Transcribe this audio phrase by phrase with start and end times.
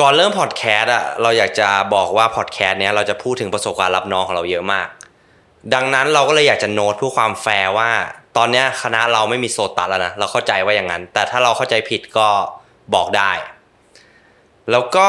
[0.00, 4.88] ก่อนเริ่มพอดแคสต์อะเราอยากจะบอกว่าพอดแคสต์เนี้ยเราจะพูดถึงประสบการณ์รับน้องของเราเยอะมาก
[5.74, 7.90] ดังนั้นเราก็เลยอยากจะโน้ตเพื่อความแฟร์ว่า
[8.36, 12.28] ตอนเนี้ยคณะเราไม่มีโซตัสแล้วนะเราเข้าใจว่าอย่างนั้น แต่ถ้าเราเข้าใจผิดก็
[12.94, 13.32] บอกได้
[14.70, 15.08] แล้วก็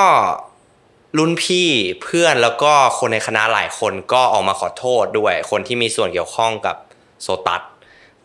[1.17, 1.69] รุ่นพี่
[2.03, 6.75] เพื่อนแล้วก็คนในคณะหลายคนก็ออกมาขอโทษด้วย คนที่มีส่วนเกี่ยวข้องกับ
[7.21, 7.61] โซตัส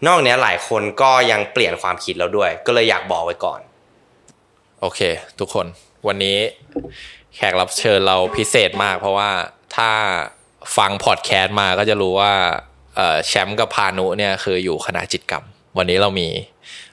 [0.06, 3.60] นอกเนี้ยหลายคนก็ยังเปลี่ยนความคิดแล้วด้วย ก็เลยอยากบอกไว้ก่อน
[4.80, 5.00] โอเค
[5.40, 5.66] ทุกคน
[6.06, 6.38] วันนี้
[7.36, 9.30] แขกรับเชิญเราพิเศษมาก เพราะว่า
[9.76, 9.90] ถ้า
[10.76, 12.32] ฟังพอดแคสต์มาก็จะรู้ว่า
[13.26, 15.44] แชมป์กับพานุเนี่ยคืออยู่คณะจิตกรรม
[15.78, 16.28] วันนี้เรามี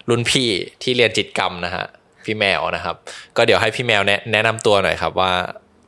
[0.10, 0.50] รุ่นพี่
[0.84, 1.86] ที่เรียนจิตกรรมนะฮะ
[2.26, 2.96] พี่แมวนะครับ
[3.38, 4.02] ก็เดี๋ยวให้พี่แมว
[4.32, 5.34] แนะนำตัวหน่อยครับว่า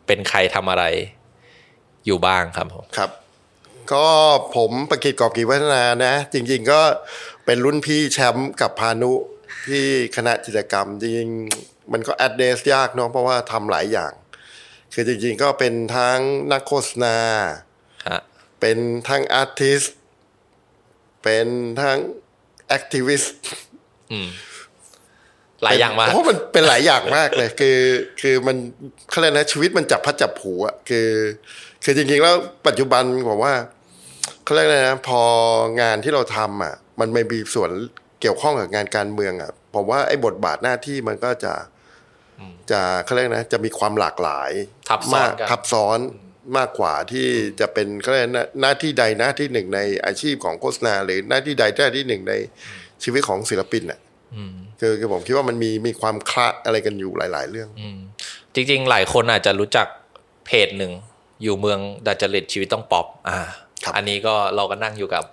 [0.08, 0.84] เป็นใครทำอะไร
[2.06, 3.10] อยู่บ้างครับผมครับ
[3.94, 4.08] ก็
[4.56, 6.82] ผมประกิตกอบกีวัฒนานะ จริง ๆ ก็
[7.46, 9.12] เป็นรุ่นพี่แชมป์กับพานุ
[9.68, 11.28] ที่คณะจิตรกรรมจริง
[11.94, 14.12] มันก็ address ยากเนาะเพราะว่าทำหลายอย่าง
[14.94, 16.20] คือจริงๆก็เป็นทั้ง
[16.52, 17.18] นักโฆษณา
[18.08, 18.20] ฮะ
[18.60, 18.78] เป็น
[19.10, 19.82] ทั้ง artist
[21.24, 21.48] เป็น
[21.82, 21.98] ทั้ง
[22.68, 27.80] activistหลายอย่างมากเพราะมันเป็นหลายอย่างมากเลย คือ
[28.22, 28.58] คือมัน
[29.10, 31.10] เขาเรียกนะชีวิตมันจับพลัดจับผลูอะคือ
[31.84, 32.36] คือจริงๆแล้ว
[32.68, 33.54] ปัจจุบันผมว่า
[34.44, 35.22] เขาเรียกอะไรนะ พอ
[35.82, 37.72] งานที่เราทำอะ มันไม่มีส่วน
[38.22, 41.54] เกี่ยวข้องกับงานการเมืองอะผมว่าไอ้บทบาทหน้าที่มันก็จะ
[42.72, 44.52] จะเขาเรียกนะจะมีความหลากหลาย
[44.90, 46.00] ทับซ้อนมากกันทับซ้อน
[46.58, 47.28] มากกว่าที่
[47.60, 52.34] จะเป็นเขาเรียกนะหน้าที่ใดหน้าที่หนึ่งในอาชีพของโฆษณา หรือหน้าที่ใดหน้าที่หนึ่งใน
[53.04, 54.00] ชีวิตของศิลปินอะ
[54.80, 57.70] คือคือผมคิดว่ามันมีมีความคละอะไรกันอยู่หลาย ๆ เรื่อง
[58.54, 59.88] จริง ๆ หลายคนอาจจะรู้จัก
[60.46, 60.92] เพจหนึ่ง
[61.44, 63.40] อยู่เมืองดัจจริตชีวิตต้องป๊อปอ่า
[63.84, 65.24] ครับอันนี้ก็เราก็นั่งอยู่กับ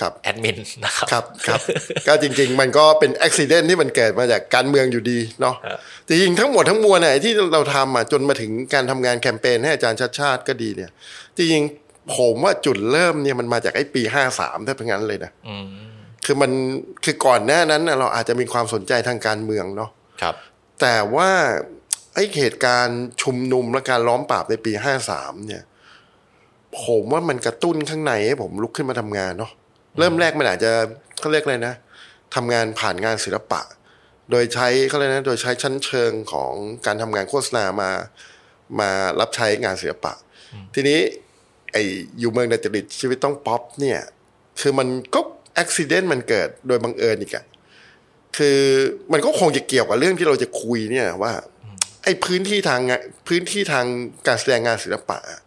[0.00, 1.60] ครับแอดมินนะครับครับครับ
[2.06, 5.78] ก็จริง ๆ มันก็เป็นอุบิเหตุที่มันเกิดมาจากการเมืองอยู่ดีเนาะครับ
[6.08, 10.90] จริงๆทั้งหมดทั้งมวลเนี่ยที่เราทำอะจนมาถึงการทำงานแคมเปญให้อาจารย์ชัดชาติก็ดีเนี่ย
[11.36, 15.66] จริงๆผมว่าจุดเริ่มเนี่ยมันมาจากไอ้ปีห้าสามถ้าเป็นงั้นเลยนะอืม
[16.24, 16.50] คือมัน
[17.04, 19.90] คือก่อนหน้านั้นน่ะเราอาจจะมีความสนใจทางการเมืองเนาะ
[20.22, 20.34] ครับ
[20.80, 21.30] แต่ว่า
[22.14, 25.62] ไอ้เหตุการณ์ชุมนุมและการล้อมปราบในปีห้าสามเนี่ย
[26.84, 29.52] ผมว่ามันกระตุ้นข้างในให้ผมลุกขึ้นมาทำงานเนาะ
[29.98, 30.70] เริ่มแรกมันอาจจะ
[31.20, 31.74] เขาเรียกอะไรนะ
[32.34, 33.60] ทำงานผ่านงานศิลปะ
[34.30, 36.52] โดยใช้เขาเรียกนะโดยใช้ชั้นเชิงของ
[36.86, 37.90] การทำงานโฆษณามา
[38.80, 38.90] มา
[39.20, 40.12] รับใช้งานศิลปะ
[40.74, 40.98] ทีนี้
[41.72, 41.76] ไอ
[42.18, 44.00] อยู่เมืองดัจจริตชีวิตต้องป๊อปเนี่ย
[44.60, 45.20] คือมันก็
[45.56, 47.44] อุบิเหตุมันเกิดโดยบังเอิญอีกอะ
[48.36, 48.60] คือ
[49.12, 51.32] มันก็คงจะเกี่ยวกับเรื่องที่เราจะคุยเนี่ยว่า
[52.04, 53.86] ไอ้พื้นที่ทางงานพื้นที่ทาง
[54.26, 55.40] การแสดงงานศิลปะอะ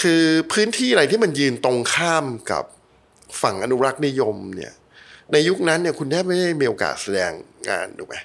[0.00, 2.64] คือพื้นที่อะไรที่มันยืนตรงข้ามกับ
[3.42, 4.72] ฝั่งอนุรักษ์นิยมเนี่ย
[5.32, 7.32] ในยุคนั้นเนี่ยคุณแทบไม่ได้มีโอกาสแสดง
[7.68, 8.16] งานถูกไหม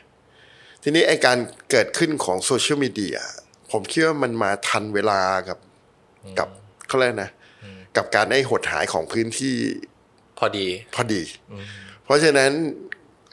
[0.83, 1.37] ทีนี้ไอ้การ
[1.71, 3.17] เกิดขึ้นของโซเชียลมีเดีย
[3.71, 5.59] ผมคิดว่ามันมาทันเวลากับ
[6.39, 6.49] กับ
[6.87, 7.31] เขาเรียกนะ
[7.97, 9.55] กับการได้หดหายของพื้นที่
[10.37, 11.21] พอดีพอดี
[12.03, 12.51] เพราะฉะนั้น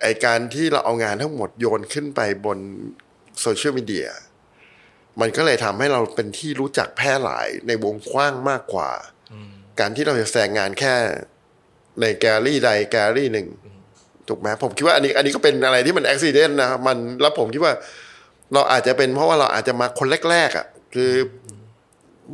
[0.03, 2.59] ไอการที่เราเอางานทั้งหมดโยนขึ้นไปบน
[3.41, 4.07] โซเชียลมีเดีย
[5.21, 8.91] มันก็เลยทำให้เราเป็นที่รู้จักแพร่หลายในวงกว้างมากกว่า
[9.81, 10.95] การที่เราจะแสดงงานแค่
[12.01, 13.49] ในแกลลี่ใดแกลลี่หนึ่ง
[14.29, 17.73] ถูกไหมผมคิดว่าอันนี้อันนี้ก็เป็นอะไรที่มันอุบิเหตุนะครับมันแล้วผมคิดว่า
[18.55, 21.13] เราอาจจะเป็นเพราะว่าเราอาจจะมาคนแรกๆอะ คือ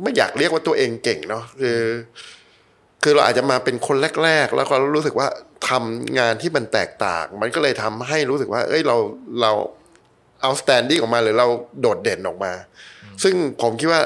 [0.01, 1.81] ไม่อยากเรียกว่าตัวเองเก่งเนาะคือ
[3.03, 5.27] คือเราอาจจะมาเป็นคนแรกๆแล้วก็รู้สึกว่า
[5.69, 8.97] ทำงานที่มันแตกต่าง มันก็เลยทำให้รู้สึกว่า เอ้ยเรา
[9.41, 9.51] เรา
[10.41, 11.47] outstanding ออกมาหรือเรา
[11.81, 12.51] โดดเด่นออกมา
[13.23, 14.01] ซึ่งผมคิดว่า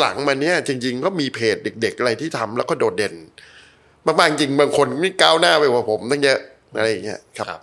[0.00, 3.14] หลังๆมาเนี้ยจริง ๆ ก็มีเพจเด็ก ๆ อะไรที่ทำแล้วก็โดดเด่น
[4.06, 6.38] บางๆจริงบางคนนี่ก้าวหน้าไปกว่าผมตั้งเยอะ
[6.76, 7.60] อะไรอย่างเงี้ยครับครับ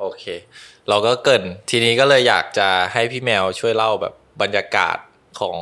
[0.00, 0.24] โอเค
[0.88, 4.96] เราก็เกรินทีนี้ก็เลยอยากจะให้พี่แมวช่วยเล่าแบบบรรยากาศ
[5.40, 5.56] ของ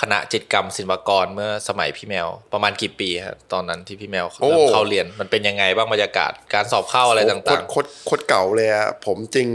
[0.00, 9.48] คณะจิตรกรรมศิลปากรเมื่อสมัยพี่แมว ประมาณกี่ปีครับตอนนั้นที่พี่แมวโอ้เริ่มเข้าเรียน มันเป็นยังไงบ้างบรรยากาศการสอบเข้าอะไรต่างโคตรโคตรโคตรเก่าเลยอะผมจริง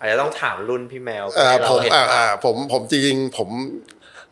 [0.00, 3.48] อาจจะต้องถามรุ่นพี่แมวอ่าให้ผเรามเห็นอ่าอ่าผมผมจริงๆผม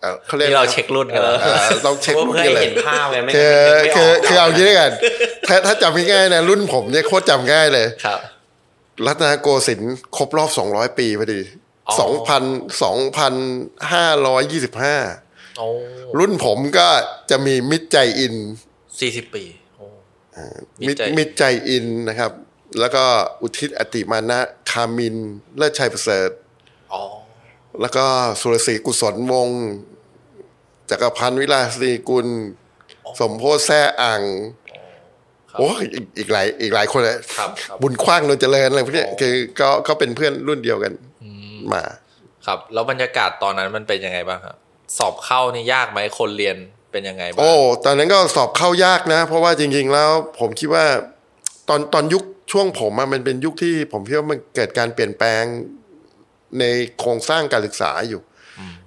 [0.00, 3.52] เอ่อเขาๆเรียกนี่เราเช็ครุ่นกันแล้วอ่าต้องเช็คเพื่รุ่อนให้กันเลยเห็นภาพไงไม่คือ
[3.82, 4.90] ไม่คือคือเอากงี้ด้วยกัน
[5.48, 8.20] ถ้าถ้าจำง่ายๆนะรุ่นผมเนี่ยโคตรจำง่ายเลยครับ
[9.06, 11.40] รัตนโกสินทร์ครบรอบ200ปีพอดี
[11.88, 12.42] อ๋อสองพัน
[12.82, 13.34] สองพัน
[13.92, 15.23] ห้าร้อยยี่สิบห้าโอ้
[16.18, 16.88] รุ่นผมก็
[17.30, 18.34] จะมีมิตรใจอินทร์
[19.00, 19.44] สี่สิบปี
[19.76, 19.86] โอ้
[20.80, 22.32] มิตรใจมิตรใจอินทร์นะครับ
[22.80, 23.04] แล้วก็
[23.42, 24.40] อุทิศอติมานะ
[24.70, 25.16] คามิน
[25.56, 26.30] เลิศชัยประเสริฐ
[26.92, 27.02] อ๋อ
[27.80, 28.04] แล้วก็
[28.40, 29.62] สุรศรีกุศลวงศ์
[30.90, 32.26] จักรพันธ์วิลาศรีกุล
[33.20, 34.22] สมโพธแซ่อ่าง
[35.58, 40.92] โอ้ยอีกอีกหลายอีกหลายคนเลยครับครับบุญคว้างนนเจริญอะไรพวกเนี้ยคือก็ก็เป็นเพื่อนรุ่นเดียวกัน
[41.72, 41.82] มา
[42.46, 44.56] ครับ แล้วบรรยากาศตอนนั้นมันเป็นยังไงบ้างครับ
[44.98, 46.56] สอบเข้านี่ยากไหมคนเรียน
[46.92, 47.52] เป็นยังไงบ้างโอ้
[47.84, 50.84] ตอนนั้นก็สอบเข้ายากนะ เพราะว่าจริง ๆ แล้วผมคิดว่า
[51.68, 52.22] ตอนตอนยุค
[52.52, 55.42] ช่วงผมอะมันเป็นยุคที่ผมคิดว่ามันเกิดการเปลี่ยนแปลง
[56.60, 56.64] ใน
[56.98, 58.20] โครงสร้างการศึกษาอยู่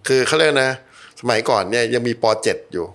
[0.07, 0.71] คือเขาเรียกนะ
[1.19, 2.85] สมัยก่อนเนี่ยยังมีป .7 อยู่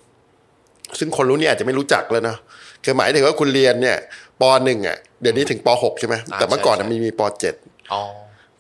[0.99, 2.37] ซึ่งคนรู้นี่อาจจะไม่รู้จักแล้วนะ
[2.85, 3.97] คือหมายถึงว่าคุณเรียนเนี่ย
[4.41, 7.23] ป .1 อะเดี๋ยวนี้ถึงป .6 ใช่ไหมแต่เมื่อก่อนอะมีมีป
[7.57, 8.03] .7 อ๋อ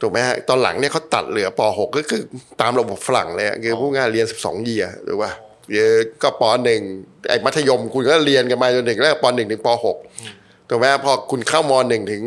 [0.03, 2.23] ถูกไหมฮะตอนหลังเนี่ยเขาตัดเหลือป .6 ก็คือ
[2.61, 5.31] ตามระบบฝรั่งเลยอะคือผู้งานเรียน 12 เยียร์หรือว่า
[5.73, 5.79] เย
[6.23, 6.43] ก็ป
[6.85, 9.69] .1 ไอ้มัธยมคุณก็เรียนกันมาจนถึงแล้วป .1 ถึงป
[10.17, 12.23] .6 ถูกไหมฮะพอคุณเข้าม .1 ถึง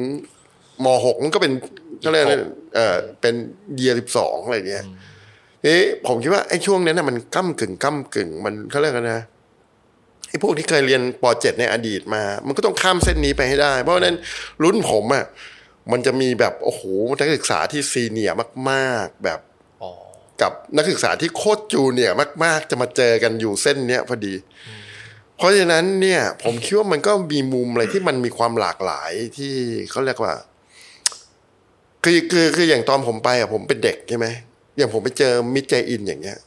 [0.86, 1.51] ม .6 มันก็เป็น
[2.04, 2.36] ก็เรียกอะไร
[2.75, 3.33] เออเป็น
[3.75, 4.86] เยียร์12อะไรอย่างเงี้ย
[5.66, 9.22] นี่ผมคิดว่าไอ้ช่วงนั้นน่ะมันก้ากึ่งก้ากึ่งมันเขาเรียกกันนะ
[10.30, 14.16] ไอ้พวกที่เคยเรียนป .7 ในอดีตมา มันก็ต้องข้ามเส้นนี้ไปให้ได้ เพราะฉะนั้น
[14.63, 15.25] รุ่นผมอะ
[15.91, 16.81] มันจะมีแบบโอ้โห
[17.19, 18.35] นักศึกษาที่ซีเนียร์
[18.69, 19.39] มากๆแบบ
[19.81, 19.91] อ๋อ
[20.41, 24.33] กับนักศึกษาที่โคตรจูเนียร์มาก ๆ จะมาเจอกันอยู่เส้นเนี้ยพอดี
[25.37, 29.53] เพราะฉะนั้นเนี่ย ผมคิดว่ามันก็มีมุมอะไรที่มันมีความหลากหลายที่
[29.91, 30.33] เขาเรียกว่า
[32.03, 34.27] คือคือคืออย่างตอนผมไปอะผมเป็นเด็กใช่ไหม
[34.77, 36.38] อย่างผมไปเจอมิจเจอินอย่างเงี้ย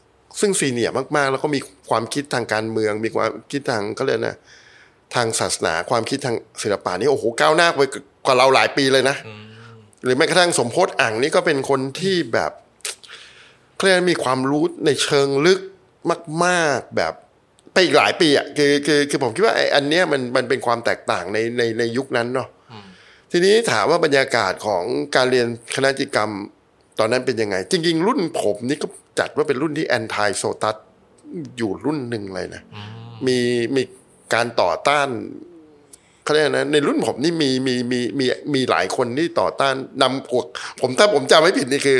[0.40, 1.60] ซึ่งซีเนียร์มาก ๆ แล้วก็มี
[1.90, 4.36] ความคิดทางการเมือง มีความคิดทางก็เลยกนะ
[5.14, 7.80] ทางศาสนาความคิดทางศิลปะนี่โอ้โหก้าวหน้าไป
[8.28, 9.16] กว่าเราหลายปีเลยนะ
[10.04, 12.52] หรือแม้กระทั่งสมโพศอ่างนี่ก็เป็นคนที่แบบ
[13.74, 15.60] เขาเรียกว่ามีความรู้ในเชิงลึก
[16.44, 17.12] มาก ๆแบบ
[17.72, 22.48] ไปอีกหลายปีอะคือคือคือผมคิดว่าไอ้อันเนี้ยมันมันเป็นความแตกต่างในในในยุคนั้นเนาะ
[23.32, 24.84] ทีนี้ถามว่าบรรยากาศของ
[25.16, 26.32] การเรียนคณะจิตรกรรม
[26.98, 28.86] ตอนนั้นเป็นยังไง จริง ๆ รุ่นผมนี่ก็
[29.18, 30.76] จัดว่าเป็นรุ่นที่แอนตี้โซตัส
[31.56, 32.62] อยู่รุ่นหนึ่งเลยนะ
[33.26, 33.38] มี
[33.76, 33.82] มี
[34.34, 35.08] การต่อต้าน
[36.28, 40.44] เขาเรียกนะในรุ่นผมนี่มีมีมีมีมีหลายคนที่ต่อต้านนำพวก
[40.80, 41.98] ผมถ้าผมจำไม่ผิดนี่คือ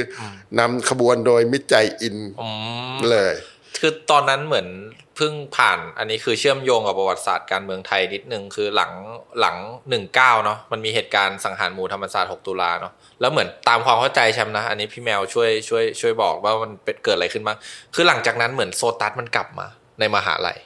[0.61, 2.49] นำขบวนโดยมิตรใจอินอื
[2.95, 3.35] มเลย
[3.81, 4.69] คือตอนนั้นเหมือน
[5.17, 8.93] เพิ่งผ่านอันนี้คือเชื่อมโยงกับประวัติศาสตร์การเมืองไทยนิดนึงคือหลัง
[9.41, 9.57] หลัง
[9.91, 17.59] หนึ่งเก้าเนาะมันมีเหตุการณ์สังหารหมู่ธรรมศาสตร์หกตุลาเนาะแล้วเหมือนตามความเข้าใจแชมป์นะ อันนี้พี่แมวช่วยช่วยช่วยบอกว่ามันเป็นเกิดอะไรขึ้นบ้าง
[17.95, 19.67] คือหลังจากนั้นเหมือนโซตัสมันกลับมา
[20.01, 20.59] ในมหาลัย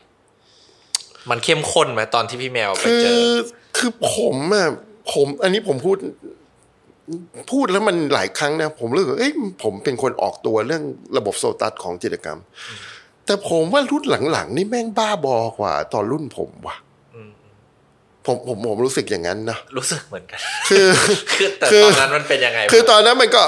[1.31, 3.35] มันเข้มข้นไหมตอนที่พี่แมวไปคืเจออ
[3.77, 4.69] คือผมอะ
[5.13, 5.97] ผม อันนี้ผมพูด
[7.51, 9.33] พูดแล้วมันหลายครั้งนะ ผมรู้สึกว่าเอ้ย
[9.63, 10.83] ผมเป็นคนออกตัวเรื่อง
[11.17, 12.41] ระบบโซตัสของจิตรกรรม
[13.27, 16.77] แต่ผมว่ารุ่นหลังๆ นี่แม่งบ้าบอกว่า ตอนรุ่นผมว่ะ
[17.15, 17.31] อืม
[18.27, 20.89] ผมผมผมรู้สึกอย่างนั้นนะรู้สึกเหมือนกัน คือ
[21.37, 23.45] คือแต่คือตอนนั้นมันเป็นยังไง คือตอนนั้นมันก็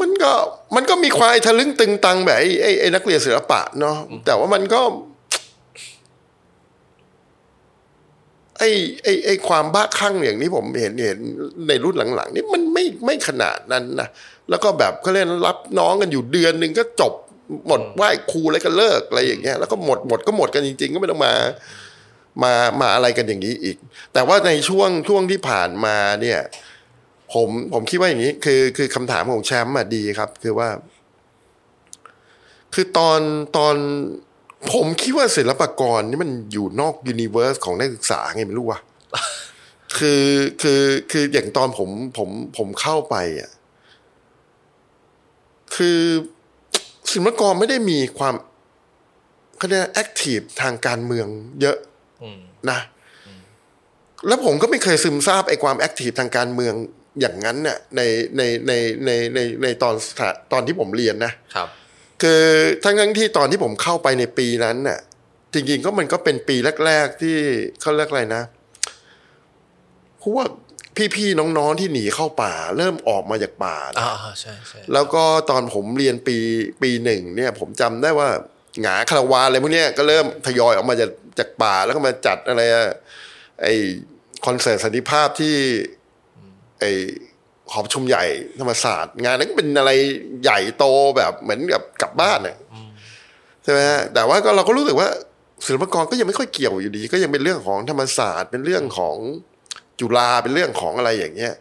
[0.00, 0.32] มันก็
[0.76, 3.96] มันก็มีควายทะลึ่งตึงตังแบบไอ้ไอ้ไอ้นักเรียนศิลปะเนาะ
[4.26, 4.80] แต่ว่ามันก็
[8.58, 8.70] ไอ้
[9.02, 11.18] ไอ้ไอ้ความบ้าคลั่งอย่างที่ผมเห็นเห็น
[11.68, 14.08] ในรุ่นหลังๆนี่มันไม่ไม่ขนาดนั้นนะ
[14.50, 17.12] แล้วก็แบบเขาเรียกรับน้องกันอยู่เดือนหนึ่งก็จบ
[17.66, 21.34] หมดไหว้ครูแล้วก็เลิกอะไรอย่างเงี้ยแล้วก็หมดหมดก็หมดกันจริง ๆ ก็ไม่ต้องมา
[22.42, 23.76] มามาอะไรกันอย่างนี้อีก
[24.12, 26.40] แต่ว่าในช่วงช่วงที่ผ่านมาเนี่ย
[27.34, 30.68] ผมผมคิดว่าอย่างนี้ คือคือคำถามของแชมป์อะดีครับ คือว่า
[32.74, 33.20] คือตอน
[33.56, 33.76] ตอน
[34.72, 38.80] ผมคิดว่าศิลปากรนี่มันอยู่นอกยูนิเวอร์สของนักศึกษาไงไม่รู้ว่ะ
[39.98, 40.24] คือ
[40.62, 43.50] คือคืออย่างตอนผมผมผมเข้าไปอะ
[45.76, 46.00] คือ
[47.12, 48.34] ศิลปากรไม่ได้มีความ
[49.56, 51.26] เขาเรียก active ทางการเมือง
[51.60, 51.76] เยอะ
[52.22, 52.78] อืมนะ
[54.26, 56.74] แล้วผมก็ไม่เคยซึมซาบไอ้ความ active ทางการเมือง
[57.20, 58.00] อย่างนั้นเนี่ยใน
[58.36, 58.72] ในใน
[59.04, 61.68] ในในในตอนสถาตอนที่ผมเรียนนะครับ
[62.22, 62.42] คือ
[62.84, 64.98] ทั้งทั้งที่ตอนที่ผมเข้าไปในปีนั้นน่ะ
[65.54, 66.56] จริงๆก็มันก็เป็นปี
[66.86, 67.36] แรก ๆ ที่
[67.80, 68.42] เขาเรียกอะไรนะ
[70.22, 70.48] พวก
[71.16, 76.36] พี่ๆน้องๆที่หนีเข้าป่า เริ่มออกมาจากป่านะอ่าใช่ใช่แล้วก็ตอนผมเรียนปี
[76.82, 78.28] ปีหนึ่งเนี่ย ผมจำได้ว่า
[78.80, 82.86] หงาคาราวานอะไรพวกเนี้ยก็เริ่มทยอยออกมาจากจากป่าแล้วก็มาจัดอะไรอะ
[83.62, 83.66] ไอ
[84.46, 85.56] คอนเสิร์ตสันติภาพที่
[86.80, 86.84] ไอ
[87.70, 88.24] หอประชุมใหญ่
[88.60, 89.90] ธรรมศาสตร์ งานนั้นก็เป็นอะไร
[90.42, 90.84] ใหญ่โต
[91.16, 92.56] แบบเหมือนกับกลับบ้านเนี่ย
[93.62, 95.08] ใช่ไหมฮะแต่ว่าก็เราก็รู้สึกว่า
[95.66, 99.16] ศิลปากรก็ยังไม่ค่อยเกี่ยวอยู่ดี ก็ยังเป็นเรื่องของธรรมศาสตร์ เป็นเรื่องของ
[100.00, 101.54] จุฬาเป็นเรื่องของอะไรอย่างเงี้ย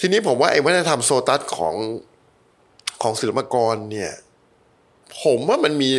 [0.00, 1.76] ทีนี้ผมว่าไอ้วัฒนธรรมโซตัสของ
[3.02, 4.12] ของศิลปากรเนี่ย
[5.22, 5.90] ผมว่ามันมี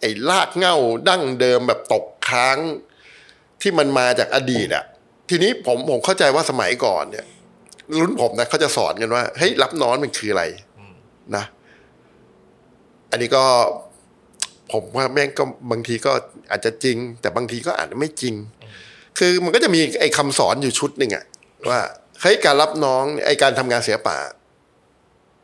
[0.00, 0.76] ไอ้ลากเหง้า
[1.08, 2.58] ดั้งเดิมแบบตกค้าง
[3.62, 4.84] ที่มันมาจากอดีตอะ
[5.30, 7.26] ทีนี้ผมผมเข้าใจว่าสมัยก่อนเนี่ย
[8.00, 10.44] รุ่นผมนะเขาจะสอนกันว่าเฮ้ยรับน้อนมันคืออะไร
[11.36, 11.44] นะ
[13.10, 13.44] อันนี้ก็
[14.72, 16.12] ผมว่าแม่งก็บางทีก็
[16.50, 18.34] อาจจะจริง แต่บางทีก็อาจจะไม่จริง
[19.18, 21.24] คือมันก็จะมีไอ้คำสอนอยู่ชุดหนึ่งอะ
[21.68, 21.80] ว่า
[22.20, 24.18] เฮ้ยการรับน้องเนี่ยไอ้การทำงานเสียป่า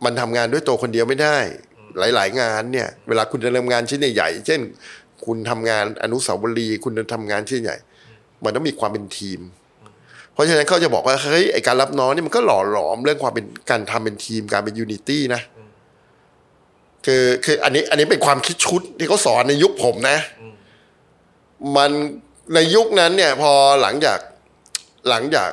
[0.04, 1.36] มันทำงานด้วยตัวคนเดียวไม่ได้
[1.98, 4.60] หลาย ๆ งานเนี่ย เวลาคุณจะทำงานชิ้นใหญ่ๆเช่น
[5.24, 7.76] คุณทำงานอนุสาวรีย์คุณจะทำงานชิ้นใหญ่
[8.44, 9.40] มันต้องมีความเป็นทีม
[10.34, 15.42] เพราะฉะนั้นเขาจะบอกว่าเฮ้ยไอการรับน้องนี่มันก็หล่อหลอมเรื่องความเป็นการทำเป็นทีมการเป็นยูนิตี้นะ
[17.06, 20.18] คือคืออันนี้อันนี้เป็นความคิดชุดที่เขาสอนในยุคผมนะ
[21.76, 21.90] มัน
[22.54, 24.18] ในยุคนั้นเนี่ย พอหลังจาก
[25.08, 25.50] หลังจาก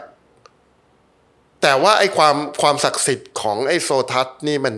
[1.61, 4.75] แต่ว่าไอ้ความความศักดิ์สิทธิ์ของไอ้โซทัสนี่มัน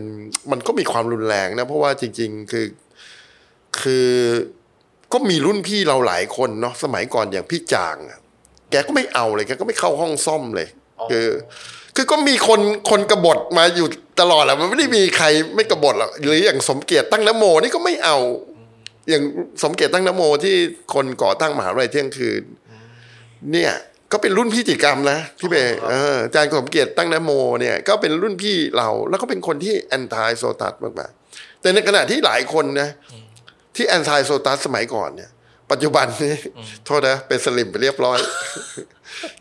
[0.51, 2.65] มันก็มีความรุนแรงนะ เพราะว่าจริง ๆ คือ
[3.81, 4.12] คือ
[5.13, 8.19] ก็มีรุ่นพี่เราหลายคนเนาะสมัยก่อนอย่างพี่จางอะ
[8.74, 10.68] แกก็ไม่เอาเลยแกก็ไม่เข้าห้องซ่อมเลย
[11.12, 11.27] คือ
[11.96, 13.88] คือก็มีคนคนกบฏมาอยู่
[14.22, 15.25] ตลอดแหละมันไม่ได้มีใคร
[15.56, 18.18] ไม่กบฏหรอกหรืออย่างสมเกียรติตั้งนโมนี่ก็ไม่เอา
[19.10, 19.24] อย่าง
[19.63, 20.56] สมเกียรติตั้งนโมที่
[20.94, 22.44] คนก่อตั้งมหาวิทยาลัยเที่ยงคืน
[23.51, 23.74] เนี่ย
[24.12, 32.89] ก็เป็นรุ่นพี่จิตรกรรมนะพี่เบย์เอออาจารย์สมเกียรติตั้งนโมเนี่ยก็เป็นรุ่นพี่เราแล้วก็เป็นคนที่แอนตี้โซตัสมากๆแต่ในขณะที่หลายคนนะ
[33.75, 35.30] ที่แอนตี้โซตัสสมัยก่อนเนี่ย
[35.74, 36.34] ปัจจุบันนี้
[36.86, 38.18] โทษนะเป็นสลิมไปเรียบร้อย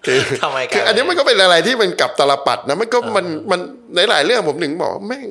[0.05, 3.61] คือทำไมกันคืออันนี้มันก็เป็นอะไรที่มันกลับตลปัดนะมันก็มันมัน
[4.11, 5.27] หลายๆเรื่องผมถึงบอกว่าแม่ง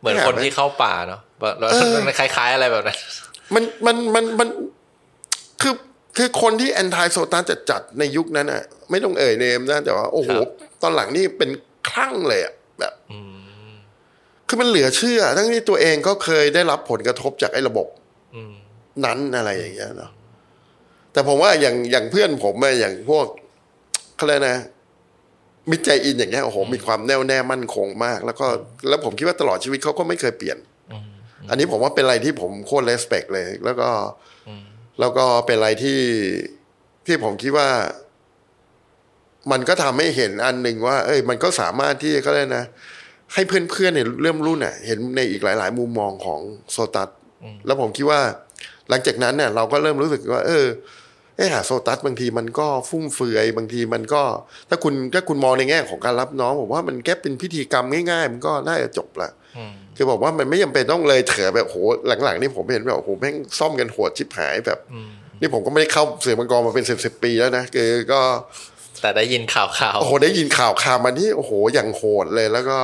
[0.00, 1.70] เหมือนคนที่เข้าป่าเนาะแบบแล้ว
[2.06, 2.98] มันคล้าย ๆ อะไรแบบนั้น
[3.54, 4.48] มันมันมันมัน
[5.62, 5.74] คือ
[6.16, 10.48] คือคนที่แอนตี้โซตัสจัดจัดๆในยุคนั้นอะ ไม่ต้องเอ่ยเนมนะแต่ว่าโอ้โหครับ
[10.82, 11.50] ตอนหลังนี่เป็น
[11.88, 12.92] คลั่งเลยอะแบบ
[14.48, 17.86] คือมันเหลือเชื่อ ทั้งที่ตัวเองก็เคยได้รับผลกระทบจากไอ้ระบบ
[18.34, 18.52] อืม
[19.04, 20.10] นั้นอะไรอย่างเงี้ยเนาะ
[21.14, 23.26] แต่ผมว่าอย่างอย่างเพื่อนผมอะอย่างพวก
[24.16, 24.58] เขาเรียกนะ
[25.70, 28.46] มิตรใจอินอย่างเงี้ยโอ้โหมีความแน่วแน่มั่นคงมาก แล้วก็
[28.88, 30.58] แล้วผมคิดว่าตลอดชีวิตเขาก็ไม่เคยเปลี่ยน
[31.50, 33.90] อันนี้ผมว่าเป็นอะไรที่ผมโคตรเลสเปกเลย แล้วก็
[35.00, 36.00] แล้วก็เป็นอะไรที่
[37.06, 37.68] ที่ผมคิดว่า
[39.52, 42.66] มันก็ทำให้เห็นอันหนึ่งว่า เอ้ย มันก็สามารถที่เขาเรียกนะ
[43.34, 46.40] ให้เพื่อนๆเนี่ยเริ่มรุ่นอะเห็นในอีกหลาย ๆ มุมมองของ
[46.72, 47.08] โซตัส
[47.66, 48.20] แล้วผมคิดว่า
[48.88, 50.66] หลังจากนั้นเนี่ยเราก็เริ่มรู้สึกว่า เออ
[51.36, 54.22] เออหาโซตัสบางทีมันก็ฟุ่มเฟือยบางทีมันก็
[54.68, 59.30] ถ้าคุณถ้าคุณมองในแง่ของการรับน้องผมว่ามันแค่เป็นพิธีกรรมง่ายๆ มันก็น่าจะจบละ
[59.96, 61.76] คือบอกว่ามันไม่จำเป็นต้องเลยเถอะแบบโห
[62.24, 64.78] หลังๆนี่ผมเห็นแบบโหแม่งซ่อมกันโหดชิบหายแบบ
[65.40, 68.20] นี่ผมก็ไม่ได้เข้าเสือมังกรมาเป็นสิบสิบปีแล้วนะคือก็
[69.00, 72.78] แต่ได้ยินข่าวข่าวโอ้โหได้ยินข่าวข่าวมานี่โอ้โหอย่างโหดเลยแล้วก็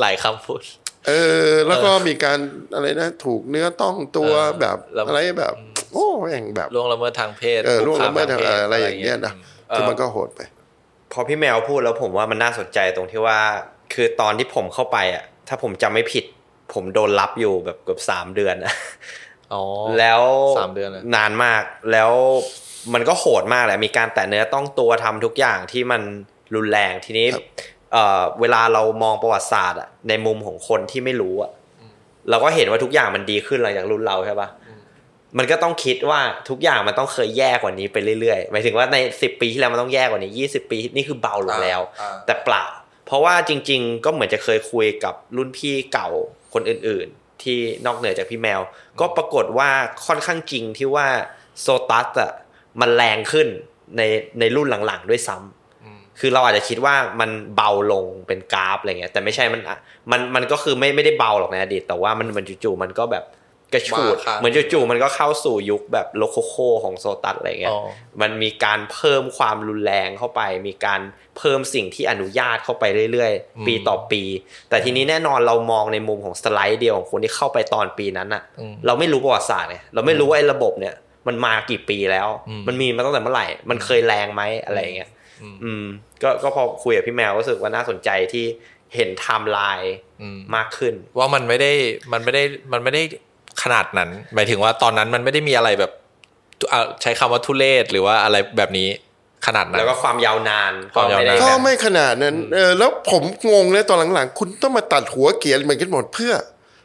[0.00, 0.62] หลายคำพูด
[1.08, 1.12] เอ
[1.46, 2.38] อ แล้วก็มีการ
[2.74, 5.54] อะไรนะ ถูกเนื้อต้องตัวเออแบบแล้วอะไรแบบ
[5.94, 9.32] โอ้แม่งแบบล่วงละเมิดทางเพศเออล่วงคุกละเมิดคาทางพศอะไรอย่างเงี้ยนะ
[9.72, 10.40] คือมันก็โหดไป
[11.12, 13.38] พอพี่แมวพูดแล้วผมว่ามันน่าสนใจตรงที่ว่า
[13.94, 16.24] คือตอนที่ผมเข้าไปอะ ถ้าผมจำไม่ผิด
[16.72, 18.72] ผมโดนรับอยู่แบบเกือบสามเดือนอะ
[19.52, 19.62] อ๋อ
[19.98, 20.22] แล้ว
[20.58, 22.10] สามเดือนเลยนานมากแล้ว
[22.94, 26.02] มันก็โหดมากแหละมีการแตะเนื้อต้องตัวทำทุกอย่างที่มัน
[26.54, 27.44] รุนแรงทีนี้ครับ
[27.92, 31.50] เอ่อเวลาเรามองประวัติศาสตร์อะในมุมของคนที่ไม่รู้อะ
[32.30, 34.48] เราก็เห็นว่าทุกอย่างมันดีขึ้นหลังจากรุ่นเราใช่ปะ
[35.38, 42.64] มันก็ต้องคิดว่าทุกอย่างมันต้องเคยแย่กว่านี้ไปเรื่อยๆหมายถึงว่าในสิบปีที่แล้วมันต้องแย่กว่านี้ยี่สิบปีนี่คือเบาลงแล้วอ่าแต่เปล่า
[43.06, 46.08] เพราะว่าจริง ๆ ก็เหมือนจะเคยคุยกับรุ่นพี่เก่า
[46.54, 48.60] คนอื่น ๆ ที่นอกเหนือจากพี่แมว
[49.00, 49.70] ก็ปรากฏว่า
[50.06, 51.06] ค่อนข้างจริงที่ว่า
[51.60, 52.32] โซตัสอะ
[52.80, 53.48] มันแรงขึ้น
[53.96, 54.02] ใน
[54.40, 59.78] ในรุ่นหลังๆด้วยซ้ำคือเราอาจจะคิดว่ามันเบาลงเป็นกราฟอะไรเงี้ยแต่ไม่ใช่มันอะ
[60.10, 63.24] มันมันก็คือไม่ไม่ได้เบาหรอกในอดีตแต่ว่ามันมันจู่ๆมันก็แบบ
[63.74, 66.54] กระฉูดมาครับเหมือนจู่ๆมันก็เข้าสู่ยุคแบบโลโคโค
[66.84, 67.88] ของโซตัสอะไรเงี้ยอ๋อ
[68.20, 71.00] มันมีการเพิ่มความรุนแรงเข้าไป มีการ
[71.38, 74.22] เพิ่มสิ่งที่อนุญาตเข้าไปเรื่อยๆ ปีต่อปี
[74.68, 80.94] แต่ทีนี้แน่นอนเรามองในมุมของสไลด์เดียวของคนที่เข้าไปตอนปีนั้นอะอืมเราไม่รู้ประวัติศาสตร์ไงเราไม่รู้ว่าไอ้ระบบเนี่ย
[81.26, 85.10] มันมากี่ปีแล้วอืมมันมีมาตั้งแต่เมื่อไหร่ มันเคยแรงไหมอะไรอย่างเงี้ย
[85.64, 85.84] อืม
[86.22, 88.44] ก็ก็พอคุยกับพี่แมวก็รู้สึกว่าน่าสนใจที่
[88.94, 91.72] เห็นไทม์ไลน์อืมมากขึ้น ว่ามันไม่ได้
[92.12, 93.02] มันไม่ได้มันไม่ได้
[93.62, 95.92] ขนาดนั้น หมายถึงว่าตอนนั้นมันไม่ได้มีอะไรแบบ
[96.72, 98.88] อะใช้คำว่าทุเลศหรือว่าอะไรแบบนี้
[99.46, 106.32] ขนาดนั้นแล้วก็ความยาวนานความยาวนานไม่ได้ก็แบบไม่ขนาดนั้นเออแล้วผมงงเลยตอนหลังๆ คุณต้องมาตัดหัวเกียร์เหมือนกันหมดเพื่อ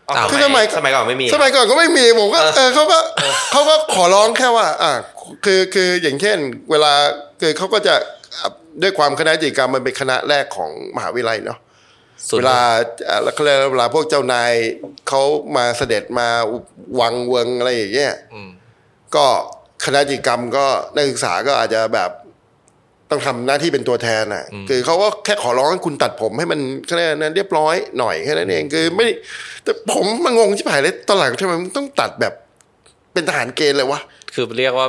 [0.07, 2.99] อ๋ออ้าวคือสมัยสมัยก่อนไม่มีสมัยก่อนก็ไม่มีผมก็เออเขาก็
[3.51, 4.91] เขาก็ขอร้องแค่ว่า อ่า
[5.45, 6.37] คือคืออย่างเช่น
[6.71, 6.93] เวลา
[7.41, 7.95] คือเขาก็จะ
[8.41, 8.49] อะ
[8.81, 11.68] ด้วยความคณะจิตรกรรมมันเป็นคณะแรกของมหาวิทยาลัยเนาะสุด
[12.37, 12.59] เวลา
[13.09, 14.51] อะแล้วเขาเรียกว่าเวลาพวกเจ้านาย
[15.07, 15.21] เขา
[15.55, 16.27] มาเสด็จมา
[16.99, 18.49] วังเวงอะไรอย่างเงี้ยอืม
[19.15, 19.25] ก็
[19.85, 22.11] คณะจิตรกรรมก็นักศึกษาก็อาจจะแบบ
[23.09, 29.07] ต้องทำหน้าที่เป็นตัวแทนอะ คือเขาก็แค่ขอร้องให้คุณตัดผมให้มันแค่นั้นเรียบร้อยหน่อยแค่นั้นเองคือไม่
[29.63, 32.33] แต่ผมมางงชิบหายเลยตอนหลังทำไมมันต้องตัดแบบ
[33.13, 33.99] เป็นทหารเกณฑ์เลยวะ
[34.33, 34.87] คือเรียกว่า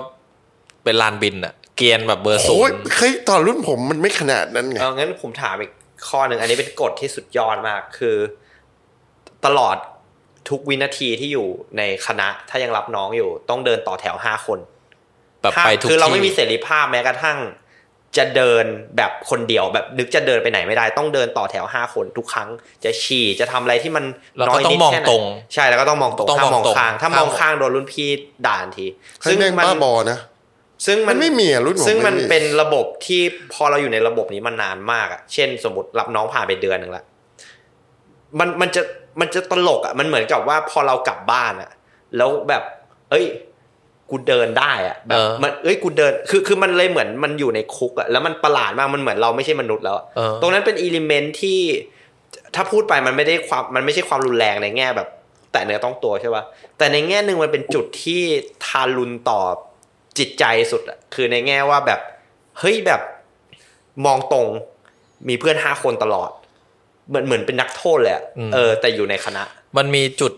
[0.84, 5.70] เป็นลานบินอะเกียร์แบบเบอร์ศูโอ้ยนย์เคยตอนรุ่นผมมันไม่ขนาดนั้นไงเอางั้นผมถามอีก
[6.09, 8.16] ข้อหนึ่งอันนี้เป็นกฎที่สุดยอดมากคือ
[9.47, 9.76] ตลอด
[10.49, 14.59] ทุกวินาทีที่อยู่ในคณะถ้ายังรับน้องอยู่ ต้องเดินต่อแถวห้าคน
[15.42, 17.38] แบบห้ามไปทุกคือเราที่ไม่มีเสรีภาพแม้กระทั่ง
[18.19, 18.64] จะเดิน
[18.97, 22.49] แบบคนเดียวแบบนึกจะเดินไปไหนไม่ได้ ต้องเดินต่อแถวห้าคนทุกครั้ง
[22.85, 24.04] จะฉี่จะทำอะไรที่มัน
[24.37, 28.09] แล้วน้ก็อยต้องนิดมองแค่ไหนตรงใช่แล้วก็ต้องมองตรงต้องห้ามมมอองงตรงข้าง ถ้าห้ามมองข้างโดนรุ่นพี่
[28.47, 28.87] ด่าทันที
[29.25, 30.19] ซึ่งแม่งบ้าบอนะ
[30.87, 33.22] ซึ่งมัมันนไม่มีอะรุ่นผมซึ่งมันไเป็นระบบที่
[33.52, 37.04] พอเราอยู่ในระบบนี้มานานมากอะเช่น สมมติรับน้องผ่านไปเดือนหนึ่งละ
[38.38, 38.82] มันมันจะ
[39.20, 41.70] มันจะตลกอะมันเหมือนกับว่าพอเรากลับบ้านอะ
[42.16, 42.62] แล้วแบบ
[43.10, 43.26] เอ้ย
[44.10, 51.60] กูเดินได้อะแบบเออมันเอ้ยกูเดินคือคือมันเลยเหมือนมันอยู่ในคุกอะแล้วมันประหลาดมากมันเหมือนเราไม่ใช่มนุษย์แล้วอะเออตรงนั้นเป็นอิเลเมนต์ที่
[52.54, 55.08] ถ้าพูดไปมันไม่ได้ความมันไม่ใช่ความรุนแรงในแง่แบบ
[55.52, 56.44] แต่เนื้อต้องตัวใช่ป่ะ
[56.78, 58.22] แต่ในแง่หนึ่งมันเป็นจุดที่
[58.64, 59.40] ทารุณต่อ
[60.19, 62.00] จิตใจสุดอะคือในแง่ว่าแบบ
[62.59, 63.00] เฮ้ยแบบ
[64.05, 64.47] มองตรง
[65.29, 66.31] มีเพื่อนห้าคนตลอด
[67.09, 69.43] เหมือนเหมือนเป็นนักโทษเลยอะอืมเออ แต่อยู่ในคณะ
[69.76, 70.33] มันมีจุด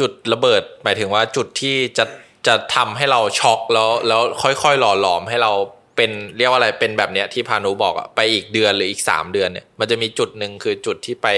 [0.00, 2.04] จุดระเบิดหมายถึงว่าจุดที่จะ
[2.46, 5.52] จะทำให้เราช็อกแล้วแล้วค่อยๆหล่อหลอมให้เรา
[5.96, 11.28] เป็นเรียกว่าอะไรเป็นแบบเนี้ยที่พานุบอกอะไปอีกเดือนหรืออีกสามเดือนเนี่ยมันจะมีจุดหนึ่งคือจุดที่ไป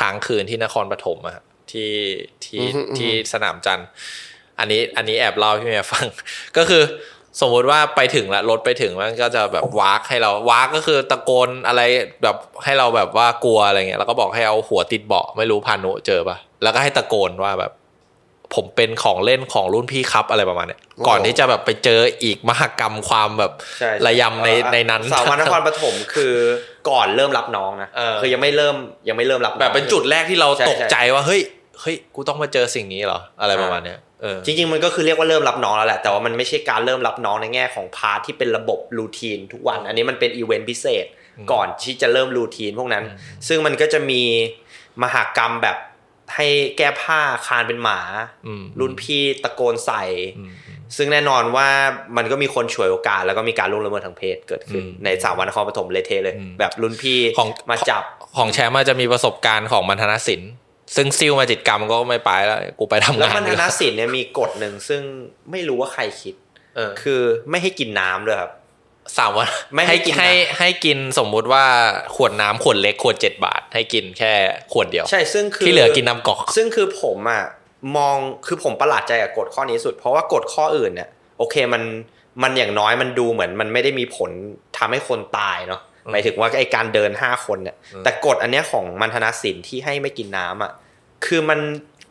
[0.00, 1.92] ค้างคืนที่นครปฐมอะครับที่
[2.44, 3.88] ที่อือฮึอือฮึที่สนามจันทร์
[4.58, 6.06] อันนี้อันนี้แอบเล่าให้พี่เมียฟัง
[6.56, 6.82] ก็คือ
[7.40, 11.82] สมมุติว่าไปถึงละรถไปถึงมันก็จะแบบวากให้เราวากก็คือตะโกนอะไร
[12.22, 17.72] แบบให้เราแบบว่ากลัวอะไรเงี้ยแล้วก็บอกให้เอาหัวติดเบาะไม่รู้พานุเจอปะแล้วก็ให้ตะโกนว่าแบบ
[18.54, 26.34] ผมเป็นของเล่นของรุ่นพี่ครับอะไรประมาณเนี้ยโอ้ก่อนที่จะแบบไปเจออีกมหกรรมความแบบใช่ระยำในเอ่อในนั้นสาววันนครปฐมคือ
[26.90, 28.76] ก่อนเริ่มรับน้องนะเออคือยังไม่เริ่ม
[29.08, 31.40] ยังไม่เริ่มรับน้องแบบเป็นจุดแรกที่เราใช่ตกใช่ใจว่าเฮ้ย
[31.80, 34.07] เฮ้ยกูต้องมาเจอสิ่งนี้เหรออะไรประมาณเนี้ยเออ
[34.44, 41.04] จริงๆมันก็คือเรียกว่าเริ่มรับน้องแล้วแหละแต่ว่ามันไม่ใช่การเริ่มรับน้องในแง่ของ part ที่เป็นระบบ routine ทุกวัน อันนี้มันเป็นอีเวนต์พิเศษ
[41.52, 43.04] ก่อนที่จะเริ่ม routine พวกนั้น
[43.48, 44.22] ซึ่งมันก็จะมี
[45.02, 45.76] มหากรรมแบบ
[46.34, 46.46] ให้
[46.78, 48.00] แก้ผ้าคลานเป็นหมา
[48.46, 50.02] อืมรุ่นพี่ตะโกนใส่
[50.38, 51.68] อืมอืมซึ่งแน่นอนว่า
[52.16, 58.02] มันก็มีคนฉวยโอกาส แล้วก็มีการล่วงละเมิดทางเพศเกิดขึ้นอืมในสามวันนครปฐมเละเทะเลยอืมแบบรุ่นพี่ของมาจับ
[58.36, 60.50] ของแชมป์อาจจะมีประสบการณ์ของมัณฑนศิลป์
[60.96, 65.02] ซึ่งซิลมาจิตกรรมก็ไม่ไปแล้ว กูไปทำแล้วงานมันดีธกนว่าศิลป์เนี่ยมีกฎหนึ่งซึ่ง
[65.50, 66.34] ไม่รู้ว่าใครคิด
[66.76, 67.20] เออคือ
[67.50, 68.52] ไม่ให้กินน้ำด้วยครับ
[69.18, 71.64] สามวันไม่ให้กินให้น้ำให้กินสมมุติว่า
[72.16, 74.32] ขวดน้ำขวดเล็กขวดเจ็ดบาท ให้กินแค่
[74.72, 77.44] ขวดเดียว ใช่ซึ่งคือที่เหลือกินน้ำกอก ซึ่งคือผมอะ
[77.96, 81.82] มองคือผมประหลาดใจกับกฎข้อนี้สุด เพราะว่ากฎข้ออื่นเนี่ยโอเคมัน
[82.42, 84.30] มันอย่างน้อยมันดูเหมือน มันไม่ได้มีผล
[84.78, 90.72] ทำให้คนตายเนาะ หมายถึงว่าไอการเดินห้าคนเนี่ยแต่กฎอันเนี้ยของมันธนศิลป์ที่ให้ไม่กินน้ำอะ
[91.26, 91.60] คือมัน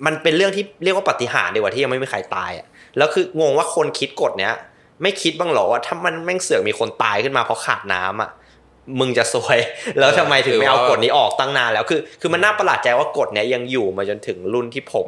[0.06, 4.54] มันเป็นเรื่องที่เรียกว่าปาฏิหารย์ดีกว่าที่ยังไม่มีใครตายอะแล้วคืองงว่าคนคิดกฎเนี้ย
[5.02, 8.32] ไม่คิดบ้างเหรอว่าถ้ามันแม่งเสือกมีคนตายขึ้นมาเพราะขาดน้ำอะ
[9.00, 9.58] มึงจะซวย
[10.00, 15.08] แล้วทำไมถึงไม่เอากฎนี้ออกตั้งนานแล้วคือคือมันน่าประหลาดใจว่ากฎเนี้ยยังอยู่มาจนถึงรุ่นที่ผม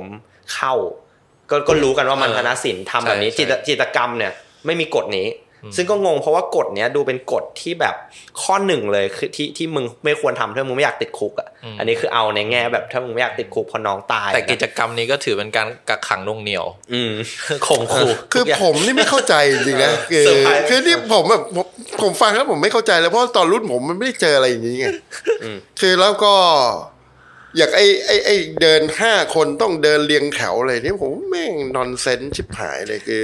[0.54, 0.74] เข้า
[1.50, 4.32] ก็ก็รู้กันว่ามันเออธนศิลป์ทำแบบนี้ใช่จิตใช่จิตรกรรมเนี่ย
[4.66, 5.28] ไม่มีกฎนี้
[5.76, 7.96] ซึ่งก็งงเพราะว่ากฎเนี้ยดูเป็นกฎที่แบบ
[8.42, 17.14] ข้อหนึ่งเลยคือที่ที่มึงไม่ควรทำถ้ามึงไม่อยากติดคุกอะอันนี้คือเอาในแง่แบบถ้ามึงไม่อยากติดคุกเพราะน้องตาย แต่กิจนะกรรมนี้ก็ถือเป็นการกักขังหน่วงเหนียว อืม
[17.68, 21.66] ข่มขู่คือผมนี่ไม่เข้าใจจริงๆนะคือเซอร์ไพรส์คือนี่ผมแบบผม
[22.02, 24.86] ผมฟังแล้วผมไม่เข้าใจเลยเพราะตอนรุ่นผมมันไม่ได้เจออะไรอย่างนี้ไง
[25.80, 26.34] คือแล้วก็
[27.58, 33.24] อยากไอ้ไอ้ไอ้เดินห้าคนต้องเดินเรียงแถวอะไรนี่ผมแม่งนอนเซนชิบหายเลยคือ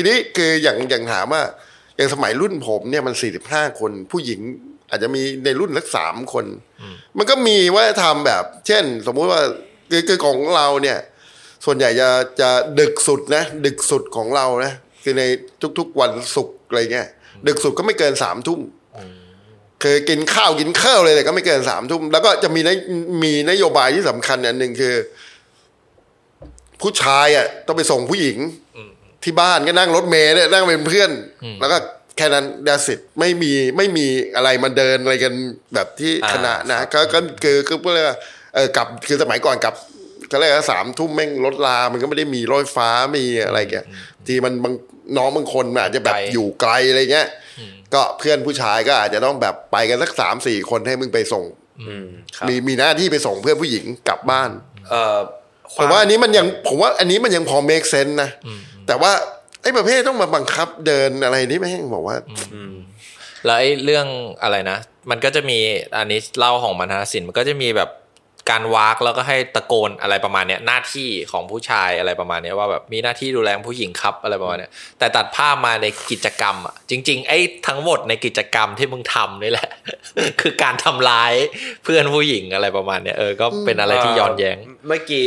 [0.00, 1.42] ทีนี้คืออย่างอย่างถามว่า
[1.96, 4.40] อย่างสมัยรุ่นผมเนี่ยมันสี่สิบห้าคน ผู้หญิง
[4.90, 6.46] อาจจะมีในรุ่นสักสามคน
[7.18, 9.40] มันก็มีว่าทำแบบ เช่น สมมุติว่า
[9.90, 10.98] คือคือของเราเนี่ย
[11.64, 12.08] ส่วนใหญ่จะ
[12.40, 15.22] จะดึกสุดนะ ดึกสุดของเรานะคือใน
[15.78, 17.08] ทุกๆวันศุกร์อะไรเงี้ย
[17.46, 18.60] ดึกสุดก็ไม่เกินสามทุ่ม
[19.82, 22.70] คือกินข้าวกินข้าวเลยแต่ก็ไม่เกินสามทุ่มแล้วก็จะมีน
[23.22, 24.94] มีนโยบายที่สำคัญอันหนึ่งคือ
[26.80, 28.38] ผู้ชายอะต้องไปส่งผู้หญิง
[29.24, 31.10] ที่บ้านก็นั่งรถเมล์เนี่ยนั่งเป็นเพื่อน
[31.60, 31.78] แล้วก็
[32.16, 34.06] แค่นั้นดาสิทไม่มีไม่มี
[34.36, 35.32] อะไรมาเดินอะไรกัน
[35.74, 37.94] แบบที่อ่าคณะนะก็ก็คือคือเพื่อ
[38.54, 39.74] เออกลับคือสมัยก่อนกลับ
[40.30, 43.74] ก็เรียกว่าสามทุ่มแม่งรถลา มันก็ไม่ได้มีรถไฟฟ้ามีอะไรแก
[44.26, 44.74] ทีมันบาง
[45.16, 47.28] น้องบางคนอาจจะแบบไกลอยู่ไกลอะไรเงี้ย
[47.94, 51.44] ก็เพื่อนผู้ชายก็อาจจะต้องแบบไปกันสักสามสี่คนให้มึงไปส่ง
[51.88, 52.06] อืม
[52.36, 54.50] ครับมีมีหน้าที่ไปส่งเพื่อนผู้หญิงกลับบ้าน
[54.90, 55.18] เอ่อ
[55.74, 58.30] คผมว่าอันนี้มันยังผมว่าอันนี้มันยังพอ make sense นะ
[58.90, 59.12] แต่ว่า
[59.62, 62.16] ไอ้ประเภทต้องมาบังคับเดินอะไรนี่แม่งบอกว่า
[63.44, 64.06] แล้วไอ้เรื่อง
[64.42, 64.78] อะไรนะ
[65.10, 65.58] มันก็จะมี
[65.96, 67.90] อันนี้เล่าของมัณฑนศิลป์มันก็จะมีแบบ
[68.50, 79.70] การวากแล้วก็ให้ตะโกนอะไรประมาณเนี้ยหน้าที่ของผู้ชายอะไรประมาณเนี้ยว่าแบบมีหน้าที่ดูแลผู้หญิงครับอะไรประมาณเนี้ยแต่ตัดภาพมาในกิจกรรมอะจริง ๆ ไอ้ทั้งหมดในกิจกรรมที่มึงทำนี่แหละ
[80.40, 81.32] คือการทำร้าย
[81.84, 84.56] เพื่อนผู้หญิงอะไรประมาณเนี้ยเออก็เป็นอะไรที่ย้อนแย้ง
[84.88, 85.26] เมื่อกี้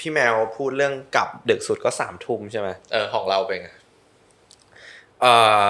[0.00, 3.68] พี่แมวพูดเรื่องกลับดึกสุดก็สามทุ่มใช่ไหมเออของเราเป็นไง
[5.20, 5.34] เอ่
[5.64, 5.66] อ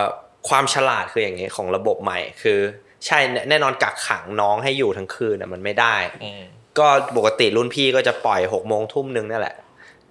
[0.49, 2.59] ความฉลาดคืออย่างนี้ของระบบใหม่คือ
[3.07, 6.43] ใช่แน่แน่นอนกักขังน้องให้อยู่ทั้งคืนน่ะมันไม่ได้อืม
[6.79, 9.57] ก็ปกติรุ่นพี่ก็จะปล่อยหกโมงทุ่มนึงนั่นแหละ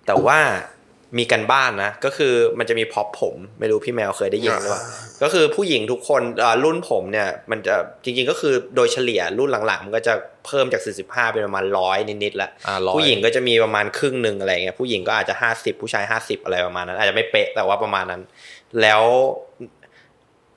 [0.05, 0.39] แต่ว่า
[1.17, 4.81] มีกันบ้านนะ ก็คือมันจะมีพ็อปผมไม่รู้พี่แมวเคยได้ยินหรือเปล่า
[5.23, 10.13] ก็คือผู้หญิงทุกคนเอ่อรุ่นผมเนี่ย มันจะจริงๆก็คือโดยเฉลี่ยรุ่นหลังๆ มันก็จะ
[10.45, 18.21] เพิ่มจาก 45 เป็นประมาณร้อยนิดๆแล้วอ่าร้อยผู้หญิงก็จะมีประมาณครึ่งหนึ่งอะไรเงี้ยผู้หญิงก็อาจจะ 50 ผู้ชาย 50 อะไรประมาณนั้น อาจจะไม่เป๊ะแต่ว่าประมาณนั้น
[18.81, 19.03] แล้ว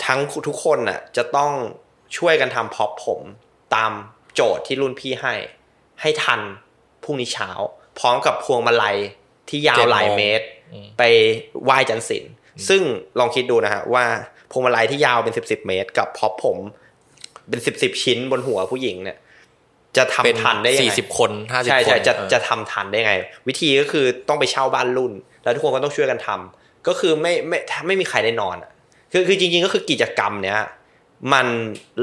[0.05, 1.53] ทั้งทุกคนน่ะจะต้อง
[2.17, 3.21] ช่วยกันทำพ็อปผม
[3.75, 3.93] ตาม
[4.35, 5.35] โจทย์ที่รุ่นพี่ให้
[6.01, 6.41] ให้ทัน
[7.05, 7.51] พรุ่งนี้เช้า
[7.99, 8.97] พร้อมกับพวงมาลัย
[9.53, 11.03] ที่ยาวหลายเมตรอืมไป
[11.65, 12.33] ไหว้จันทร์ศิลป์
[12.69, 12.83] ซึ่ง
[13.19, 14.05] ลองคิดดูนะฮะว่า
[14.51, 16.59] พวงมาลัยที่ยาวเป็นสิบสิบเมตร กับพ็อปผม
[17.49, 19.19] เป็นสิบสิบชิ้นบนหัวผู้หญิงเนี่ย
[19.97, 23.15] จะทำเป็นทันได้ยังสี่ไงสิบคนห้าสิบใช่คนใช่จะเออจะทำทันได้ไง
[23.49, 25.13] วิธีก็คือต้องไปเช่าบ้านรุ่น
[25.43, 28.71] แล้วทุกคนก็ต้องช่วยกันทำก็คือไม่ไม่ไม่มีใครได้นอนอะ
[29.13, 30.59] คือคือจริง ๆ ก็คือกิจกรรมเนี้ย
[31.33, 31.47] มัน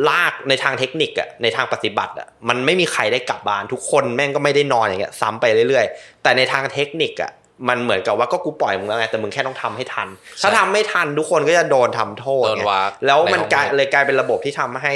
[0.10, 7.32] ลากในทางเทคนิคอะในทางปฏิบัติอะมันไม่มีใครได้กลับบ้านทุกคนแม่งก็ไม่ได้นอนอย่างเงี้ยซ้ำไปเรื่อยๆ แต่ในทางเทคนิคอะ
[7.67, 10.08] มันเหมือนกับว่าก็กูปล่อยมึงแล้วไงแต่มึงแค่ต้องทำให้ทัน
[10.41, 14.93] ถ้าทำไม่ทันทุกคนก็จะโดนทำโทษโดนไงวากแล้วมันในห้องกลายเรียนเลยกลายเป็นระบบที่ทำให้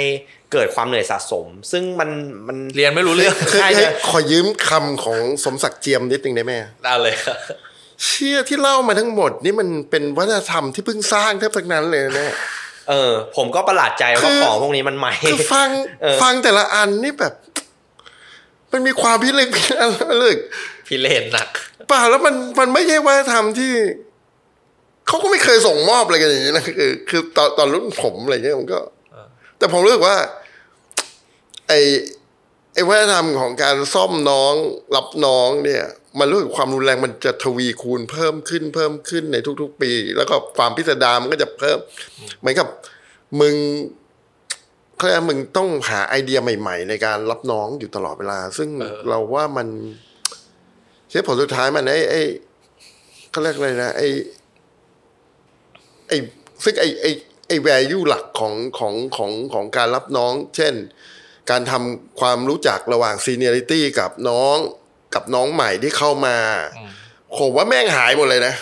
[0.52, 2.10] เกิดความเหนื่อยสะสม ซึ่งมัน
[2.46, 6.52] มันเรียนไม่รู้เรื่องคือใช่ให้ใช่ขอยืมคำของสมศักดิ์เจียมนิดนึงได้ไหม
[6.84, 7.36] ได้เลยครับ
[8.04, 12.34] เชี่ยที่เล่ามาทั้งหมดนี่มันเป็นวัฒนธรรมที่เพิ่งสร้างแทบทั้งนั้นเลยนะ
[12.88, 15.68] เออ ผมก็ประหลาดใจคืว่าอของพวกนี้มันใหม่คือฟัง
[16.02, 17.34] เออฟังแต่ละอันนี่แบบ
[18.72, 19.90] มันมีความพิลึกพิลั่น
[20.24, 20.38] ลึก
[20.86, 23.72] พี่เลนหนักเปล่าแล้วมันมันไม่ใช่วัฒนธรรมที่
[25.06, 28.80] เขาก็ไม่เคยส่งมอบอะไรกันอย่างนี้นะคือคือตอนตอนรุ่นผมอะไรเงี้ยผมก็
[29.58, 30.16] แต่ผมรู้สึกว่า
[31.68, 31.72] ไอ
[32.74, 34.54] ไอวัฒนธรรมของการซ่อมน้อง
[34.96, 35.84] รับน้องเนี่ย
[36.18, 41.78] มันรู้สึกความรุนแรงมันจะทวีคูณเพิ่มขึ้นเพิ่มขึ้นในทุก ๆ ปี แล้วก็ความพิสดารมันก็จะเพิ่ม
[42.40, 42.68] เหมือนกับ
[43.40, 43.54] มึง
[44.96, 49.68] เขาเรียกว่ามึงต้องหาไอเดียใหม่ ๆ ในการรับน้องอยู่ตลอดเวลา ซึ่งเออเราว่ามัน
[51.14, 52.22] เชื่อผลสุดท้ายมันไอ้ไอ้
[53.30, 54.08] เขาเรียกอะไรนะไอ้
[56.08, 56.16] ไอ้
[56.64, 57.10] ซึ่งไอ้ไอ้
[57.48, 60.74] ไอ้ value หลักของของของของการรับน้อง เช่น
[61.50, 64.56] การทำความรู้จักระหว่าง seniority กับน้อง
[65.14, 66.36] กับน้องใหม่ที่เข้ามา
[67.38, 68.54] ผมว่าแม่งหายหมดเลยนะ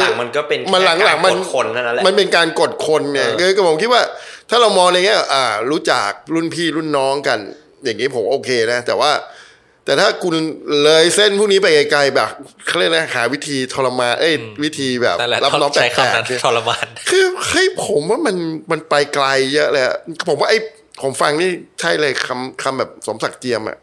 [0.00, 4.02] หลังๆมันก็เป็นมันหลังๆมันแค่การกดคนเท่านั้นแหละมันเป็นการกดคนไงเออคือผมคิดว่า
[4.50, 7.38] ถ้าเรามองในแง่อ่า รู้จักรุ่นพี่รุ่นน้องกัน
[7.84, 9.10] อย่างนี้ผมโอเคนะ แต่ว่า
[9.88, 10.34] แต่ถ้าคุณ
[10.84, 12.28] เลยเส้นพวกนี้ไปไกลๆแบบ
[12.66, 18.36] เขาเรียกนะหาวิธีทรมานเอ้ยวิธีแบบนั่นแหละรับน้องแปลใช้คำนั้กนๆเนี่ยทรมานคือเฮ้ยผมว่ามัน
[18.70, 19.96] มันไปไกลเยอะเลยอะ
[20.28, 20.58] ผมว่าไอ้
[21.02, 23.78] ผมฟังนี่ใช่เลยคำคำแบบสมศักดิ์เจียมอะ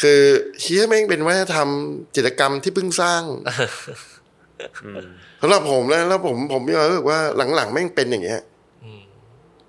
[0.00, 0.20] คือ
[0.60, 1.68] เชี่ยแม่งเป็นวัฒนธรรม
[2.14, 3.22] จิตรกรรมที่เพิ่งสร้าง
[5.40, 7.18] สำหรับผมนะแล้วผมผมมีความรู้สึกว่า
[7.54, 8.40] หลังๆแม่งเป็นอย่างเงี้ย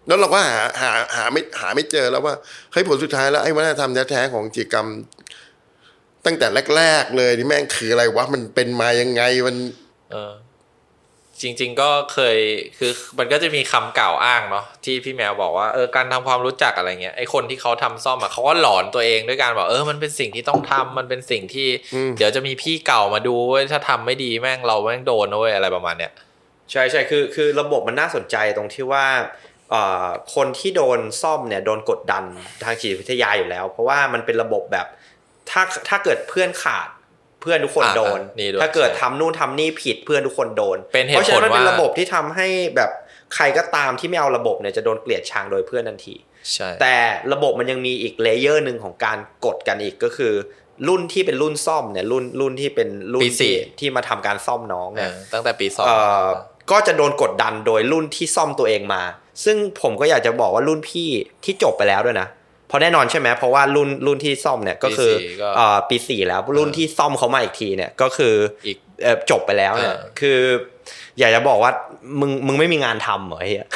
[0.08, 2.34] แล้วเราก็หาหาหาไม่หาไม่เจอแล้วว่า
[2.72, 4.88] เฮ้ยผลสุดท้ายแล้วไอ้วัฒนธรรมแท้ๆของจิตรกรรม
[6.26, 9.56] ตั้งแต่แรก ๆ เลยนี่แม่งคืออะไรวะมันเป็นมายังไงมัน
[10.12, 10.34] เออ
[11.42, 12.38] จริง ๆ ก็เคย
[12.78, 26.12] คือมันก็จะมีคำกล่าวอ้างเนาะที่พี่แมวบอกว่าเออการทำความรู้จักอะไรเงี้ยไอคนที่เขาทำซ่อมอะเขาก็หลอนตัวเองด้วยการบอกเออมันเป็นสิ่งที่ต้องทำมันเป็นสิ่งที่อืมเดี๋ยวจะมีพี่เก่ามาดูเว้ยถ้าทำไม่ดีแม่งเราแม่งโดนนะเว้ยอะไรประมาณเนี้ย
[26.72, 29.06] ใช่ใช่คือคือระบบมันน่าสนใจตรงที่ว่า
[29.72, 32.24] เอ่อคนที่โดนซ่อมเนี่ยโดนกดดัน
[32.64, 34.88] ทางจิตวิทยาอยู่แล้ว เพราะว่ามันเป็นระบบแบบ
[35.52, 36.88] ถ้าถ้าเกิดเพื่อนขาด
[37.42, 42.92] เพื่อนทุกคนอ่าโดนนี่ด้วยถ้าเกิดทำนู่นทำนี่ผิดเพื่อนทุกคนโดนเป็นเหตุเพราะฉะนั้นมันเป็นผลว่าระบบที่ทำให้แบบ
[43.36, 46.16] ใครก็ตามที่ไม่เอาระบบเนี่ยจะโดนเกลียดชังโดยเพื่อนทันที
[46.54, 46.96] ใช่แต่
[47.34, 50.34] ระบบมันยังมีอีกเลเยอร์หนึ่งของการกดกันอีกก็คือ
[50.88, 56.28] รุ่นที่เป็นรุ่นซ่อมเนี่ยรุ่นรุ่นที่เป็นรุ่นที่ที่มาทำการซ่อมน้องเอเนี่ยอตั้งแต่ปีสองเอ่อ
[56.72, 59.04] ก็จะโดนกดดันโดยรุ่นที่ซ่อมตัวเองมา
[59.44, 61.10] ซึ่งผมก็อยากจะบอกว่ารุ่นพี่
[61.44, 62.28] ที่จบไปแล้วด้วยนะ
[62.72, 68.34] เพราะแน่นอนใช่ไหมเพราะว่ารุ่นรุ่นที่ซ่อมเนี่ยก็คือปีสี่ก็เอ่อปีสี่แล้วรุ่นที่ซ่อมเขามาอีกทีเนี่ยก็คือ
[68.68, 70.40] อีกเอ่อจบไปแล้วเนี่ยเออคือ
[71.20, 71.72] อยากจะบอกว่า
[72.20, 73.68] มึงมึงไม่มีงานทำเหรอไอ้เหี้ย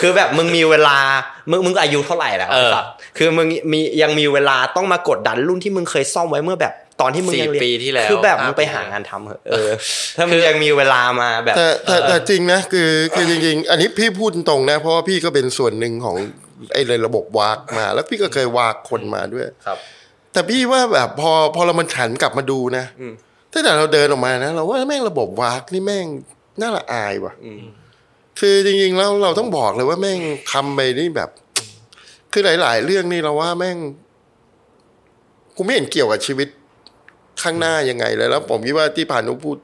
[0.00, 0.98] คือแบบมึงมีเวลา
[1.50, 9.70] มึงมึงอายุเท่าไหร่แล้วเออไอ้สัตว์คือมึงมียังมีเวลาต้องมากดดันรุ่นที่มึงเคยซ่อมไว้เมื่อแบบตอนที่มึงสี่ยังเรียนปีที่แล้วคือแบบห้ามึงไปปีหางานทำเหอะเออ
[10.16, 16.16] ถ้ามึงยังมีเวลามาแบบแต่แต่แต่จริงนะคือคือจริงๆ อันนี้พี่พูดตรงนะ เพราะว่าพี่ก็เป็นส่วนหนึ่งของ
[16.72, 19.78] ไอ้ในระบบวากมา แล้วพี่ก็เคยวากคนมาด้วยครับ
[20.32, 23.14] แต่พี่ว่าแบบพอพอเรามันหันกลับมาดูนะอืม
[23.52, 26.06] ตั้งแต่เราเดินออกมานะเราว่าแม่งระบบวากนี่แม่ง
[26.60, 27.62] น่าละอายว่ะอืม
[28.40, 30.18] คือจริงๆแล้วเราต้องบอกเลยว่าแม่ง
[30.52, 31.30] ทำไปนี่แบบ
[32.32, 33.76] คือหลาย ๆ เรื่องนี่เราว่าแม่ง
[35.56, 36.48] กูไม่เห็นเกี่ยวกับชีวิต
[37.42, 39.58] ข้างหน้ายังไงเลยแล้ว ผมคิดว่าที่ผ่านนุพูด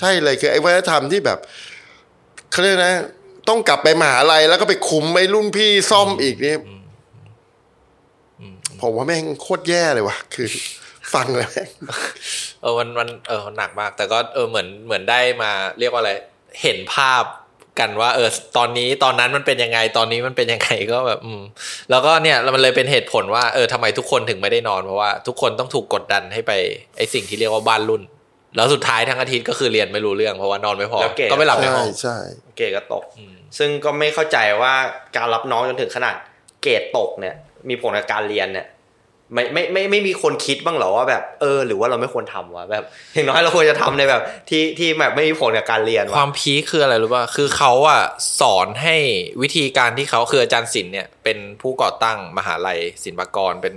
[0.00, 1.38] ใช่เลยคือไอ้วัฒนธรรมที่แบบ
[2.50, 2.94] เขาเรียกนะ
[3.48, 6.56] ต้องกลับไปมหาลัยแล้วก็ไปคุมไอ้รุ่นพี่ซ่อมอีกนี่
[8.80, 10.48] ผมว่าแม่งโคตรแย่เลยว่ะ คือ
[11.14, 11.70] ฟังแล้วแม่ง
[12.62, 16.12] เออมันมันเออมันหนักมาก แต่ก็เออเหมือนเหมือนได้มา เรียกว่าอะไร
[16.62, 17.24] เห็นภาพ
[17.80, 21.42] กันว่า เออ ตอนนี้ตอนนั้นมันเป็นยังไง ตอนนี้มันเป็นยังไงก็แบบ อืม
[21.90, 26.52] แล้วก็เนี่ยมันเลยเป็นเหตุผลว่าเออทำไมทุกคนถึงไม่ได้นอนเพราะว่าทุกคนต้องถูกกดดันให้ไป
[26.96, 28.02] ไอสิ่งที่เรียกว่าบ้านรุ่น
[28.56, 32.16] แล้วสุดท้ายทั้งอาทิตย์ก็คือเรียนไม่รู้เรื่องเพราะว่านอนไม่พอ แล้วเกรด ก็ไม่หลับในใช่ห้อง ใช่
[32.56, 33.04] เกรดก็ตก
[33.58, 34.74] ซึ่งก็ไม่เข้าใจว่า
[35.16, 36.14] การรับน้องจนถึงขนาด
[36.62, 37.34] เกรดตกเนี่ย
[37.68, 38.66] มีผลกับการเรียนเนี่ย
[39.34, 48.02] ไม่ไม่ไม่ไม่มีคนคิดบ้างเหรอว่าแบบเออ หรือว่าเราไม่ควรทำวะแบบอย่างน้อยเราควรจะทำในแบบ ที่ที่แบบไม่มีผลกับการเรียนควาวะมพีคคืออะไรรู้ป่ะ คือเขาอะ
[48.40, 48.96] สอนให้
[49.42, 53.74] วิธีการที่เขาคืออาจารย์ศิลป์เนี่ยเป็นผู้ก่อตั้งมหาลัยศิลปากรเป็น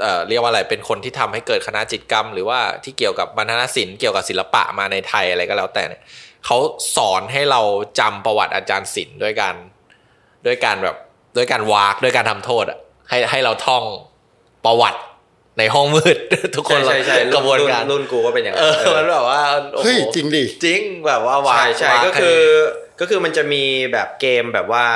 [0.00, 6.02] เอ่อเรียกว่าอะไรเป็นคนที่ทำให้เกิดคณะจิตรกรรม หรือว่าที่เกี่ยวกับบรรณศิลป์เกี่ยวกับศิลปะมาในไทยอะไรก็แล้วแต่เนี่ย
[6.46, 6.56] เขา
[6.96, 7.60] สอนให้เรา
[8.00, 9.54] จำประวัติอาจารย์ศิลป์ด้วยการ
[10.46, 10.96] ด้วยการแบบ
[11.36, 13.84] ด้วยการวากด้วยการทำโทษอะให้ให้เราท่อง
[14.64, 15.00] ประวัติ
[15.58, 16.16] ในห้องมืด
[16.56, 19.40] ทุกคนใช่ใช่ใช่กระบวนการรุ่นกูก็เป็นอย่างนั้เอนอเออมันแบบว่า
[19.72, 22.38] โอ้โหเฮ้ยจริงดิจริงแบบว่าวางใช่ใช่วางก็คือ
[23.00, 24.86] ก็คือมันจะมีแบบเกมแบบว่า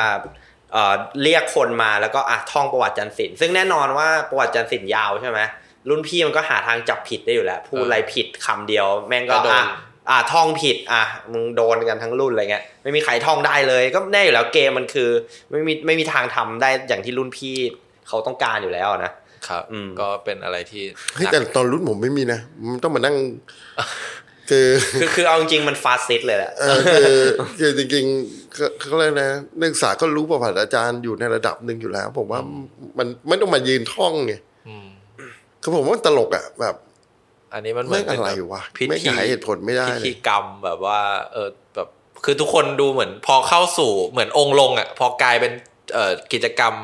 [0.75, 5.41] เอ่อเรียกคนมาแล้วก็อะท่องประวัติจันทร์ศิลป์ซึ่งแน่นอนว่าประวัติจันทร์ศิลป์ยาวใช่ไหม
[5.89, 9.65] รุ่นพี่มันก็หาทางจับผิดได้อยู่แล้วพูดอะไรผิดคำเดียว แม่งก็ก็โดนอะ
[10.11, 15.11] อะท่องผิดอะมึงโดนกันทั้งรุ่นอะไรเงี้ยไม่มีใครท่องได้เลย ก็แน่อยู่แล้วเกมมันคือ
[15.51, 17.57] ไม่มีไม่มีทางทำได้อย่างที่รุ่นพี่
[18.09, 19.13] เขาต้องการอยู่แล้วนะ
[19.49, 20.83] ครับอืมก็เป็นอะไรที่
[21.15, 22.41] เฮ้ยหนักแต่ตอนรุ่นผมไม่มีนะ
[22.73, 23.17] มันต้องมานั่ง
[24.51, 24.67] คือ
[25.01, 27.19] คือคือเอาจริงๆมันฟาสซิสเลยแหละเออคือ
[27.59, 32.41] คือจริงๆ เขาเขาเรียกนะนักศึกษาก็รู้ประวัติอาจารย์อยู่ในระดับหนึ่งอยู่แล้ว ผมว่า
[32.99, 34.35] มันไม่ต้องมายืนท่องไง
[34.69, 34.87] อืม
[35.63, 36.75] คือผมว่ามันตลกอะแบบ
[37.53, 41.01] อันนี้มันเหมืแม่อนงอะไรวะพิไม่ธีหาเหตุผลไม่ได้พิเลธียกรรมแบบว่า
[41.33, 41.89] เออแบบ
[42.25, 45.53] คือทุกคนดูเหมือน พอเข้าสู่เหมือนองค์ลงอะ พอกลายเป็น
[45.95, 46.75] เอ่อกิจกรรม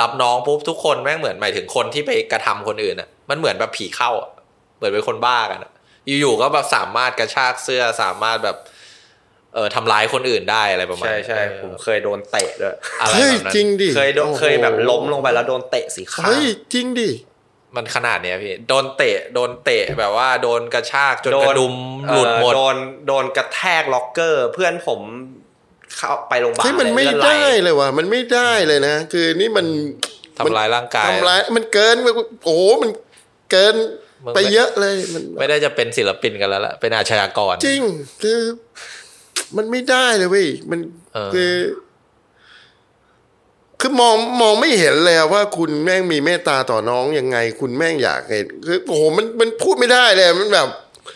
[0.00, 4.30] รับน้องปุ๊บทุกคนแม่งเหมือนหมายถึงคนที่ไปกระทำคนอื่นอะ มันเหมือนแบบผีเข้าอะ
[4.76, 5.72] เหมือนเป็นคนบ้ากันอะ
[6.20, 8.56] อยู่ๆก็แบบสามารถกระชากเสื้อสามารถแบบ
[9.54, 17.10] เออทำร้ายคนอื่นได้อะไรประมาณใช่นั้นใช่เออผมเคยโดนเตะด้วยอะไรเฮ้ยแบบนั้นจริงดิเคยโดนโอ้โหเคยแบบล้มลงไปแล้วโดนเตะสีข้างเฮ้ยจริงดิ
[17.76, 21.74] มันขนาดเนี้ยพี่โดนเตะโดนเตะแบบว่าโดนกระชากจนกระดุม
[22.12, 25.00] หลุดหมดเอ่อโดนโดนกระแทกล็อกเกอร์ เพื่อนผม
[25.96, 29.66] เข้าไปโรงพยาบาลเฮ้ยมันเลยไม่เลือหลได้เลยว่ะมันไม่ได้เลยนะ คือนี่มัน
[30.38, 31.96] ทำร้ายร่างกายทำร้ายมันเกิน
[32.44, 32.90] โอ้โหมัน
[33.50, 33.74] เกิน
[34.24, 37.82] มึงไปไม่เยอะเลยมันไม่ได้จะเป็นศิลปินกันแล้วล่ะเป็นอาชญากรจริง
[38.22, 38.40] คือ
[39.56, 40.80] มันไม่ได้เลยเว้ยมัน
[41.14, 41.52] เออคือ
[43.80, 50.68] คือมองมองไม่เห็นเลยอะว่าคุณแม่งมีเมตตาต่อน้องยังไง คุณแม่งอยากเห็นคือโอ้โหมันมันพูดไม่ได้เลยมันแบบ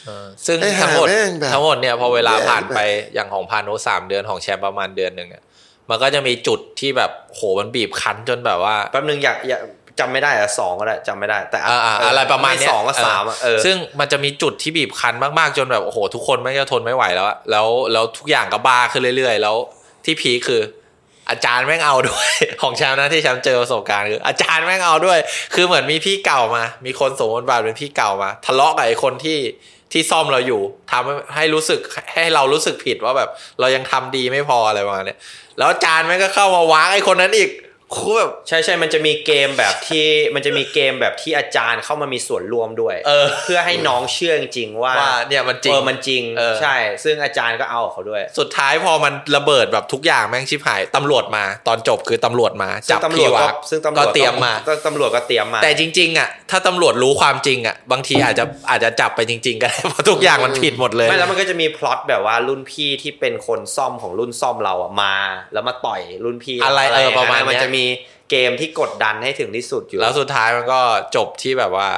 [0.06, 5.42] เออซึ่งไอ้ห่าทั้งหมดแม่งแบบทั้งหมดเนี่ยพอเวลาแย่ผ่านไปแบบอย่างของพานุสามเดือนของแชมป์ประมาณเดือนหนึ่งอะ
[5.90, 9.62] มันก็จะมีจุดที่แบบโหมันบีบคั้นจนแบบว่าแป๊บนึงอยากอยาก
[10.00, 19.56] จำไม่ได้อะสองก็ได้จำไม่ได้ แต่อ่าอ่าอะไรประมาณเนี้ยสองกับสามอะเออซึ่งมันจะมีจุดที่บีบคั้นมากๆจนแบบโอ้โหทุกคนไม่งจะทนไม่ไหวแล้วอะแล้วแล้วทุกอย่างก็บ้าขึ้นเรื่อย ๆ แล้ว
[20.04, 20.60] ที่พีคคือ
[21.30, 22.30] อาจารย์แม่งเอาด้วย
[22.62, 25.18] ของแชมป์นะที่แชมป์เจอประสบการณ์คืออาจารย์แม่งเอาด้วย
[25.54, 29.38] คือเหมือนมีพี่เก่ามา มีคนสมมติบาทเป็นพี่เก่ามา ทะเลาะกับไอ้คนที่
[29.92, 31.80] ที่ซ่อมเราอยู่ทำให้ให้รู้สึก
[32.14, 33.30] ให้เรารู้สึกผิดว่าแบบ
[33.60, 35.18] เรายังทำดีไม่พออะไรประมาณเนี้ย
[35.58, 37.50] แล้วอาจารย์แม่งก็เข้ามาวางไอ้คนนั้นอีก
[37.94, 65.14] คือแบบใช่ใช่มันจะมีเกมแบบที่มันจะมีเกมแบบที่อาจารย์เข้ามามีส่วนร่วมด้วย เออ เพื่อให้น้องเชื่อจริงๆว่าว่าเนี่ยมันจริงเออมันจริงเออใช่ ซึ่งอาจารย์ก็เอากับเขาด้วย สุดท้ายพอมันระเบิดแบบทุกอย่างแม่งชิบหายตำรวจมา ตอนจบคือตำรวจมาซึ่จังบตำรพี่วจวาก็กซึ่งตำรวจก็เตรียมมาก็ตำรวจก็เตรียมมา แต่จริงๆอะถ้าตำรวจรู้ความจริงอะบางทีอาจจะอาจจะจับไปจริง ๆ ก็ได้เพราะทุกอย่างมันผิดหมดเลยไม่แล้วมันก็จะมีพล็อตแบบว่ารุ่นพี่ที่เป็นคนซ่อมของรุ่นซ่อมเราอะมา
[65.52, 67.84] แล้วมาต่อยรุ่นพี่อะไรเออประมาณมันเนี้ยจะมี
[68.30, 70.80] เกมที่กดดันให้ถึงที่สุดอยู่ แล้วสุดท้ายมันก็
[71.16, 71.88] จบที่แบบว่า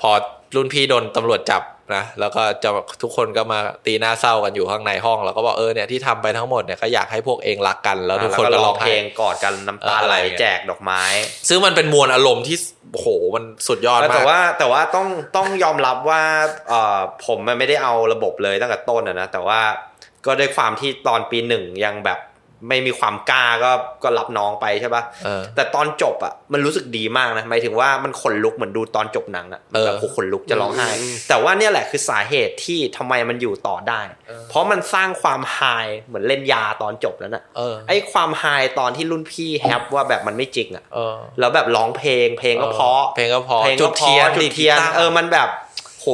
[0.00, 0.10] พอ
[0.56, 1.62] รุ่นพี่โดนตำรวจจับ
[1.96, 2.70] นะแล้วก็จะ
[3.02, 11.02] ทุกคนก็มาตีหน้าเศร้ากันอยู่ข้างในห้อง แล้วก็บอกเออเนี่ยที่ทำไปทั้งหมดเนี่ยก็อยากให้พวกเองรักกัน แล้วทุกคนก็ร้องเพลไห้งกอดกันน้ำตาเอออะไรไหลอย่างเงี้ยแจกดอกไม้
[11.48, 12.56] ซึ่งมันเป็นมวลอารมณ์ที่
[12.92, 16.22] โอ้โหมันสุดยอดมากแต่ว่าแต่ว่าต้องต้องยอมรับว่า
[16.68, 19.60] เอ่อผมมันไม่ได้เอาระบบเลยตั้งแต่ต้นอะนะแต่ว่า
[20.26, 22.18] ก็ด้วยความที่ตอนปีหนึ่งยังแบบ
[22.68, 23.70] ไม่มีความกล้าก็
[24.02, 30.88] ก็รับน้องไปใช่ปะเออแต่ตอนจบอะมันรู้สึกดีมากนะหมายถึงว่ามันขนลุกเหมือนดูตอนจบหนังอะเออแบบโหขนลุกจะร้องไห้
[31.28, 34.00] แต่ว่าเนี่ยแหละคือสาเหตุที่ทำไมมันอยู่ต่อได้
[34.48, 35.58] เพราะมันสร้างความไฮ
[36.06, 38.44] เหมือนเล่นยาตอนจบแล้วน่ะเออไอ้ความไฮ
[38.78, 45.48] ตอนที่รุ่นพี่แฮปว่าแบบมันไม่จริงอะเออแล้วแบบร้องเพลงเพลงก็เพราะเพลงก็เพราะเพลงจุก็ดเพเทียนราะจุดเทียนดีดกีตาร์เออมันแบบ
[46.00, 46.06] โห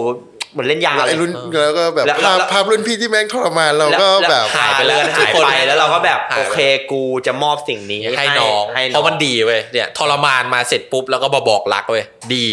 [0.56, 1.32] เหมือนเล่นยาแล้วเลไอ้ยรุ่น
[1.64, 6.58] แล้วก็แบบแล้วภาพแล้วภาพรุ่นพี่ที่แม่งทรมานเราก็ล้วแบบหายไปหายไปแล้แล้ววหายทุกคนไปแล้วเราก็แบบหายไปโอเค
[6.92, 12.46] กูจะมอบสิ่งนี้ให้น้องให้เพราะมันดีเว้ยเนี่ยทรมานมาเสร็จปุ๊บแล้วก็มาบอกรักเว้ยดี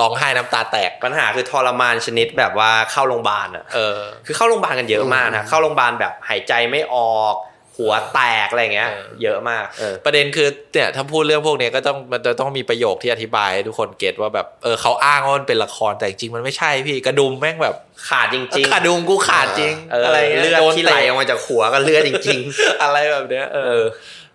[0.00, 7.34] ร้องไห้น้ำตาแตกปัญหาคือทรมานชนิดแบบว่าเข้าโรงพยาบาลอะเออคือเข้าโรงพยาบาลกันเยอะมากนะเข้าโรงพยาบาลแบบหายใจไม่ออก
[7.78, 17.76] หัวแตกอะไรเงี้ยเออเยอะมากเออประเด็นคือเนี่ยถ้าพูดเรื่องพวกเนี้ยก็ต้องมันจะต้องมีประโยคที่อธิบายให้ทุกคนเก็ตว่าแบบเออเขาอ้างว่ามันเป็นละครแต่จริงๆมันไม่ใช่พี่กระดุมแม่งแบบ
[18.08, 22.40] ขาดจริงๆกระดุมกูขาดจริงเอออะไรงี้ยเลือดโนที่ไหลตะออกมาจากหัวก็เลือดจริง
[22.82, 23.86] อะไรแบบเนี้ยเอๆเอออ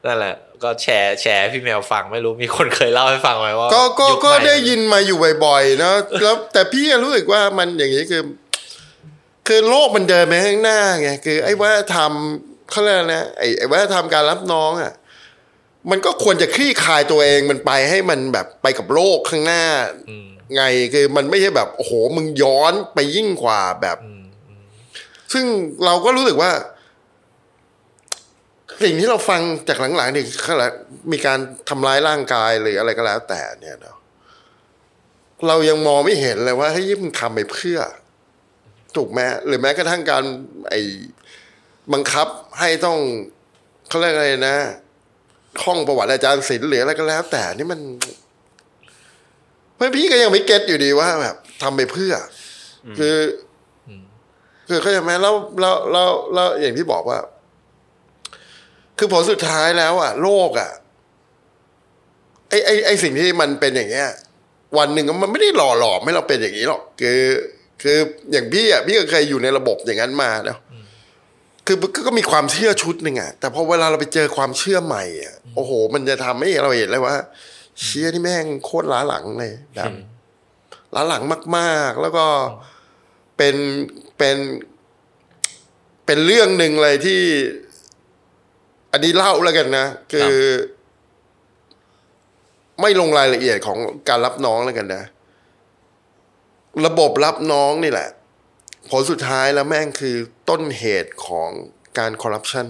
[0.05, 8.23] นั่นแหละก็แชร์แชร์ให้พี่แมวฟังไม่รู้มีคนเคยเล่าให้ฟังไหมว่า ก็ก็ยุคก็ใหม่ได้ยินมาอยู่บ่อยๆเนอะแล้วแต่พี่รู้สึกว่ามันอย่างนี้คือ
[9.47, 12.11] คือโลกมันเดินไปข้างหน้าไงคือ ไอ้วัฒนธรรม
[12.73, 14.93] เขาเรียกอะไรนะไอ้ไอ้วัฒนธรรมการรับน้องอะ
[15.91, 19.63] มันก็ควรจะคลี่คลายตัวเองมันไปให้มันแบบไปกับโลกข้างหน้า
[20.09, 24.63] อืมไงคือมันไม่ใช่แบบโอ้โหมึงย้อนไปยิ่งกว่าแบบอืมอืม
[25.33, 25.45] ซึ่ง
[25.85, 26.51] เราก็รู้สึกว่า
[28.83, 30.67] สิ่งที่เราฟังจากหลังๆนี่ขณะ
[31.11, 33.97] มีการทำร้ายร่างกายหรืออะไรก็แล้ว แต่เนี่ยเนาะ
[35.47, 37.79] เรายังมองไม่เห็นเลยว่าเฮ้ยมึงทำไปเพื่อ
[38.95, 40.23] ถูกไหมหรือแม้กระทั่งการ
[40.69, 40.81] ไอ้
[41.93, 42.27] บังคับ
[42.59, 42.97] ให้ต้อง
[43.89, 44.55] เขาเรียกอะไรนะ
[45.61, 47.79] ท่องประวัติอาจารย์ศิลป์หรืออะไรก็แล้ว แต่นี่มัน
[49.75, 52.13] เพื่อนพี่ก็ยังไม่เก็ตอยู่ดีว่าแบบทำไปเพื่อ
[52.85, 53.17] อคือ
[54.67, 57.19] คือเข้าใจไหมแล้วแล้วแล้วแล้วอย่างที่บอกว่า
[58.97, 60.69] คือผลสุดท้ายแล้วอะ โลกอะ
[62.49, 64.09] ไอไอไอสิ่งที่มันเป็นอย่างเงี้ย
[64.77, 67.21] วันหนึ่งมันไม่ได้หล่อหลอมให้เราเป็นอย่างนี้หรอก คือ
[67.83, 67.97] คือ
[68.31, 70.57] อย่างพี่อะพี่ก็เคยอยู่ในระบบอย่างนั้นมาแล้ว
[71.65, 77.15] คือก็ก็มีความเชื่อชุดหนึ่งอะแต่พอเวลาเราไปเจอความเชื่อใหม่อะโอ้โห มันจะทำให้เราเห็นเลยว่า
[77.83, 79.91] เชื่อนี่แม่งโคตรล้าหลังเลยแบบ
[80.95, 81.23] ล้าหลัง
[81.57, 82.25] มาก ๆ แล้วก็
[83.37, 83.55] เป็น
[84.17, 84.37] เป็น
[86.05, 87.21] เป็นเรื่องหนึ่งเลยที่
[88.91, 90.33] อันนี้เล่าแล้วกันนะคือ
[92.81, 93.77] ไม่ลงรายละเอียดของ
[94.09, 95.03] การรับน้องแล้วกันนะ
[96.85, 98.09] ระบบรับน้องนี่แหละ
[98.89, 100.15] ผลสุดท้ายแล้วแม่งคือ
[100.49, 101.49] ต้นเหตุของ
[101.97, 102.67] การคอร์รัปชัน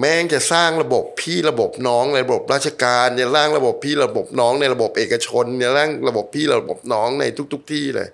[0.00, 8.08] แม่งจะสร้างระบบพี่ระบบน้องในระบบราชการจะสร้างระบบพี่ระบบน้องในระบบเอกชนจะสร้างระบบพี่ระบบน้องในทุกๆที่เลย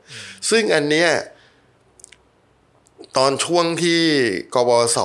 [0.50, 1.10] ซึ่งอันเนี้ย
[3.16, 4.02] ตอนช่วงที่
[4.54, 4.98] กบส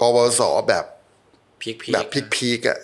[0.00, 0.84] กบสแบบ
[1.60, 2.78] พีคพีแบบพีกๆอะ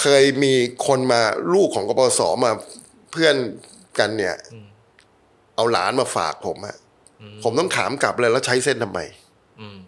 [0.00, 0.54] เคยมี
[0.86, 2.52] คนมาลูกของกบสมา
[3.10, 3.36] เพื่อน
[3.98, 4.34] กันเนี่ย
[5.56, 6.76] เอาหลานมาฝากผมอะ
[7.42, 9.00] ผมต้องถามกลับเลยแล้วใช้เส้นทำไม
[9.60, 9.78] อืม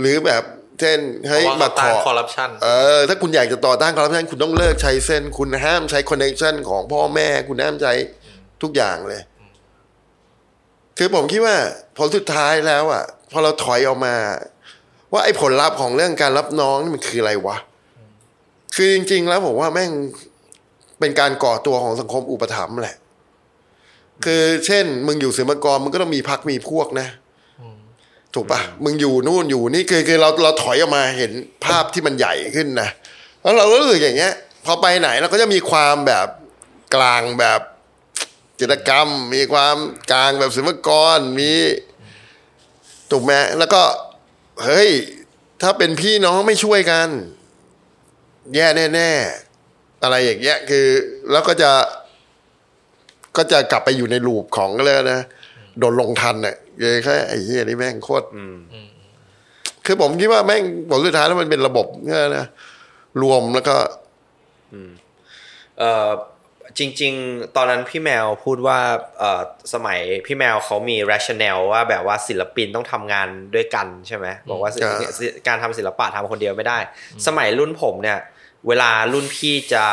[0.00, 0.42] หรือแบบ
[0.80, 0.98] เช่น
[1.28, 7.92] เพเฮ้ยราะว่ามาเขาขต้านอคอร์รัปชันเออถ้าคุณอยากจะต่อต้านคอร์รัปชันคุณต้องเลิกใช้เส้น คุณห้ามใช้คอนเนคชันของพ่อแม่ คุณห้ามใช้
[8.62, 9.22] ทุกอย่างเลย
[10.98, 11.56] คือผมคิดว่า
[11.98, 14.14] ผลสุดท้ายแล้วอะ พอเราถอยออกมา
[15.12, 17.56] ว่าไอ้ผลลัพธ์ของเรื่องการรับน้องนี่มันคืออะไรวะ
[18.74, 19.90] คือจริง ๆ แล้วผมว่าแม่ง
[21.02, 22.96] เป็นการก่อตัวของสังคมอุปถัมภ์แหละ
[24.24, 27.08] คือเช่น มึงอยู่ศิลปากรมึงก็ต้องมีพักมีพวกนะ
[28.34, 31.32] ถูกปะมึงอยู่นู่นอยู่นี่คือคือเราเราถอยออกมาเห็น
[31.64, 32.88] ภาพที่มันใหญ่ขึ้นนะ
[33.42, 34.32] แล้วเราก็รู้สึกอย่างเงี้ย
[34.64, 36.28] พอไปไหนเราก็จะมีความแบบ
[36.94, 37.60] กลางแบบ
[38.58, 39.76] จิตรกรรม มีความ
[40.10, 41.52] กลางแบบศิลปากรมี
[43.10, 43.82] ถูกไหมแล้วก็
[44.64, 44.90] เฮ้ย
[45.62, 47.08] ถ้าเป็นพี่น้องไม่ช่วยกัน
[48.54, 49.10] แย่แน่
[49.40, 49.51] ๆ
[50.02, 50.86] อะไรอย่างเงี้ยคือ
[51.32, 51.70] แล้วก็จะ
[53.36, 55.20] ก็จะกลับไปอยู่ในลูปของก็เลยกนะ
[55.78, 58.26] โดนลงทันเนี่ยเลยแค่ไอ้เหี้ยนี่แม่งโคตร
[59.86, 62.46] คือผมคิดว่าแม่งผลสุดท้ายแล้วมันเป็นระบบเนี่ยนะ
[63.22, 63.76] รวมแล้วก็
[65.78, 66.08] เออ
[66.78, 68.78] จริง ๆ ตอนนั้นพี่แมวพูดว่า
[69.18, 69.42] เออ
[69.74, 75.06] สมัยพี่แมวเขามี rationale ว่าแบบว่าศิลปินต้องทำงานด้วยกันใช่ไหมบอกว่าศิลปิน
[75.48, 76.78] การทำศิลปะทำคนเดียวไม่ได้
[77.26, 78.18] สมัยรุ่นผมเนี่ย
[78.68, 79.84] เวลารุ่นพี่จะ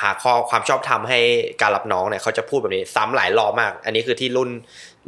[0.00, 1.20] หาข้อความชอบทำให้
[1.60, 4.50] การรับน้องเนี่ยเขาจะพูดแบบนี้ซ้ำหลายรอบมาก อันนี้คือที่รุ่น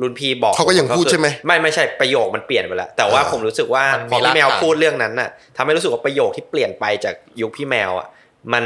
[0.00, 8.08] รุ่นพี่บอกเขาก็ยังพูดคือใช่ไหมไม่ไม่ใช่ประโยคมันเปลี่ยนไปแล้ว แต่ว่าอ่าผมรู้สึกว่ามันพมีอพี่แมวรากฐานพูดเรื่องนั้นน่ะทำให้รู้สึกว่าประโยคที่เปลี่ยนไปจากยุคพี่แมวอะ
[8.52, 8.64] มัน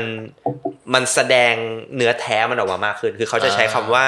[0.95, 1.55] มันแสดง
[1.97, 4.07] เนื้อแท้มันออกมามากขึ้น คือเขาจะใช้คำว่า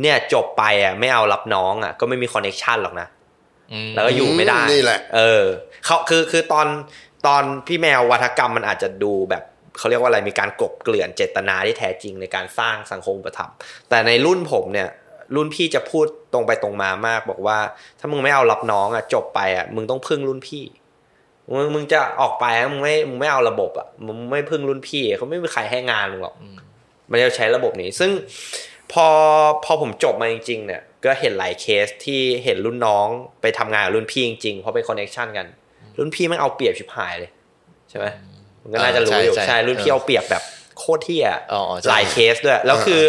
[0.00, 3.06] เนี่ยจบไปอะไม่เอารับน้องอะก็ไม่มีคอนเน็ชันหรอกนะ
[3.72, 5.44] อืมแล้วก็อยู่ไม่ได้นี่แหละ เออ
[5.84, 6.66] เขาคือคือตอน
[7.26, 9.42] ตอนพี่แมววัฒกรรมมันอาจจะดูแบบ
[9.78, 13.54] เขาเรียกว่าอะไรมีการกบเกลื่อนเจตนาที่แท้จริงในการสร้างสังคมประถมภ์
[13.88, 14.88] แต่ในรุ่นผมเนี่ย
[15.36, 17.58] รุ่นพี่จะพูดตรงไปตรงมามาก บอกว่า
[17.98, 20.64] ถ้ามึงไม่เอารับน้องอะจบไปอะมึงต้องพึ่งรุ่นพี่
[21.46, 26.34] มึงมึงจะออกไปมึงไม่มึงไม่เอาระบบอะมึงไม่พึ่งรุ่นพี่เขาไม่มีใครให้งานมึงหรอก
[27.10, 28.10] มันจะใช้ระบบนี้ ซึ่ง
[28.92, 29.06] พอ
[29.64, 33.08] พอผมจบมาจริง ๆ เนี่ย ก็เห็นหลายเคสที่เห็นรุ่นน้อง
[33.42, 35.46] ไปทำงานกับรุ่นพี่จริงๆเพราะเป็นคอนเนคชันกัน
[35.98, 37.30] รุ่นพี่มันเอาเปรียบชิบหายเลย
[37.90, 38.06] ใช่ไหม
[38.62, 40.42] มันก็น่าจะรู้อยู่ใช่ใช่ใช่รุ่นพี่เอาเปรียบแบบ
[40.78, 43.02] โคตรเที่ยอ๋อใช่หลายเคสด้วย แล้วคือ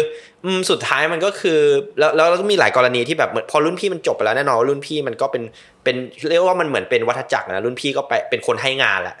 [0.44, 1.60] อืมสุดท้ายมันก็คือ
[1.98, 5.42] แล้วแล้วแล้วก็มีหลายกรณีที่แบบเหมือนพอรุ่นพี่มันจบไปแล้วแน่นอนว่ารุ่นพี่มันก็เป็น
[5.84, 5.96] เป็น
[6.30, 9.16] เรียกว่ามันเหมือนเป็นวัฏจักรนะรุ่นพี่ก็ไปเป็นคนให้งานแหละ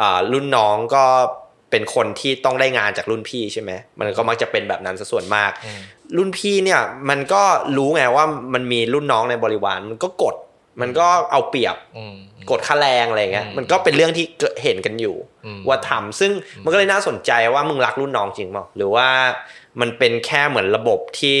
[0.00, 1.04] อ่ารุ่นน้องก็
[1.70, 5.50] เป็นคนที่ต้องได้งานจากรุ่นพี่ใช่ไหมมันก็มักจะเป็นแบบนั้นซะส่วนมาก
[6.16, 6.80] รุ่นพี่เนี่ย
[7.10, 7.42] มันก็
[7.76, 8.24] รู้ไงว่า
[8.54, 10.34] มันมีรุ่นน้องในบริวารมันก็กด
[10.80, 12.16] มันก็เอาเปรียบอืม
[12.50, 15.33] กดค่าแรงอะไรเงี้ยอืมมันก็เป็นเรื่องที่เกิดเห็นกันอยู่อืม
[15.68, 16.30] ว่าทำซึ่ง
[16.62, 19.08] มันก็เลยน่าสนใจว่ามึงรักรุ่นน้องจริงเปล่าหรือว่า
[19.80, 21.38] มันเป็นแค่เหมือนระบบที่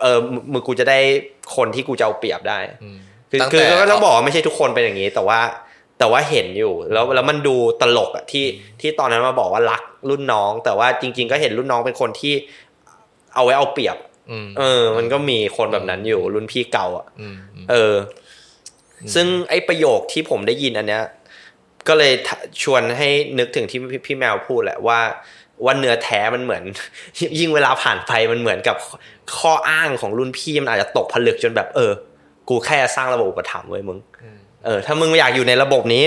[0.00, 0.98] เออมึงมึงกูจะได้
[1.56, 2.98] คนที่กูจะเอาเปรียบได้อืม
[3.30, 5.40] คือตั้งคือแต่ก็ต้องบอกว่าไม่ใช่ทุกคนเป็นอย่างนี้ แต่ว่า
[5.98, 8.46] แต่ว่าเห็นอยู่แล้วแล้วมันดูตลกอะที่
[8.80, 12.34] ที่ตอนนั้นมาบอกว่ารักรุ่นน้อง แต่ว่าจริง ๆ ก็เห็นรุ่นน้องเป็นคนที่
[13.34, 13.96] เอาไว้เอาเปรียบ
[14.30, 17.94] อืมเออ มันก็มีคนแบบนั้นอยู่รุ่นพี่เก่าอะอืมอืมเออ
[19.02, 21.02] อ ซึ่งไอ้ประโยคที่ผมได้ยินอันเนี้ย
[21.88, 23.08] ก็เลยทะชวนให้
[23.38, 25.00] นึกถึงที่พี่พี่แมวพูดแหละว่า
[25.64, 26.62] ว่าเนื้อแท้มันเหมือน
[27.38, 28.76] ยิ่งเวลาผ่านไปมันเหมือนกับ
[29.38, 31.92] ข้ออ้างของรุ่นพี่มันอาจจะตกผลึกจนแบบ เออ
[32.48, 33.98] กูแค่สร้างระบบอุปถัมภ์ไว้มึง
[34.64, 36.04] เออถ้ามึงอยากอยู่ในระบบนี้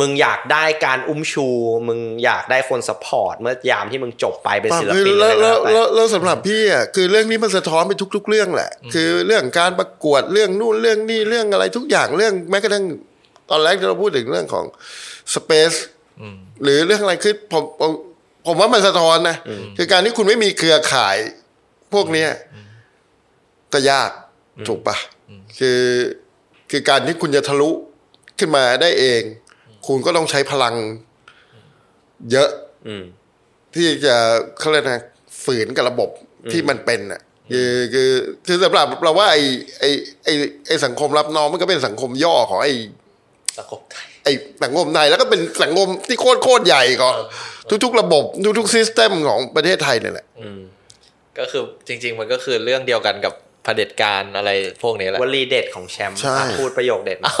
[0.00, 1.46] มึงอยากได้การอุ้มชู
[1.88, 12.84] มึงอยากได้คนสปอร์ตเมื่อยามที่มึงจบไปเป็นศิลคือปินแล้วอะไรแล้วก็แล้วแล้วแต่แล้วสำหรับพี่อะคือเรื่องนี้มันสะท้อนไปทุก ๆ เรื่องแหละ คือเรื่องการประกวดเรื่องนู่นเรื่องนี่เรื่องอะไรทุกอย่างเรื่องแม้กระทั่ง
[13.50, 14.64] ตอนแรกที่เราพูดถึงเรื่องของ
[15.34, 15.72] สเปซ
[16.62, 17.90] หรือเรื่องอะไรคือผมผม
[18.46, 19.36] ผมว่ามันสะท้อนนะ
[19.76, 21.16] คือการที่คุณไม่มีเครือข่าย
[21.92, 22.30] พวกเนี้ย
[23.72, 24.10] ก็ยาก
[24.68, 24.96] ถูกปะ
[25.58, 25.82] คือ
[26.70, 27.70] คือการที่คุณจะทะลุ
[28.38, 29.22] ขึ้นมาได้เอง
[29.86, 30.74] คุณก็ต้องใช้พลัง
[32.32, 32.50] เยอะ
[32.88, 33.04] อืม
[33.74, 34.16] ที่จะ
[34.58, 35.02] เขาเรียกนะ
[35.44, 36.10] ฝืนกับระบบ
[36.52, 37.20] ที่มันเป็นอะ
[37.52, 38.10] คือคือ
[38.46, 39.42] คือสำหรับเราว่าไอ้
[39.80, 39.90] ไอ้
[40.24, 40.32] ไอ้
[40.66, 42.72] ไอ้สังคมรับน้องมันก็เป็นสังคมย่อของไอ้
[43.58, 47.14] สังคมไทย ไอ้สังคมไทยแล้วก็เป็นสังคมที่โคตรโคตรใหญ่ของ
[47.84, 48.24] ทุกๆ ระบบ
[48.58, 50.26] ทุกๆซิสเต็มของประเทศไทยเนี่ยแหละ
[51.38, 54.50] ก็คือจริง ๆ มันก็คือเรื่องเดียวกันกับเผด็จการอะไร
[54.82, 57.32] พวกนี้แหละวลีเด็ดของแชมป์ใช่อะพูดประโยคเด็ดมา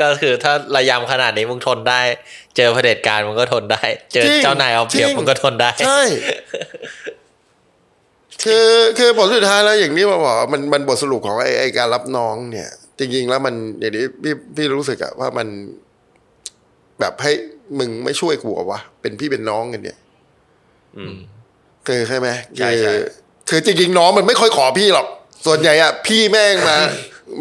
[0.00, 2.00] ก็คือถ้าระยำขนาดนี้มึงทนได้
[2.56, 3.82] เจอเผด็จการมึงก็ทนได้
[4.12, 6.02] เจอจริงเจ้านายเอาเปรียบจริงมึงก็ทนได้ใช่
[8.44, 8.68] คือ
[8.98, 12.68] คือผลสุดท้ายแล้วอย่างนี้มาบอกว่ามันมันบทสรุปของไอ้ไอ้การรับน้องเนี่ย
[12.98, 15.48] จริง ๆ แล้วมันอย่างนี้พี่พี่รู้สึกอะว่ามัน
[17.00, 17.32] แบบให้
[17.78, 19.98] มึงไม่ช่วยกูเหรอวะเป็นพี่เป็นน้องกันเนี่ย
[20.96, 21.16] อืม
[21.86, 22.92] คือใช่ไหมใช่คือใช่
[23.48, 25.06] คือจริงๆน้องมันไม่ค่อยขอพี่หรอก
[25.46, 26.76] ส่วนใหญ่อะพี่แม่งมา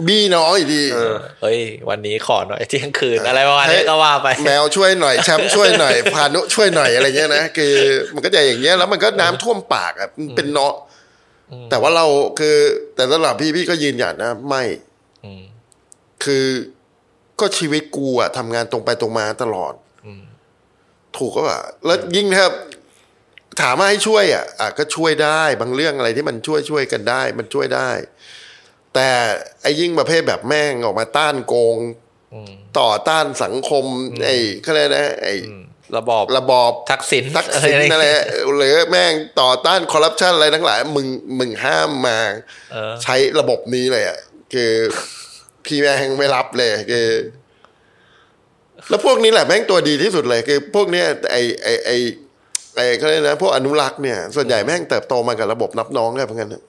[0.07, 7.75] บี้น้องอีกทีเออเฮ้ย วันนี้ขอหน่อยเที่ยงคืนอะไรประมาณนี้ให้ก็ว่าไป แมวช่วยหน่อยแชมป์ช่วยหน่อยพานุช่วยหน่อยอะไรเงี้ยนะคือ
[8.13, 10.73] มันก็จะอย่างเงี้ยแล้วมันก็น้ำท่วมปากอะมันเป็นเนาะ
[11.69, 12.05] แต่ว่าเรา
[12.39, 12.57] คือ
[12.95, 14.63] แต่สำหรับพี่พี่ก็ยืนหยัดนะ ไม่
[15.25, 15.41] อืม
[16.23, 16.45] คือ
[17.41, 19.73] ก็ชีวิตกูอะทำงานตรงไปตรงมาตลอด
[20.05, 20.23] อืม
[21.17, 22.47] ถูกก็ว่าแล้วยิ่งถ้า
[23.61, 27.89] ถามว่าให้ช่วยอะอะก็ช่วยได้ บางเรื่องอะไรที่มันช่วยช่วยกันได้ มันช่วยได้
[28.93, 29.09] แต่
[29.61, 31.77] ไอ้ยิ่งประเภทแบบแม่งออกมาต้านโกง
[32.33, 33.85] อืมต่อต้านสังคม
[34.25, 35.63] ไอ้เขาเรียกนะไอ้อืม
[35.97, 38.23] ระบอบระบอบทักษิณทักษิณอนั่นแหละ
[38.57, 41.07] หรือแม่งต่อต้านคอร์รัปชันอะไรทั้งหลาย มึง
[41.39, 42.19] มึงห้ามมา
[42.71, 44.17] เออใช้ระบบนี้เลยอะ
[44.53, 44.71] คือ
[45.69, 47.07] พี่แม่งไม่รับเลยคือ
[48.89, 51.91] แล้วพวกนี้แหละแม่งตัวดีที่สุดเลย คือ พวกเนี้ยไอไอไอ
[52.75, 56.63] ไอเขาเรียกนะพวกอนุรักษ์เนี่ยส่วนใหญ่แม่งเติบโตมากับระบบนับน้องได้เหมือนกันนะ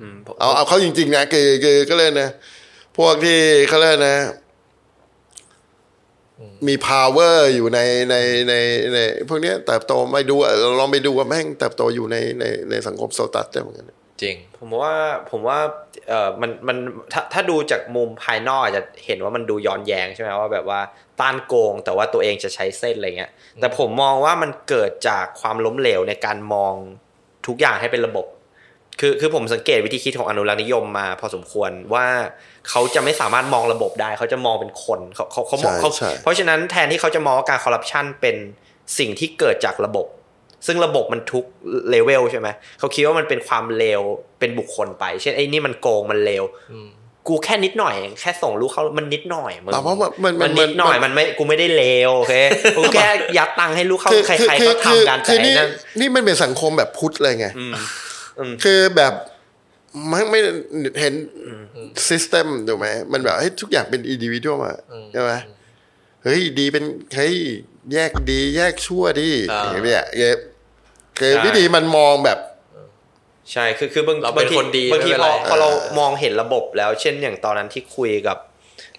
[0.00, 2.28] อืมผมเอาเอาเขาจริงๆนะคือคือก็เลยนะ
[2.96, 4.18] พวกที่เขาเรียกนะ
[6.68, 8.16] มี power อยู่ในใน
[8.48, 8.54] ใน
[8.94, 8.98] ใน
[9.28, 13.90] พวกเนี้ยเติบโตไม่ดูอะลองไปดูว่าแม่งเติบโตอยู่ในในในสังคมโซตัสได้เหมือนกัน
[14.22, 14.94] จริง ผมว่า
[15.30, 15.58] ผมว่า
[16.08, 16.76] เออมันมัน
[17.12, 20.80] ถ้าถ้าดูจากมุมภายนอกอาจจะเห็นว่ามันดูย้อนแย้งใช่ไหมว่าแบบว่า
[21.20, 23.30] ต้านโกง แต่ว่าตัวเองจะใช้เส้นอะไรเงี้ย
[23.60, 26.74] แต่ผมมองว่ามันเกิดจากความล้มเหลวในการมอง
[27.46, 28.26] ทุกอย่างให้เป็นระบบ
[29.00, 32.06] คือคือผมสังเกตวิธีคิดของอนุรักษ์นิยมมาพอสมควรว่า
[32.68, 38.36] เขาจะไม่สามารถมองระบบได้ เขาจะมองเป็นคนเขาเขาเขามองใช่เขาใช่เพราะฉะนั้นแทนที่เขาจะมองว่าการคอร์รัปชันเป็น
[38.98, 40.06] สิ่งที่เกิดจากระบบ
[40.66, 41.44] ซึ่งระบบมันทุก
[41.90, 42.48] เลเวลใช่ไหม
[42.78, 44.00] เขาคิดว่ามันเป็นความเลว
[44.40, 46.44] เป็นบุคคลไป เช่นไอ้นี่มันโกงมันเลว
[47.28, 52.34] กูแค่นิดหน่อย แค่ส่งลูกเขามันนิดหน่อยมึงแต่ว่ามันมันมันนิดหน่อยมันมันไม่กูไม่ได้เลวโอเค
[52.76, 53.08] กูแค่
[53.38, 57.72] ยัดตังค์ให้ลูกเขาคือใครคือๆคืก็อคือทำกันแต่คือไอ้นี่นั่นนี่มันเป็นสังคมแบบพุทธเลยไงอืม
[58.38, 59.12] อืมคือแบบ
[60.10, 60.40] มันไม่
[61.00, 61.14] เห็น
[62.08, 64.72] ซิสเต็มถูกไหมมันแบบให้ทุกอย่างเป็นอินดิวิ u a l มา
[65.12, 65.32] ใช่ไหม
[66.24, 67.36] เฮ้ยดีเป็นเฮ้ย
[67.92, 70.38] แยกดีแยกชั่วดีอ่าอย่างเงี้ยเงี้ย
[71.18, 72.38] คือใช่วิธีมันมองแบบ
[73.52, 78.38] ใช่คือคือบางเราเป็นบางทีคนดีบางทีไม่พเป็นอไรพอเรามองเห็นระบบแล้ว เช่นอย่างตอนนั้นที่คุยกับ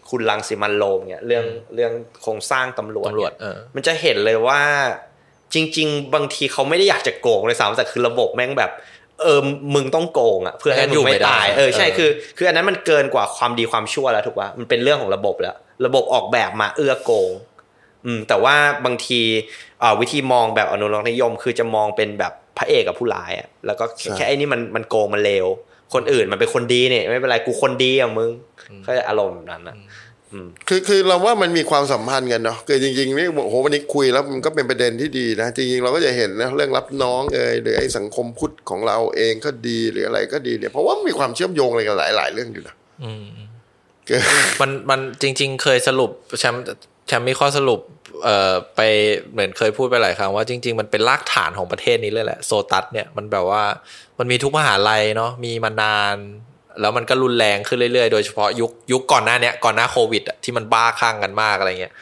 [0.09, 1.45] คุณลังสิมันต์โรมเนี่ยเรื่อง
[1.75, 1.91] เรื่อง
[2.21, 4.61] โครงสร้างตำรวจตำรวจเนี่ยเออมันจะเห็นเลยว่า
[5.53, 8.71] จริง ๆ บางทีเขาไม่ได้อยากจะโกงเลยซ้ำแต่คือระบบแม่งแบบ
[9.23, 9.39] เออ
[9.75, 15.55] มึงต้องโกงอะเพื่อให้ไม่งั้นอยู่มึงไม่ไม่ได้ตายเออใช่เออคือคืออันนั้นมันเกินกว่าความดีความชั่วแล้วถูกป่ะมันเป็นเรื่องของระบบแล้ว
[15.85, 17.31] ระบบออกแบบมาเอื้อโกง
[18.05, 18.55] อืมแต่ว่า
[18.85, 19.66] บางทีอ่า
[20.01, 25.45] วิธีมองแบบอนุรักษ์นิยม คือจะมองเป็นแบบพระเอกกับผู้ร้ายอะแล้วก็แค่ใช่แค่ไอ้นี่มันมันโกงมันเลว
[25.93, 28.31] คนอื่นมันเป็นคนดีเนี่ยไม่เป็นไรกูคนดีอะมึง
[28.85, 29.75] ก็อารมณ์แบบนั้นนะ
[30.33, 43.25] อืมคือคือเราว่ามันมีความสัมพันธ์กันเนาะคือจริงๆนี่โอ้โหวันนี้คุยแล้วมันก็เป็นประเด็นที่ดีนะจริงๆเราก็จะเห็นนะเรื่องรับน้องเอยหรือไอ้สังคมพุทธของเราเองก็ดีหรืออะไรก็ดีเนี่ยเพราะว่ามีความเชื่อมโยงอะไรกันหลาย ๆ เรื่องอยู่นะอืม
[44.07, 44.19] คือ
[44.61, 46.63] มันมันจริง ๆ เคยสรุปแชมป์
[47.07, 47.79] แชมป์มีข้อสรุป
[48.23, 48.81] เอ่อไป
[49.31, 53.63] เหมือนเคยพูดไปหลายครั้งว่าจริง ๆ มันเป็นรากฐานของประเทศนี้เลยแหละโซตัสเนี่ยมันแบบว่า
[54.19, 56.15] มันมีทุกมหาลัยเนาะมีมานาน
[56.81, 61.93] แล้วมันก็รุนแรงขึ้นเรื่อยๆ โดยเฉพาะยุคยุคก่อนหน้าเนี้ยก่อนหน้าโควิดที่มันบ้าคลั่งกันมากอะไรเงี้ย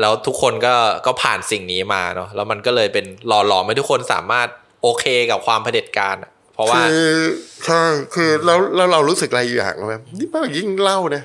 [0.00, 0.74] แล้วทุกคนก็
[1.06, 4.48] ก็ผ่านสิ่งนี้มาเนาะแล้วมันก็เลยเป็นหล่อหลอมให้ทุกคนสามารถ
[4.82, 6.16] โอเคกับความเผด็จการ
[6.54, 7.12] เพราะว่าคือ
[7.66, 7.82] ใช่
[8.14, 11.24] คือแล้วแล้วเรารู้สึกอะไรอยู่อย่างไหมนี่มันยิ่งเล่าเนี่ย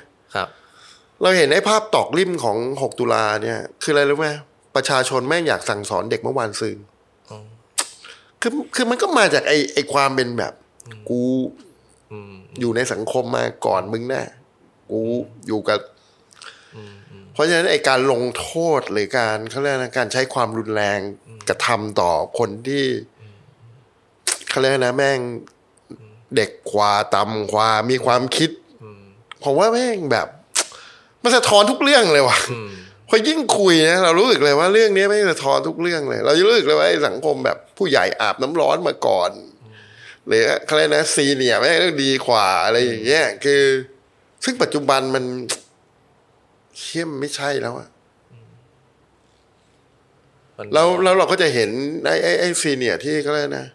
[1.21, 4.27] เราเห็นไอ้ภาพตอกริมของ 6 ตุลาเนี่ย คืออะไรรู้ไหม
[4.75, 6.77] ประชาชนแม่งอยากสั่งสอนเด็กเมื่อวานซืน
[8.41, 10.53] คือคือมันก็มาจากไอ้ไอ้ความเป็นแบบ
[11.09, 11.21] กู
[12.11, 14.23] อืมอยู่ในสังคมมาก่อนมึงแน่
[14.91, 14.99] กู
[15.47, 15.79] อยู่กับ
[17.33, 18.49] เพราะฉะนั้นไอ้การลงโท
[18.79, 20.99] ษหรือการเขาเรียกนะการใช้ความรุนแรง
[21.49, 22.85] กระทำต่อคนที่
[24.49, 25.19] เขาเรียกนะแม่ง
[26.35, 28.49] เด็กกว่าต่ำกว่ามีความคิด
[29.43, 30.27] ผมว่าแม่งแบบ
[31.23, 32.69] มันสะท้อนทุกเรื่องเลยว่ะอืม
[33.09, 39.31] พอยิ่งคุยนะเรารู้สึกเลยว่าเรื่องนี้ไม่งสะท้อนทุกเรื่องเลย เราจะรู้สึกเลยว่าไอ้สังคมแบบผู้ใหญ่อาบน้ำร้อนมาก่อน
[40.27, 43.63] หรือเขาเรียกนะซีเนียร์แม่งดีกว่าอะไรอย่างเงี้ยคือ
[44.43, 45.23] ซึ่งปัจจุบันมัน
[46.81, 47.89] เข้มไม่ใช่แล้วอะ
[50.57, 51.69] มันแล้วแล้วเราก็จะเห็น
[52.05, 53.67] ไอ้ไอ้ไอ้ซีเนียร์ที่เขาเรียกนะ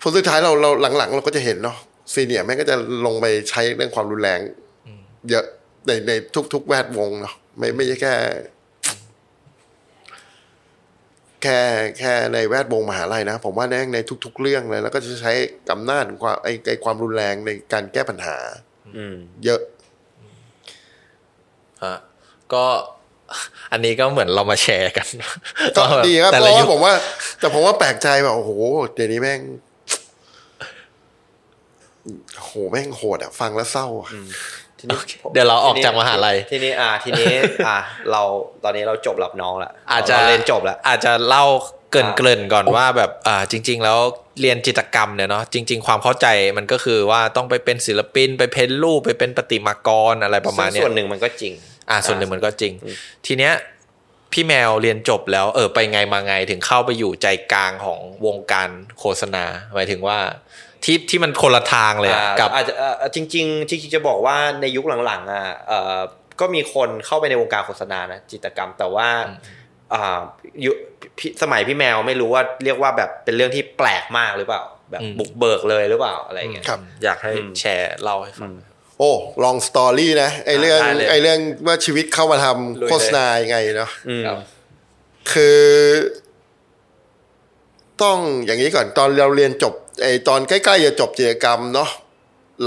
[0.00, 1.76] ผลสุดท้ายเราเราหลังๆ เราก็จะเห็นเนาะ
[2.12, 2.76] ซีเนียร์แม่งก็จะ
[3.06, 4.40] ลงไปใช้เรื่องความรุนแรง
[5.30, 5.44] เยอะ
[5.86, 6.12] ในใน
[6.54, 8.14] ทุก ๆ แวดวงเนาะไม่ไม่ใช่แค่
[11.42, 11.60] แค่
[11.98, 15.32] แค่ในแวดวงมหาลัยนะ ผมว่าแน่งในทุก ๆ เรื่องเลย แล้วก็จะใช้
[15.72, 18.36] อำนาจของความไอ้ไอ้ความรุนแรงในการแก้ปัญหา
[18.96, 19.60] อืมเยอะ
[21.84, 21.96] ฮะ
[22.52, 22.64] ก็
[23.72, 25.06] อันนี้ก็เหมือนเรามาแชร์กัน
[25.76, 26.94] ก็ดีครับแต่เพละราะยุว่าคผมว่า
[27.40, 28.50] แต่ผมว่าแปลกใจแบบโอ้โห
[28.94, 29.40] เดี๋ยวนี้แม่ง
[32.44, 34.10] โหแม่งโหดอะฟังแล้วเศร้าอะ
[34.84, 34.98] ทีนี้
[35.32, 37.32] เดี๋ยวเราออกจากมหาลัยทีนี้อ่า ทีนี้
[37.66, 37.76] อ่า
[38.10, 38.22] เรา
[38.64, 41.44] ตอนนี้เราจบรับน้องละอาจจะเรเรียนจบแล้วอาจจะเล่า
[41.90, 43.98] เกรินอ่าเกรินก่อนว่าแบบอ่าจริง ๆ แล้ว
[44.40, 46.26] เรียนจิตรกรรมเนี่ยเนาะจริง ๆ ความเข้าใจ
[46.56, 51.52] มันก็คือว่าต้องไปเป็นศิลปิน ไปเพ้นรูปไปเป็นประติมากรอะไรประมาณซึ่งเนี้ยส่วนหนึ่งมันก็จริง
[51.90, 52.72] อ่า ส่วนหนึ่งมันก็จริง
[53.26, 53.54] ทีเนี้ย
[54.32, 58.68] พี่แมวเรียนจบแล้วเออไปไงมาไงถึงเข้าไปอยู่ใจกลางของวงการ
[58.98, 60.18] โฆษณาหมายถึงว่า
[60.84, 65.98] ที่ที่มันคนละทางเลยอะอ่ากับอาจจะเอ่อจริงๆจริงๆจะบอกว่าในยุคหลังๆอะเอ่อ
[66.40, 69.08] ก็มีคนเข้าไปในวงการโฆษณานะจิตรกรรมแต่ว่า
[69.94, 70.20] อ่า
[70.64, 70.70] ยุ
[71.18, 78.52] พี่สมัยพี่แมวไม่รู้ว่าเรียกว่าแบบเป็นเรื่องที่แปลกมากหรือเปล่า แบบอืมบุกเบิกเลยหรือเปล่าอะไรอย่างเงี้ยครับอยากให้อืมแชร์เล่าให้ฟัง
[78.98, 79.12] โอ้
[79.44, 84.38] ลองสตอรี่นะไอเรื่องได้เลยไอเรื่องว่าชีวิตเข้ามาทำลุยเลยโฆษณายังไงเนาะอืมครับ
[85.32, 85.60] คือ
[88.02, 91.90] ต้องอย่างนี้ก่อนตอนเราเรียนจบ ไอตอนใกล้ๆจะจบกิจกรรมเนาะ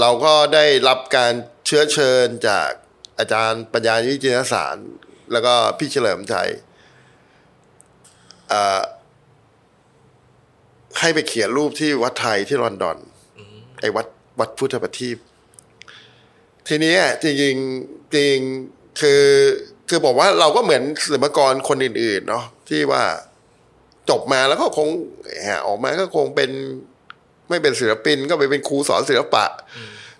[0.00, 1.32] เราก็ได้รับการ
[1.66, 2.68] เชื้อเชิญจาก
[3.18, 4.76] อาจารย์ปัญญาวิจิตรสาร
[5.32, 6.50] แล้วก็พี่เฉลิมชัย
[8.48, 8.80] เอ่อ
[10.98, 12.98] ให้ไปเขียนรูปที่วัดไทยที่ลอนดอน
[13.80, 14.06] ไอ้วัด
[14.40, 15.16] วัดพุทธประทีป
[16.68, 18.36] ทีนี้อะจริงๆจริง
[19.00, 19.24] คือ
[19.88, 23.02] คือบอกว่าเราก็เหมือนศิลปากรคนอื่น ๆ เนาะที่ว่า
[24.10, 24.88] จบมาแล้วก็คง
[25.46, 26.50] หาออกมาก็คงเป็น
[27.48, 29.44] ไม่เป็นศิลปินก็ไปเป็นครูสอนศิลปะ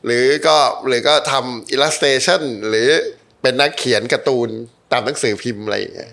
[0.07, 0.57] หรือก็
[0.89, 2.89] หรือก็ทำอิลลัสเ t ชันหรือ
[3.43, 4.49] เป็นนักเขียนการ์ตูน
[4.93, 6.12] ตามหนังสือพิมพ์อะไรอย่างเงี้ย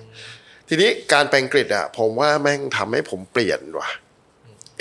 [0.68, 3.90] ทีนี้การไปอังกฤษอะ ผมว่าแม่งทำให้ผมเปลี่ยนว่ะ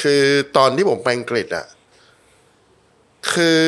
[0.02, 0.22] คือ
[0.56, 1.66] ตอนที่ผมไปอังกฤษอะ
[3.32, 3.64] คือ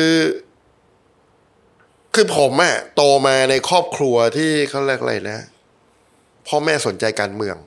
[2.15, 5.39] คือผมอะโตมาในครอบครัวที่เขาเรียกอะไรนะ
[6.47, 7.57] พ่อแม่สนใจการเมือง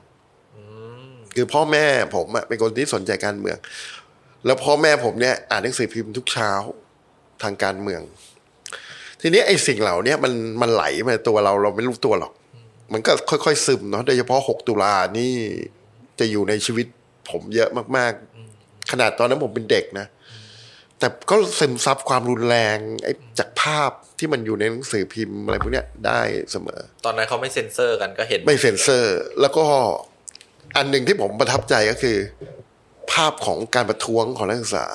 [1.35, 1.85] คือพ่อแม่
[2.15, 3.57] ผมอะเป็นคนที่สนใจการเมือง
[4.45, 6.51] แล้วพ่อแม่ผมเนี่ยอ่านหนังสือพิมพ์ทุกเช้า
[7.43, 8.01] ทางการเมือง
[9.21, 12.31] ทีนี้ไอ้สิ่งเหล่าเนี้ยมันมันไหลมาในตัวเราเราไม่รู้ตัวหรอก
[12.93, 15.33] มันก็ค่อยๆซึมเนาะโดยเฉพาะ6ตุลานี่
[16.19, 16.87] จะอยู่ในชีวิต
[17.29, 20.07] ผมเยอะมากๆ ขนาดตอนนั้นผมเป็นเด็กนะ
[20.99, 26.21] แต่ก็ซึมซับความรุนแรงไอ้จากภาพที่มันอยู่ในหนังสือพิมพ์อะไรพวกเนี้ยได้
[26.51, 29.65] เสมอ ตอนนั้นเขาไม่เซ็นเซอร์กันก็เห็น ไม่เซ็นเซอร์ แล้วก็
[30.77, 32.17] อันหนึ่งที่ผมประทับใจก็คือ
[33.11, 34.87] ภาพของการประท้วงของนักศึกษา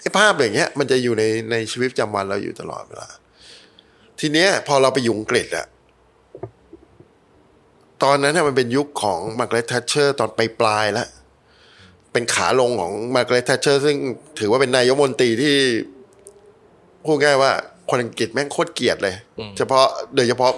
[0.00, 3.08] ไอ้ภาพอย่างเงี้ย มันจะอยู่ในในชีวิตประจำวันเราอยู่ตลอดเวลา
[4.20, 5.66] ทีเนี้ย พอเราไปอยู่อังกฤษอะ
[8.02, 11.08] ตอนนั้นน่ะมันเป็นยุคของมาร์กาเร็ตทัชเชอร์ตอนปลายปลายๆแล้ว
[12.12, 13.96] เป็นขาลงของมาร์กาเร็ตทัชเชอร์ซึ่ง
[14.40, 15.54] ถือว่าเป็นนายกรัฐมนตรีที่
[17.04, 17.52] พูดง่ายว่า
[17.90, 19.14] คนอังกฤษแม่งโคตรเกลียดเลย
[19.56, 20.52] เฉพาะโดยเฉพาะ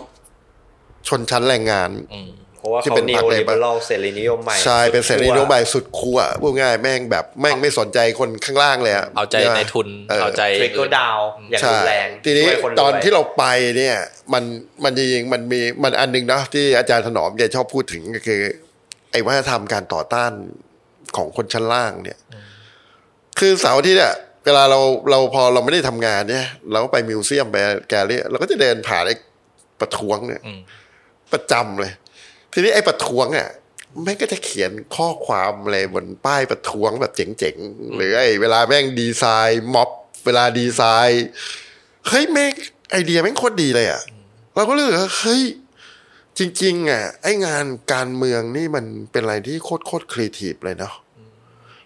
[1.08, 11.18] ชนชั้นแรงงานเพ ราะว่าที่เขาเป็นนิพรรวคลิ Labour เบอรัลเสรีนิยมใหม่ใช่เป็นเสรีนโยบายสุดขั้วพูดง่ายแม่งแบบแม่งไม่สนใจคนข้างล่างเลยอะเอาใจในทุนเออเอาใจทริกเกอร์ดาว
[11.50, 13.44] อย่างใช่รุนแรงทีนี้ช่วยคตอนรวยที่เราไป
[13.78, 13.96] เนี่ย
[14.32, 14.44] มัน
[14.84, 18.40] มันจริงๆมันมีมันอันหนึงเนาะที่อาจารย์ถนอมแกชอบพูดถึงก็คือ
[19.12, 20.32] ไอ้วัฒนธรรมการต่อต้าน
[21.16, 22.18] ของคนชั้นล่างเนี่ย
[23.38, 27.56] คือเสาร์อาที่เนี่ยเวลาเราเราพอเราไม่ได้ทำงานเนี่ยเราก็ไปมิวเซียมไป
[27.88, 29.14] แกลเลอรี่เราก็จะเดินผ่านไอ้
[29.80, 30.60] ประท้วงเนี่ยอืม
[31.32, 31.92] ประจำเลย
[32.54, 33.48] ทีนี้ไอ้ประท้วงอะ
[34.02, 39.90] แม่งก็จะเขียนข้อความอะไรบนป้ายประท้วงแบบเจ๋งๆ หรือไอ้เวลาแม่งดีไซน์ม็อบ
[40.24, 41.24] เวลาดีไซน์
[42.08, 42.52] เฮ้ยแม่ง
[42.90, 44.02] ไอเดียแม่งโคตรดีเลยอะ
[44.54, 45.42] เราก็เลยว่าเฮ้ย
[46.38, 50.94] จริง ๆ อะ ไอ้งานการเมืองนี่มันเป็นอะไรที่โคตรโคตรครีเอทีฟเลยเนาะ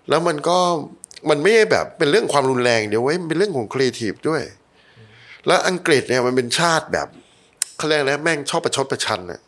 [0.09, 0.59] แล้วมันก็
[1.31, 4.43] มันไม่ได้แบบเป็นเรื่องความรุนแรงเดียวเว้ยเป็นเรื่องของครีเอทีฟด้วย
[5.47, 7.09] แล้วอังกฤษเนี่ยมันเป็นชาติแบบ
[7.77, 9.41] เขาเรียกนะแม่งชอบประชดประชันอะ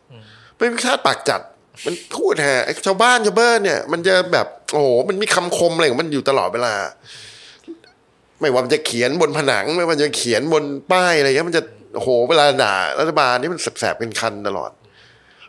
[0.60, 1.40] เป็นชาติปากจัด
[1.86, 6.74] มันพูดฮะไอ้ชาวบ้านชาวเบิร์เนี่ย มันจะแบบ โอ้โหมันมีคำคมอะไรของมันอยู่ตลอดเวลา
[8.40, 11.62] ไม่ว่ามันจะเขียนบนผนัง ไม่ว่าจะเขียนบนป้ายอะไรเงี้ยมันจะ
[11.94, 14.70] โอ้โหเวลาด่ารัฐบาลนี่มันแสบๆเป็นคันตลอด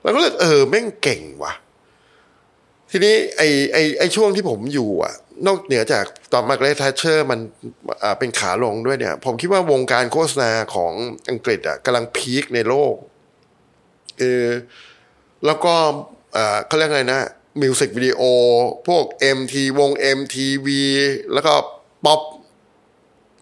[0.01, 1.53] แล้วก็เลยเออแม่งเก่งว่ะ
[2.91, 3.41] ทีนี้ไอ้
[3.73, 5.13] ไอ้ไอ้ช่วงที่ผมอยู่อะ
[5.45, 7.39] นอกเหนือจากตอนมาร์กาเรตทัชเชอร์มัน
[8.03, 10.91] อ่าเป็นขาลงด้วยเนี่ย ผมคิดว่าวงการโฆษณาของ
[11.29, 12.95] อังกฤษอะกำลัง peak ในโลก
[14.19, 14.45] เออ
[15.45, 15.73] แล้วก็
[16.67, 17.21] เขาเรียกไรนะ
[17.61, 18.21] music video
[18.87, 19.03] พวก
[19.37, 20.67] MT วง MTV
[21.33, 21.53] แล้วก็
[22.05, 22.21] ป๊อป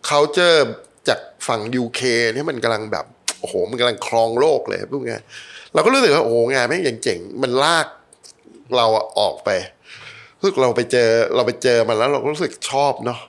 [0.10, 0.60] culture
[1.08, 2.02] จากฝั่ง UK
[2.34, 3.06] นี่มันกำลังแบบ
[3.40, 5.24] โอ้โห มันกำลังครองโลกเลยพูดง่าย
[5.74, 7.88] เราก็รู้สึกว่า โอ้โห งานแม่งอย่างเจ๋ง มันลาก
[8.76, 9.50] เราอะออกไป
[10.42, 13.20] คือเราไปเจอเราไปเจอมันแล้วเราก็รู้สึกชอบเนาะ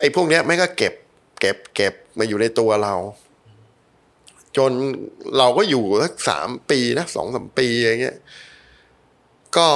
[0.00, 0.94] ไอ้พวกเนี้ยแม่งก็เก็บ
[1.40, 2.94] เก็บเก็บมาอยู่ในตัวเรา
[4.56, 4.72] จน
[5.38, 8.18] เราก็อยู่สักสามปีนะสองสามปีอย่างเงี้ย
[9.56, 9.68] ก็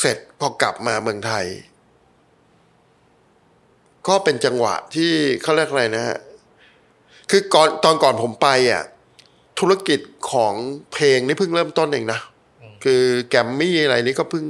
[0.00, 1.46] เสร็จพอกลับมาเมืองไทย
[4.08, 5.12] ก็เป็นจังหวะที่
[5.42, 6.18] เขาเรียกอะไรนะฮะ
[7.30, 8.84] คือก่อนตอนก่อนผมไปอะ
[9.58, 10.00] ธุรกิจ
[10.32, 10.54] ของ
[10.92, 12.20] เพลงนี่เพิ่งเริ่มต้นเองนะ
[12.84, 14.46] คือแกรมมี่อะไรนี่ก็เพิ่ง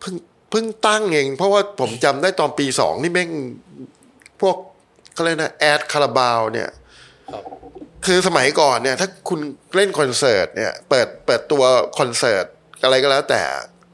[0.00, 0.14] เพิ่ง
[0.50, 3.30] เพิ่งตั้งเอง เพราะว่าผมจำได้ตอนปีสองนี่แม่ง
[4.40, 4.56] พวก
[5.12, 6.68] เขาเรียกนะแอดคาราบาวเนี่ย
[7.32, 7.44] ครับ
[8.06, 9.40] คือสมัยก่อนเนี่ย ถ้าคุณ
[9.76, 11.62] เล่นคอนเสิร์ตเนี่ย เปิดเปิดตัว
[11.98, 12.46] คอนเสิร์ต
[12.84, 13.42] อะไรก็แล้วแต่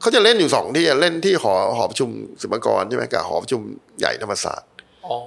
[0.01, 2.09] เขาจะเล่นอยู่สองที่อะเล่นที่หอหอประชุม
[2.41, 3.61] ศิลปากรใช่ไหมกับหอประชุม
[3.99, 4.69] ใหญ่ธรรมศาสตร์
[5.05, 5.17] อ๋อ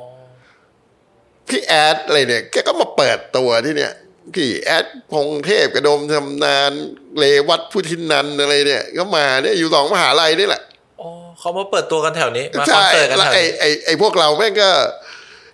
[1.48, 3.92] พี่แอดอะไรเนี่ยแกก็มาเปิดตัวที่เนี่ย
[4.34, 6.72] พี่แอดพงษ์เทพกระโดนชำนาญ
[7.18, 10.62] เรวัตพุทธินันทน์อะไรเนี่ย ก็มาเนี่ยอยู่สองมหาลัยนี่แหละ
[11.00, 11.08] อ๋อ
[11.38, 14.70] เขามาเปิดตัวกันแถวนี้ใช่มาคอนใช่เสิร์ตกันแล้วแถวไอ้นี้ไอ้ไอ้พวกเราแม่งก็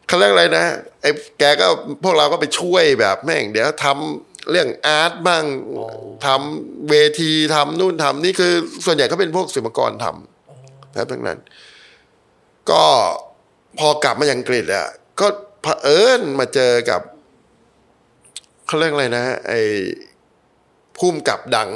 [0.06, 0.66] เขาเรียกอะไรนะ
[1.02, 1.66] ไอ้แกก็
[2.02, 5.44] พวกเราก็ไปช่วยแบบแม่งเดี๋ยวทำเรื่องอาร์ตบ้าง
[6.26, 8.52] ทำเวทีทำนู่นทำนี่คือ
[8.86, 11.38] ส่วนใหญ่ก็เป็นพวกศิลปกรทำแล้ทั้งนั้น
[12.70, 12.84] ก็
[13.78, 14.86] พอกลับมายังอังกฤษอะ
[15.20, 15.26] ก็
[15.62, 17.00] เผอิญมาเจอกับ
[18.66, 19.60] เขาเรียกอะไรนะไอ้
[20.96, 21.68] พุ่มกับดัง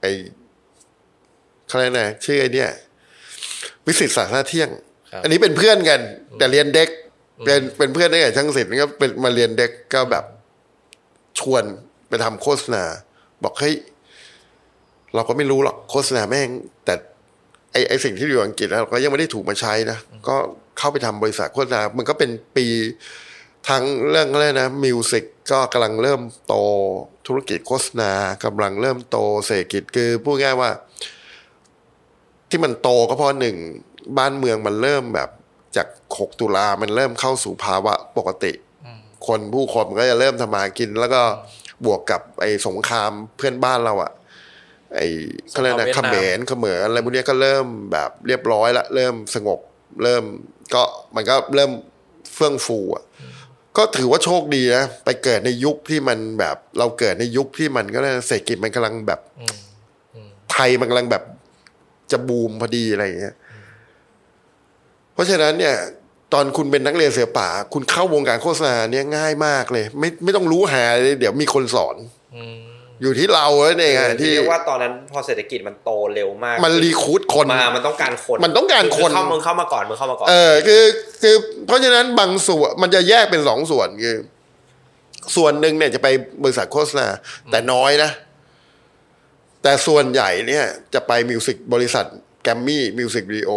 [0.00, 0.10] ไอ้
[1.66, 2.70] เขาเรียกนะชื่อไอ้เนี่ย
[3.86, 4.70] วิสิตศาสนาเที่ยง
[5.22, 6.00] อันนี้เป็นเพื่อนกัน
[6.38, 6.88] แต่เรียนเด็ก
[7.44, 10.24] เป็นเป็นเพื่อนได้ไงช่างศิลป์ก็เป็นมาเรียนเด็กก็แบบ
[11.38, 11.64] ชวน
[12.08, 12.82] ไปทำโฆษณา
[13.42, 13.74] บอกเฮ้ย
[15.14, 16.50] เราก็ไม่รู้หรอกโฆษณาแม่ง
[16.84, 16.94] แต่
[17.72, 19.98] ไอไอสิ่งที่อยู่อังกฤษแล้วเราก็ยังไม่ได้ถูกมาใช้นะ
[20.28, 20.36] ก็
[20.78, 22.66] เข้าไปทำบริษัทโฆษณา มันก็เป็นปี
[23.68, 26.54] ทั้งเรื่องอะไรนะมิวสิกก็กำลังเริ่มโต
[27.26, 28.12] ธุรกิจโฆษณา
[28.44, 30.70] กำลังเริ่มโตเศรษฐกิจคือพูดง่ายว่า
[32.50, 33.56] ที่มันโตก็เพราะหนึ่ง
[34.18, 35.28] บ้านเมืองมันเริ่มแบบ
[35.76, 38.52] จาก 6 ตุลามันเริ่มเข้าสู่ภาวะปกติ
[39.26, 41.22] คนผู้คนมันก็จะเริ่มทำมาหากิน แล้วก็
[41.84, 44.12] บวกกับไอ้สงครามเพื่อนบ้านเราอะ
[44.94, 45.06] ไอ้
[45.50, 49.58] เขาเรียกนะสเขงครามมเวียดนามรเขมรอะไรพวกเนี้ยก็เริ่มแบบเรียบร้อยละเริ่มสงบ
[50.02, 50.24] เริ่ม
[50.74, 50.82] ก็
[51.14, 51.70] มันก็เริ่ม
[52.34, 53.04] เฟื่องฟูอะ
[53.76, 59.20] ก็ถือว่าโชคดีนะไปเกิดในยุคที่มันแบบ เราเกิดในยุคที่มันก็เลยกเศรษฐกิจมันกำลังแบบ
[60.52, 61.24] ไทยมันกำลังแบบ
[62.12, 63.34] จะบูมพอดีอะไรอย่างเงี้ย
[65.14, 65.76] เพราะฉะนั้นเนี่ย
[66.32, 71.96] ตอนคุณเป็นนักเรียนเสือป่า คุณเข้าวงการโฆษณาเนี่ยง่ายมากเลย ไม่ไม่ต้องรู้หาเลยเดี๋ยวมีคนสอน
[73.02, 73.46] อยู่ที่เรา
[73.80, 80.82] เองอะที่เรียกว่าตอนนั้นพอเศรษฐกิจมันโตเร็วมาก มันรีคูดคนมามันต้องการคน มันต้องการคนเข้ามึงเข้ามาก่อนมึงเข้ามาก่อนเออคือ
[81.22, 81.34] คือ
[81.66, 84.16] เพราะฉะนั้นบางส่วนมันจะแยกเป็นสองส่วนคือ
[85.36, 86.08] ส่วนหนึ่งเนี่ยจะไป
[86.42, 87.06] บริษัทโฆษณา
[87.50, 88.10] แต่น้อยนะ
[89.62, 92.06] แต่ส่วนใหญ่เนี่ยจะไปมิวสิกบริษัท
[92.42, 93.52] แกรมมี่มิวสิกวีโอ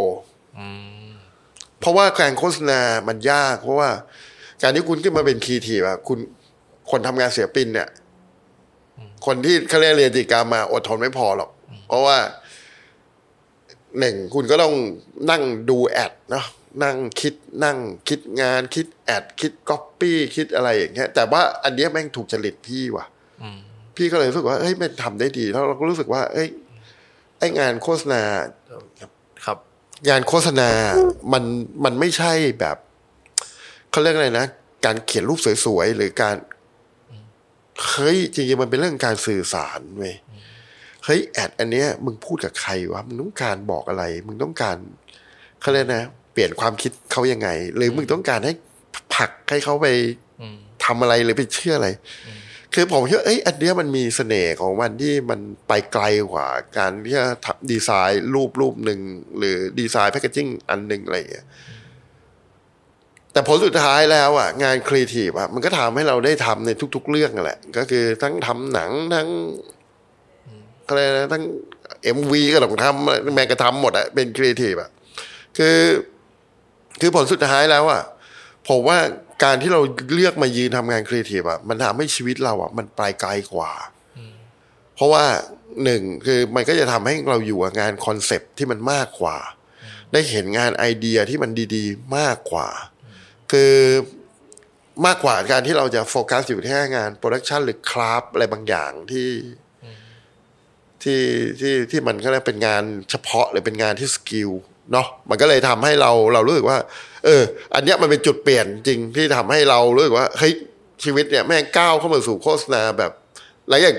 [1.79, 3.89] เพราะว่าการโฆษณามันยาก เพราะว่า
[4.61, 6.19] การที่คุณขึ้นมาเป็นคีทีอะคุณ
[6.91, 7.89] คนทำงานเสียปินเนี่ย
[9.25, 11.49] คนที่เขาเรียกเรียนจิกรรมมาอดทนไม่พอหรอก
[11.87, 12.17] เพราะว่า
[13.99, 14.73] หนึ่งคุณก็ต้อง
[15.31, 16.45] นั่งดู ad เนาะ
[16.83, 17.33] นั่งคิด
[17.63, 17.77] นั่ง
[18.07, 23.05] คิดงานคิด ad คิดก๊อปปี้คิดอะไรอย่างเงี้ยแต่ว่าอันเนี้ยแม่งถูกจริตพี่ว่ะ
[23.95, 26.49] พี่ก็เลยรู้สึกว่าเฮ้ยมันทำได้ดี แล้วเราก็รู้สึกว่าเอ้ย
[27.39, 28.21] ไอ้งานโฆษณา
[29.45, 29.57] ครับ
[30.09, 30.69] งานโฆษณา
[31.33, 31.43] มัน
[31.83, 32.77] มันไม่ใช่แบบ
[33.91, 34.45] เขาเรียกอะไรนะ
[34.85, 36.35] การเขียนรูปสวยๆหรือการ
[37.89, 40.15] เฮ้ยจริงๆมันเป็นเรื่องการสื่อสารเว้ย
[41.05, 44.77] เฮ้ย ad อันเนี้ย มึงพูดกับใครวะมึงต้องการบอกอะไร มึงต้องการ
[45.61, 48.53] เขาเรียกนะเปลี่ยนความคิดเขายังไง หรือมึงต้องการให้
[49.15, 49.87] ผลักให้เขาไป
[50.85, 51.89] ทำอะไรหรือไปเชื่ออะไร
[52.73, 56.47] คือผมคิดว่าเอ้ยอันเนี้ยมันมีเสน่ห์ของมันที่มันไปไกลกว่า
[56.77, 58.99] การที่จะทำดีไซน์รูปรูปหนึ่ง
[59.37, 61.45] หรือ design packaging อันหนึ่งอะไรอย่างเงี้ย
[63.33, 69.27] แต่ผลสุดท้ายแล้วอะงานครีเอทีฟอะมันก็ทำให้เราได้ทำในทุก ๆ เรื่องนั่นแหละ ก็คือทั้งทำหนังทั้ง
[70.87, 71.43] อะไรนะทั้ง
[72.03, 74.89] MV ก็ต้องทำแม่งก็ทำหมดอะเป็นครีเอทีฟอะ
[75.57, 75.77] คือ
[77.01, 78.03] คือผลสุดท้ายแล้วอะ
[78.67, 78.97] ผมว่า
[79.43, 79.81] การที่เรา
[80.13, 83.71] เลือกมายืนทำงานครีเอทีฟอะมันทำให้ชีวิตเราอะมันไปไกลกว่า
[84.95, 85.25] เพราะว่า
[85.83, 89.37] หนึ่งคือมันก็จะทำให้เราอยู่กับงาน concept ที่มันมากกว่า
[90.13, 92.67] ได้เห็นงานไอเดียที่มันดีๆ มากกว่า
[93.51, 93.73] คือ
[95.05, 99.29] มากกว่าการที่เราจะโฟกัสอยู่แค่งาน production หรือ craft อะไรบางอย่างที่
[101.03, 101.21] ที่
[101.59, 104.51] ที่ที่มันก็เลยเป็นงานเฉพาะหรือเป็นงานที่ skill
[104.91, 106.77] เนาะมันก็เลยทำให้เราเรารู้สึกว่า
[107.25, 107.43] เออ
[107.75, 110.53] อันเนี้ยมันเป็นจุดเปลี่ยนจริงที่ทำให้เรารู้สึกว่าเฮ้ย
[111.03, 113.11] ชีวิตเนี่ยแม่งก้าวเข้ามาสู่โฆษณาแบบ
[113.69, 113.95] หลายอย่าง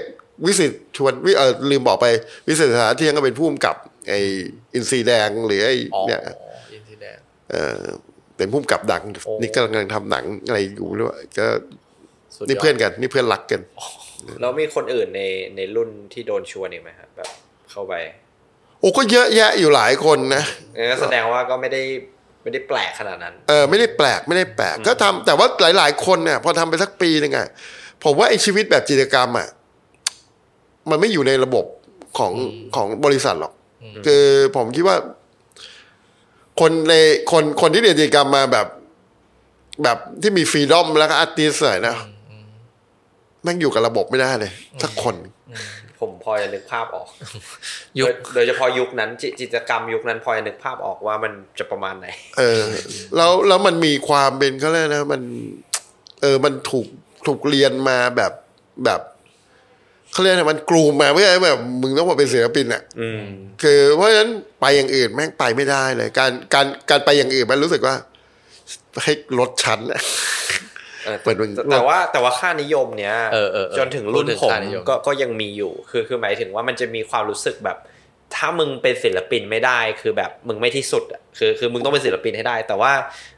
[0.47, 2.07] วิศิษฏ์ชวนวิเออลืมบอกไป
[2.49, 3.76] วิศิษฏ์ ศาสนเที่ยงก็เป็นผู้กำกับ
[4.09, 4.14] ไอ
[4.74, 6.20] อินทรีแดงหรือไออ๋อเนี่ย
[6.72, 7.16] อินทรีแดง
[7.51, 7.82] เออ
[8.37, 11.47] เป็นผู้กำกับดังโอ้นี่กำลังทำหนังอะไรอยู่ไม่รู้อะก็
[12.35, 13.61] สุดยดนี่เพื่อนกันนี่เพื่อนรักกัน
[14.41, 15.22] แล้วมีคนอื่นใน
[15.57, 17.30] ในรุ่นที่โดนชวนอีกไหมครับแบบ
[17.70, 17.95] เข้าไป
[18.81, 20.45] โอ้ก็เยอะแยะอยู่หลายคนนะ
[20.79, 21.83] งั้นก็แสดงว่าก็ไม่ได้
[22.43, 25.47] ไม่ได้แปลกขนาดนั้น เออไม่ได้แปลกไม่ได้แปลกก็ทำแต่ว่า
[25.77, 27.49] หลาย ๆ คนเนี่ยพอทำไปสักปีหนึ่งอะ
[28.05, 29.49] ผมว่าไอ้ชีวิตแบบจิตรกรรมอะ
[30.91, 31.64] มันไม่อยู่ในระบบ
[32.18, 32.33] ของ
[32.75, 33.53] ของบริษัทหรอก
[34.07, 34.25] คือ
[34.57, 34.97] ผมคิดว่า
[36.61, 36.95] คนใน
[37.33, 38.66] คนคนที่เรียนจิตรกรรมมาแบบ
[39.83, 41.97] แบบที่มี freedom แล้วก็ artist หน่อยนะ
[43.43, 44.53] แม่งอยู่กับระบบไม่ได้เลย
[44.83, 45.14] สักคน
[46.05, 47.09] ผมพอจะนึกภาพออก
[47.98, 52.07] ยุคโดยโดยเฉพาะยุคนั้นจิจิตรกรรมยุคนั้นพอจะนึกภาพออกว่ามันจะประมาณไหน
[52.38, 52.62] เออ
[53.16, 55.22] แล้วแล้วมันมีความเป็นเขาเรียกนะมัน
[56.22, 56.86] เออมันถูก
[57.26, 58.32] ถูกเรียนมาแบบ
[58.84, 59.00] แบบ
[60.12, 63.24] เขาเรียกนะมัน groom มาเพื่อให้แบบ มึงต้องมาเป็นศิลปินอะอืม
[63.62, 64.30] คือเพราะฉะนั้น
[64.61, 67.94] ไปอย่างอื่นแม่งไปไม่ได้เลย การการการไปอย่างอื่นมันรู้สึกว่า
[69.02, 70.00] ให้ลดชั้นอะ
[71.05, 77.78] เออเปิดเป็นแต่แต่ว่าแต่ว่าค่านิยมเนี้ยเออเออเออจนถึงรุ่นพูดถึงผมค่านิยมก็ก็ยังมีอยู่ คือคือหมายถึงว่ามันจะมีความรู้สึกแบบ
[78.36, 82.92] ถ้ามึงเป็นศิลปินไม่ได้คือแบบมึงไม่ที่สุดอะคือคือมึงต้องเป็นศิลปินให้ได้ แต่ว่า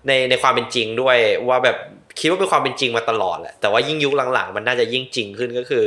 [0.06, 1.16] ในในความเป็นจริงด้วย
[1.48, 1.76] ว่าแบบ
[2.20, 5.84] คิดว่าเป็นความเป็นจริงมาตลอดแหละแต่ว่ายิ่งยุคหลังๆ มันน่าจะยิ่งจริงขึ้นก็คือ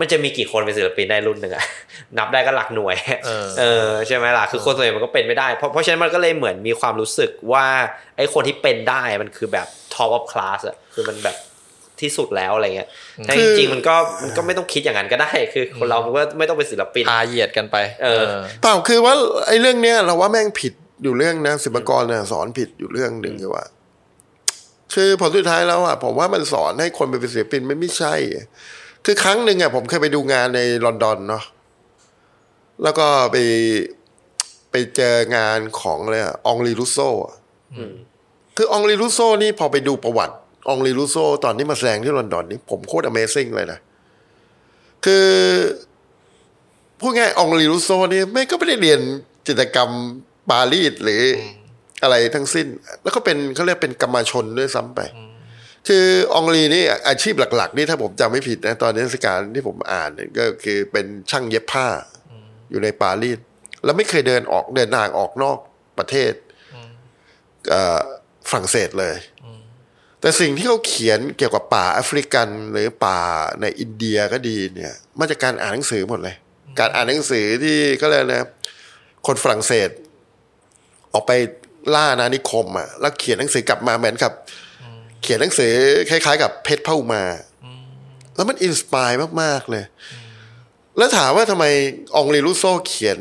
[0.00, 1.64] มันจะมีกี่คนเป็นศิลปินได้รุ่นหนึ่งอะ
[2.18, 7.66] นับได้ก็หลักหน่วยเออเออใช่ไหมล่ะคือคนส่วนใหญ่มันก็เป็นไม่ได้ เพราะเพราะฉะนั้นมันก็เลยเหมือนมีความรู้สึกว่า
[8.16, 11.36] ไอ้คนที่เป็นได้มันคือแบบ top of class อะคือมันแบบ
[12.00, 12.88] ที่สุดแล้วอะไรเงี้ย
[13.24, 18.24] แต่คืจอริงๆมันก็มันก็ไม่ต้องคิดอย่างนั้นก็ได้ คือคนเรามันก็ไม่ต้องเป็นศิลปินพาเหยียดกันไป เออ
[18.62, 19.14] เปล่าคือว่า
[19.46, 20.72] ไอ้เรื่องเนี้ยเราว่าแม่งผิด
[21.02, 23.64] อยู่เรื่องนะศิลปากรเนี่ยสอนผิดอยู่เรื่องหนึ่งคือว่า
[24.94, 28.14] คือผลสุดท้ายแล้วอะผมว่ามันสอนให้คนไปเป็นศิลปินมันไม่ใช่
[29.04, 31.44] คือครั้งหนึ่งอะผมเคยไปดูงานในลอนดอนเนาะ
[32.82, 33.36] แล้วก็ไป
[34.70, 37.34] ไปเจองานของอะไรอะองลีรูโซอะ
[38.56, 40.34] คือองลีรูโซนี่พอไปดูประวัติ
[40.68, 43.78] องลีรูโซตอนที่มาแสดงที่ลอนดอนนี่ผมโคตร Amazing เลยนะ
[45.04, 45.26] คือ
[47.00, 49.00] พูดง่ายองลีรูโซนี่ไม่ก็ไม่ได้เรียน
[49.46, 49.90] จิตรกรรม
[50.50, 52.66] ปารีสหรือออะไรทั้งสิ้น
[53.02, 55.00] แล้วก็เป็นเขาเรียกเป็นกรรมชนด้วยซ้ำไป
[55.88, 61.86] คือองลีนี่อาชีพหลัก ๆ นี่ถ้าผมจำไม่ผิดนะ ตอนนิทรรศการที่ผมอ่านเนี่ยก็คือเป็นช่างเย็บผ้า
[62.70, 63.38] อยู่ในปารีส
[63.84, 65.58] แล้วไม่เคยเดินออกเดินทางออกนอก
[65.98, 66.32] ประเทศ
[67.70, 68.00] เอ่อ
[68.50, 69.16] ฝรั่งเศสเลย
[70.20, 73.18] แต่สิ่งที่เขาเขียนเกี่ยวกับป่าแอฟริกันหรือป่า
[73.60, 76.36] ในอินเดียก็ดีเนี่ยมาจากการอ่านหนังสือหมดเลย
[76.80, 78.48] การอ่านหนังสือที่ก็เลยกนะ
[79.26, 79.88] คนฝรั่งเศส
[81.14, 81.32] ออกไป
[81.94, 84.32] ล่านานิคมอะแล้วเขียนหนังสือกลับมาเหมือนกับ
[85.22, 85.74] เขียนหนังสือ
[86.10, 87.22] คล้ายๆ กับเพชรเผ่ามา
[88.34, 89.10] แล้วมัน inspire
[89.42, 89.84] มากๆเลย
[90.96, 91.64] แล้วถามว่าทำไม
[92.16, 93.18] อองรีรูโซเขียน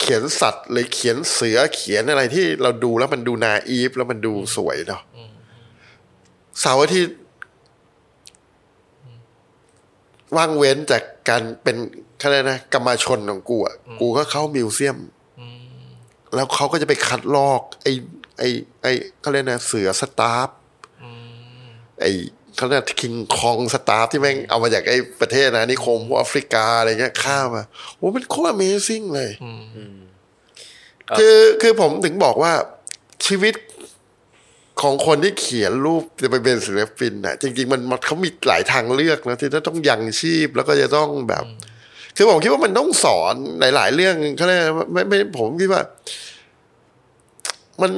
[0.00, 5.02] เขียนสัตว์หรือเขียนเสือเขียนอะไรที่เราดูแล้วมันดู naive แล้วมันดูสวยเนาะ
[6.60, 7.16] เสาร์อาทิตย์
[10.36, 11.76] ว่างเว้นจากการเป็น
[12.20, 14.98] อะไรยกนะกรรมาชนของกูอะกูก็เข้า museum
[16.34, 17.92] แล้วเขาก็จะไปคัดลอก ไอ้
[18.38, 18.48] ไอ้
[18.82, 20.48] ไอ้เขาเรียกนะเสือสตัฟฟ์
[22.00, 22.10] ไอ้
[22.56, 27.64] เขาเรียกคิงคองสตาฟที่แม่งเอามาจากไอ้ประเทศนะนิคมพวกแอฟริกาอะไรเงี้ยข้ามมา
[27.96, 29.30] โอ้มันโคตร Amazing เลย
[31.18, 32.52] คือคือผมถึงบอกว่า
[33.26, 33.54] ชีวิต
[34.82, 41.44] ของคนที่เขียนรูปจะไปเป็นศิลปินน่ะ จริง ๆ มันมันเขามีหลายทางเลือกนะที่จะต้องยังชีพแล้วก็จะต้องแบบ
[42.16, 44.60] คือผมคิดว่ามันต้องสอนหลาย ๆ เรื่องเขาเรียก
[44.92, 45.82] ไม่ไม่ผมคิดว่า
[47.80, 47.90] มัน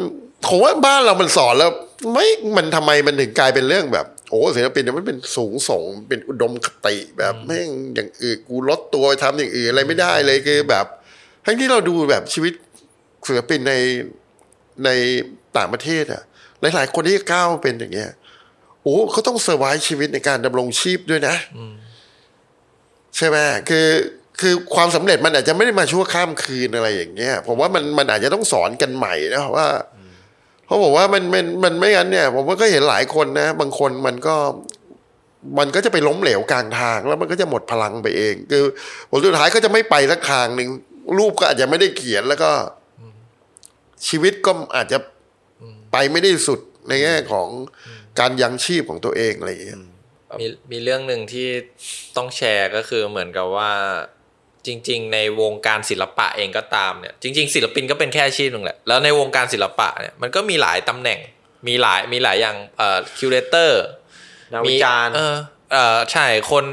[0.46, 1.70] ผมว่าบ้านเรามันสอนแล้ว
[2.12, 2.26] ไม่
[2.57, 10.86] มันทำไมมันถึงกลายเป็นเรื่องแบบ โอ้ศิลปินเนี่ยมันเป็นสูงส่งเป็นอุดมคติแบบแม่งอย่างอื่นกูลดตัวไปทำอย่างอื่นอะไรไม่ได้เลยคือแบบ
[11.44, 12.53] ทั้งที่เราดูแบบชีวิต
[13.26, 13.74] ศิลปินใน
[14.84, 14.90] ใน
[15.57, 16.22] ต่างประเทศอะ
[16.74, 18.11] หลาย ๆ คนที่ก้าวมาเป็นอย่างเงี้ย
[18.82, 21.36] โอ้เขาต้อง survive ชีวิตในการดำรงชีพด้วยนะ
[23.16, 23.36] ใช่ไหม
[23.68, 23.88] คือ
[24.40, 29.66] คือความสำเร็จมันอาจจะไม่ได้มาชั่วข้ามคืนอะไรอย่างเงี้ยผมว่ามันมันอาจจะต้องสอนกันใหม่นะว่า
[29.98, 29.99] เพ
[30.71, 34.37] ราะบอกว่ามันมันมันไม่งั้นเนี่ย ผมก็เห็นหลายคนนะ บางคนมันก็
[35.59, 38.64] มันก็จะไปล้มเหลวกลางทาง แล้วมันก็จะหมดพลังไปเอง คือ
[39.11, 40.68] ผลสุดท้ายก็จะไม่ไปสักทางหนึ่ง
[41.18, 42.51] รูปก็อาจจะไม่ได้เขียนแล้วก็
[44.09, 44.99] ชีวิตก็อาจจะ
[45.93, 47.49] ไปไม่ได้สุดในแง่ของ
[48.21, 49.81] การยังชีพของตัวเองอะไรอย่างเงี้ย
[50.41, 51.49] มีมีเรื่องหนึ่งที่
[52.16, 53.73] ต้องแชร์ก็คือเหมือนกับว่า
[54.67, 61.19] จริง ๆ ในวงการศิลปะเองก็ตามเนี่ยจริง ๆ ศิลปินก็เป็นแค่อาชีพหนึ่งแหละแล้วในวงการศิลปะเนี่ยมันก็มีหลายตำแหน่ง
[61.69, 63.83] มีหลายมีหลายอย่างเอ่อ curator
[64.53, 65.37] นักวิจารณ์เออ
[65.73, 66.65] เออใช่คน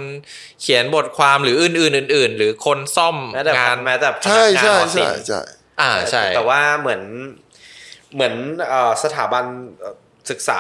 [0.62, 5.42] เขียนบทความหรืออื่นๆอื่น ๆ หรือคนซ่อมแม้แต่งานแม้แต่พใช่นักงานใช่หอศิลใช่ป์ใช่
[5.82, 7.02] อ่าใช่แต่ว่าเหมือน
[8.14, 8.34] เหมือน
[8.68, 9.46] เอ่อสถาบัน
[9.80, 9.96] เอ่อ
[10.30, 10.60] ศึกษา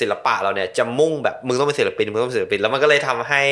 [0.00, 3.42] ศิลปะเราเนี่ยจะมุ่งแบบมึงต้องเป็นศิลปินมึงต้องเป็นศิลปินแล้วมันก็เลยทำให้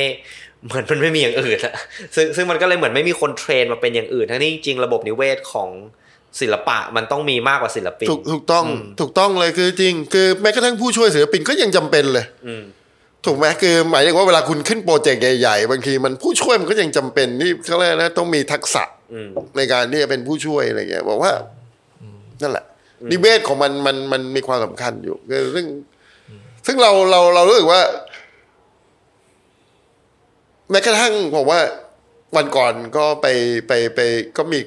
[0.67, 1.75] เหมือนมันไม่มีอย่างอื่นอะ
[2.15, 5.69] ซึ่งซึ่งมันก็เลยเหมือนไม่มีคน train มาเป็นอย่างอื่น ทั้งที่จริงๆระบบนิเวศของ
[6.41, 8.65] ศิลปะมันต้องมีมากกว่าศิลปินถูกถูกต้อง
[9.01, 12.65] ถูกต้องเลยคือจริง คือแม้กระทั่งผู้ช่วยศิลปินก็ยังจำเป็นเลยอืม
[13.27, 18.83] ถูกไหมคือหมายถึงว่าเวลาคุณขึ้นโปรเจกต์ใหญ่ๆบางทีมันผู้ช่วยมันก็ยังจำเป็นที่เขาเรียกนะต้องมีทักษะ
[19.13, 21.33] อืมในการที่จะเป็นผู้ช่วยอะไรเงี้ยบอกว่า
[22.43, 22.65] นั่นแหละ
[23.13, 25.67] นิเวศของมันมันมันมีความสำคัญอยู่คือซึ่ง
[26.67, 27.81] ซึ่งเราเราเรารู้สึกว่า
[30.71, 31.61] แม้กระทั่งผมว่า
[32.37, 33.27] วันก่อนก็ไป
[33.69, 34.01] ไปไป
[34.37, 34.59] ก็มี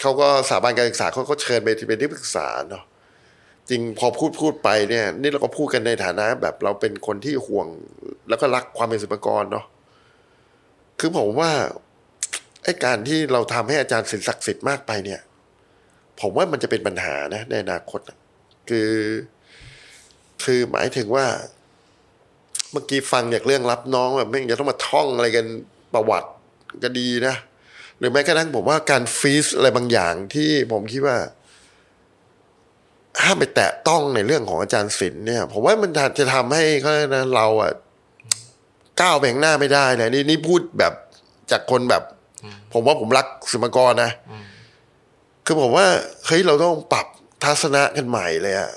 [0.00, 2.84] เขาก็สถาบันการศึกษาเขาก็เชิญไปเป็นที่ปรึกษาเนาะ
[3.70, 7.66] จริงพอพูดพูดไปเนี่ย นี่เราก็พูดกันในฐานะแบบเราเป็นคนที่ห่วง
[8.28, 9.66] แล้วก็รักความเป็นศิลปกรเนาะ
[11.00, 11.50] คือผมว่า
[12.64, 15.20] ไอ้การที่เราทำให้อาจารย์ศิลป์ศักดิ์สิทธิ์มากไปเนี่ย
[16.20, 18.00] ผมว่ามันจะเป็นปัญหานะในอนาคต
[18.68, 18.92] คือ
[20.44, 21.26] คือหมายถึงว่า
[22.74, 25.46] เมื่อกี้ฟังจากเรื่องรับน้องแบบไม่จะต้องมาท่องอะไรกัน
[25.94, 26.28] ประวัติ
[26.82, 27.34] ก็ดีนะ
[27.98, 31.16] หรือแม้กระทั่งผมว่าการฟีสอะไรบางอย่างที่ผมคิดว่า
[33.22, 37.72] ห้ามไปแตะต้องในเรื่องของอาจารย์ศิลป์เนี่ย ผมว่ามันจะทำให้เขาเรียกนะเราอะ
[39.00, 40.92] ก้าวไปข้างหน้าไม่ได้เลยนี่นี่พูดแบบ
[41.50, 42.02] จากคนแบบ
[42.72, 44.10] ผมว่าผมรักศิลปากรนะ
[45.44, 45.86] คือผมว่า
[46.26, 47.06] เฮ้ยเราต้องปรับ
[47.44, 48.70] ทัศนะกันใหม่เลยอะ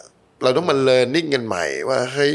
[0.43, 2.31] เราต้องมาเรียนนิ่งกันใหม่ว่าเฮ้ย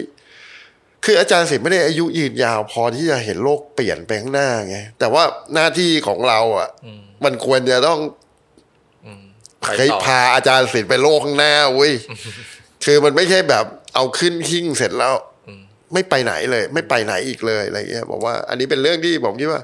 [1.05, 5.23] คืออาจารย์ศิลป์ไม่ได้อายุยืนยาว พอที่จะเห็นโลกเปลี่ยนไปข้างหน้าไงแต่ว่า
[5.55, 6.69] หน้าที่ของเราอะ
[7.25, 7.99] มันควรจะต้อง
[9.61, 11.93] ไปเฮ้ยต่อพาอาจารย์ศิลป์ไปโลกข้างหน้าเว้ย
[12.85, 15.15] คือมันไม่ใช่แบบเอาขึ้นหิ้งเสร็จแล้ว
[15.93, 19.63] ไม่ไปไหนเลย ไม่ไปไหนอีกเลยอะไรเงี้ยบอกว่า อันนี้เป็นเรื่องที่ผมคิดว่า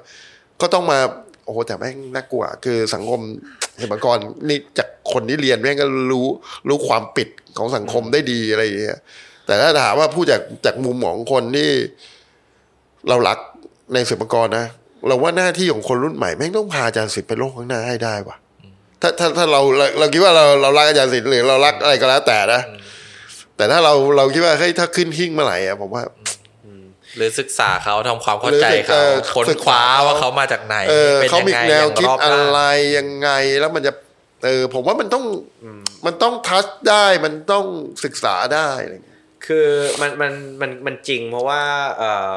[0.61, 0.99] ก็ต้องมา
[1.45, 3.21] โอ้โหแต่แม่งน่ากลัว คือสังคม
[3.79, 4.19] เห็นมกร
[4.49, 6.27] นี่จากคนที่เรียนแม่งก็รู้
[6.69, 7.29] รู้ความปิด
[7.59, 8.99] ของสังคมได้ดีอะไรอย่างเงี้ย
[9.49, 11.71] แต่ถ้าถามว่าพูดจากจากมุมของคนที่
[13.09, 13.39] เรารัก
[13.95, 14.67] ในศิลปากรนะ
[15.07, 18.37] เราว่าหน้าที่ของคนรุ่นใหม่แม่งต้องพาอาจารย์ศิลป์ไปโลกข้างหน้าให้ได้ว่ะ
[19.03, 22.63] ถ้าถ้าถ้าเราเราเราคิดว่าเราเรารักอาจารย์ศิลป์หรือเรารักอะไรก็แล้วแต่นะ
[23.57, 26.03] แต่ถ้าเราเราคิดว่าเฮ้ยถ้าขึ้นหิ้งเมื่อไหร่อะผมว่า
[27.17, 32.61] หรือศึกษาเขาทำความเข้าใจหรือเขาเออค้นศึกคษาว้าเขาว่าเขามาจากไหนเออเป็นเขายังมีไงแนอวย่างคิดรอบอะด้านไร
[32.97, 33.29] ยังไง
[33.61, 33.93] แล้วมันจะ
[34.45, 35.25] เออผมว่ามันต้อง
[36.07, 37.65] มันต้องทัชได้มันต้อง
[38.05, 39.08] ศึกษาได้อะไรอย่างเงี้ย
[39.47, 39.67] คือ
[40.01, 41.63] มันมันมันมันจริงเพราะว่า
[41.99, 42.03] เอ
[42.35, 42.37] อ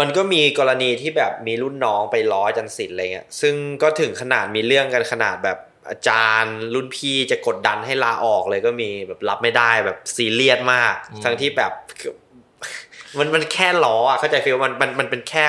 [0.00, 5.58] มันก็มีกรณีที่แบบมีรุ่นน้องไปล้ออาจันสิทธิ์อะไรเงี้ยซึ่งก็ถึงขนาดมีเรื่องกันขนาดแบบ
[5.90, 10.94] อาจารย์รุ่นพี่จะกดดันให้ลาออกเลยก็มีแบบรับไม่ได้แบบซีเรียสมาก
[11.24, 11.72] ทั้งที่แบบ
[13.18, 15.44] มันมันแค่ล้ออะเข้าใจฟีลมันมันมันเป็นแค่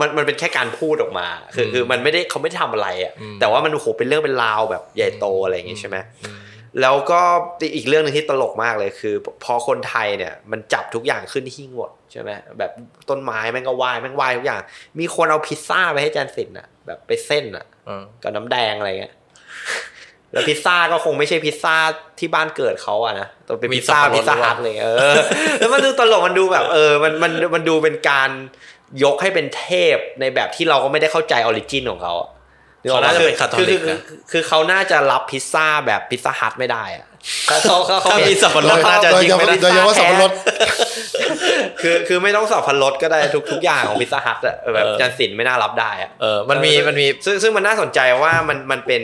[0.00, 5.96] มันมันเป็นแค่การพูดออกมา คือคือมันไม่ได้เขาไม่ได้ทำอะไรอะแต่ว่ามันโอ้โหเป็นเรื่องเป็นราวแบบใหญ่โตอะไรอย่างงี้ใช่ไหม
[6.80, 7.20] แล้วก็
[7.76, 9.14] อีกเรื่องหนึ่งที่ตลกมากเลยคือ
[9.44, 12.70] พอคนไทยเนี่ยมันจับทุกอย่างขึ้นหิ้งหมดใช่ไหมแบบ
[13.08, 14.60] ต้นไม้แม่งก็ไหว้แม่งไหว้ทุกอย่าง
[14.98, 19.14] มีคนเอาพิซซ่าไปให้อาจารย์สินอะแบบไปเส้นอะเออกับน้ำแดงอะไรเงี้ย
[20.32, 21.74] แล้วพิซซ่าก็คงไม่ใช่พิซซ่า
[22.18, 25.14] ที่บ้านเกิดเขาอะนะต้องเป็นมีพิซซ่าสับปะรดพิซซ่าฮัทเลยเออ
[25.58, 28.30] แล้วมันดูตลกมันดูแบบ เออ มันมันมันดูเป็นการ
[29.04, 32.28] ยกให้เป็นเทพในแบบที่เราก็ไม่ได้เข้าใจ origin ของเขาอะ
[32.90, 37.06] เขาน่าจะเป็นคาทอลิกคือนะคือคือเขาน่าจะรับพิซซ่าแบบพิซซ่าฮัทไม่ได้อะ
[37.46, 40.32] เขาเขาเขาเขาถ้ามีสับปะรดน่าจะโดยจริงเฉไม่พาะได้โดยเฉพาะสับปะรด
[41.80, 49.02] คือคือไม่ต้องสับปะรดก็ได้ทุกทุกอย่างของพิซซ่าฮัทอะแบบเออจารย์ศิลป์ไม่น่ารับได้อะเออมันมีมันมีซึ่งซึ่งมันน่าสนใจว่ามันมันเป็น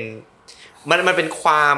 [0.91, 1.76] มันมันเป็นความ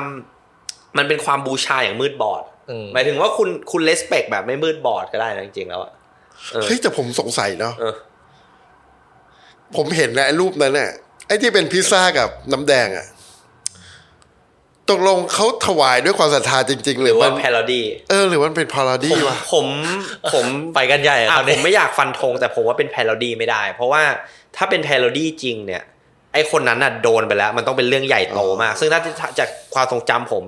[0.98, 5.92] มันเป็นความบูชาอย่างมืดบอดอืมหมายถึงว่าคุณคุณเลสเปกแบบไม่มืดบอดก็ได้นะจริงๆแล้วอะ
[6.52, 7.94] เออเฮ้ยแต่ผมสงสัยเนาะเออ
[9.76, 10.90] ผมเห็นนะไอ้รูปนั้นน่ะ
[11.26, 13.06] ไอ้ที่เป็นพิซซ่ากับน้ำแดงอะ
[14.90, 19.66] ตกลงเขาถวายด้วยความศรัทธาจริง ๆหหรืรืออมัว่านแพโรดี้เออหรือมันเป็นพาราดี้วะผม
[20.32, 24.02] ผมไปกันใหญ่อะอะคราวผนี้มไม่อยากฟันธงแต่ผมว่าเป็นแพโรดี้ไม่ได้ เพราะว่า
[24.56, 25.82] ถ้าเป็นแพโรดี้จริงเนี่ย
[26.32, 29.00] ไอคนนั้นน่ะโดนไปแล้ว มันต้องเป็นเรื่องใหญ่โตมาก ซึ่งถ้า
[29.38, 30.44] จากความทรงจำผม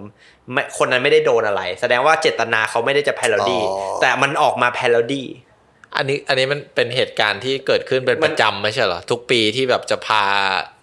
[0.53, 5.27] ไม่คนนั้นไม่ได้โดนอะไร แสดงว่าเจตนาเขาไม่ได้จะแพโรดี้อ๋อแต่มันออกมาแพโรดี้
[5.97, 10.25] อันนี้อันนี้มันเป็นเหตุการณ์ที่เกิดขึ้นเป็นประจำไม่ใช่เหรอ ทุกปีที่แบบจะพา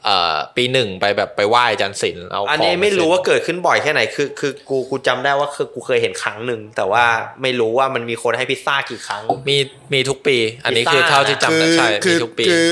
[0.05, 7.05] เอ่อปีหนึ่งไปแบบไปไหว้อาจันศิลป์เอาอันของนี้ไม่รู้ปว่าเกิดขึ้นบ่อยแค่ไหนคือคือกูกูจำได้ว่าคือกูเคยเห็นครั้งหนึ่งแต่ว่า
[7.41, 9.57] ไม่รู้ว่ามันมีคนให้พิซซ่ากี่ครั้ง มี
[9.93, 12.67] มีทุกปี อันนี้พิคืซอซ่าเท่าที่จำคืได้ใช่คืมีอทุกปีคือ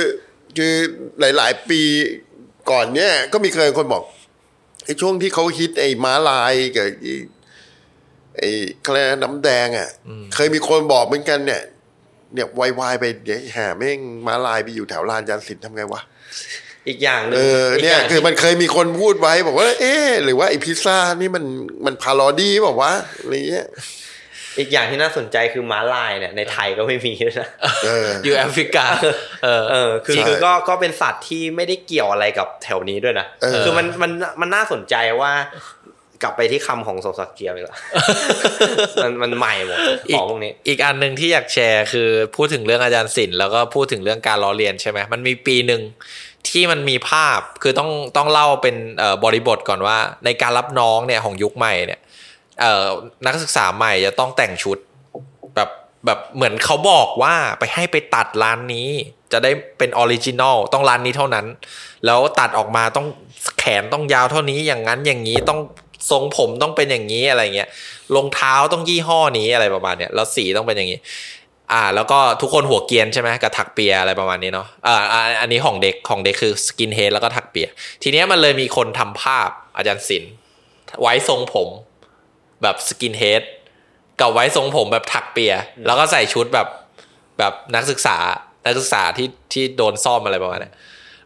[0.58, 0.76] คือ
[1.20, 1.82] หลาย ๆ ปี
[2.72, 4.04] ก่อนเนี่ยก็มีเคยคนบอก
[4.86, 7.14] ไอ้ช่วงที่เขาฮิตไอ้ม้าลายกับไอ้
[8.38, 8.50] ไอ้
[8.84, 9.90] อะไรนะน้ำแดงอะ
[10.36, 11.62] เคยมีคนบอกเหมือนกันเนี่ย
[12.34, 12.48] เนี่ย
[12.80, 16.02] วายๆไปเดี๋ยวแห่แม่งม้าลายไปอยู่แถวลานจานสินทำไงวะ
[16.88, 21.44] อีกอย่างหนึ่เองอกเนี่ยางคือมันเคยมีคนพูดไว้บอกว่า เอ๊ะหรือว่าไอ้พิซซ่านี่มัน
[21.86, 23.68] มันพาราดี้บอกว่าวะอะไรเงี้ย
[24.58, 27.50] อีกอย่างที่น่าสนใจคือม้าลายเนี่ยในไทยก็ไม่มีด้วยนะ
[27.86, 28.86] เอออยู่แอฟริกา
[29.44, 34.12] เออเออคือใช่คือก็ก็เป็นสัตว์ที่ไม่ได้เกี่ยวอะไรกับแถวนี้ด้วยนะเออคือมันมัน
[34.42, 35.32] มันน่าสนใจว่า
[36.22, 37.78] กลับไปที่คำของโซซักเกียวดีกว่า
[39.02, 39.78] มันมันใหม่หมด
[40.14, 45.82] ของพวกนี้ อีกอันหนึ่งที่อยากแชร์คือพูดถึงเรื่องอาจารย์ศิลป์แล้วก็พูดถึงเรื่องการล้อเลียนใช่ไหมมันมีปีหนึ่ง
[46.50, 52.00] ที่มันมีภาพคือต้องต้องเล่าเป็นเอ่อบริบทก่อนว่า ในการรับน้องเนี่ยของยุคใหม่เนี่ย
[52.62, 52.88] เอ่อ
[53.26, 54.78] นักศึกษาใหม่จะต้องแต่งชุด
[55.56, 55.70] แบบ
[56.06, 58.90] แบบเหมือนเขาบอกว่าไปให้ไปตัดร้านนี้
[59.32, 61.46] จะได้เป็น original ต้องร้านนี้เท่านั้น
[62.06, 63.08] แล้วตัดออกมาต้อง
[63.60, 65.60] แขนต้องยาวเท่านี้อย่างนั้นอย่างนี้ต้อง
[66.10, 67.70] ทรงผมต้องเป็นอย่างนี้อะไรเงี้ย
[68.16, 71.00] รองเท้าต้องยี่ห้อนี้อะไรประมาณเนี้ยแล้วสีต้องเป็นอย่างนี้
[71.74, 74.96] อ่า แล้วก็ทุกคนหัวเกรียนใช่ไหมกับถักเปียอะไรประมาณนี้เนาะอ่า
[75.42, 77.68] อันนี้ของเด็กของเด็กคือ skinhead แล้วก็ถักเปีย
[78.04, 80.32] ทีเนี้ยมันเลยมีคนทำภาพอาจารย์ศิลป์
[81.02, 81.70] ไว้ทรงผม
[82.62, 83.44] แบบ skinhead
[84.20, 85.54] กับไว้ทรงผมแบบถักเปีย
[85.86, 86.68] แล้วก็ใส่ชุดแบบ
[87.40, 88.18] แบบนักศึกษา
[88.66, 90.74] นักศึกษาที่ที่โดนซ่อมอะไรประมาณเนี้ย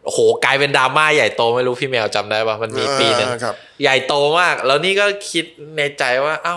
[0.04, 5.44] โอ้โหกลายเป็นดราม่าใหญ่โตไม่รู้พี่แมวจำได้ปะมันมีปีหนึ่งอ่าครับใหญ่โตมาก แล้วนี่ก็คิด
[5.76, 6.56] ในใจว่า เอ้า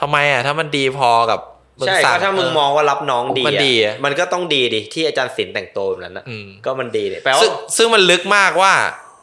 [0.00, 1.40] ทำไมอะ ถ้ามันดีพอกับ
[1.86, 8.72] งใช่สั่ก็ถ้ามึงมองว่ารับน้องดีมันดีอะมันก็ต้องดีดิที่อาจารย์ศิลป์แต่งตัวแบบนั้นนะอืมก็มันดีเนี่ยแปลว่าซึ่งซึ่งมันลึกมากว่า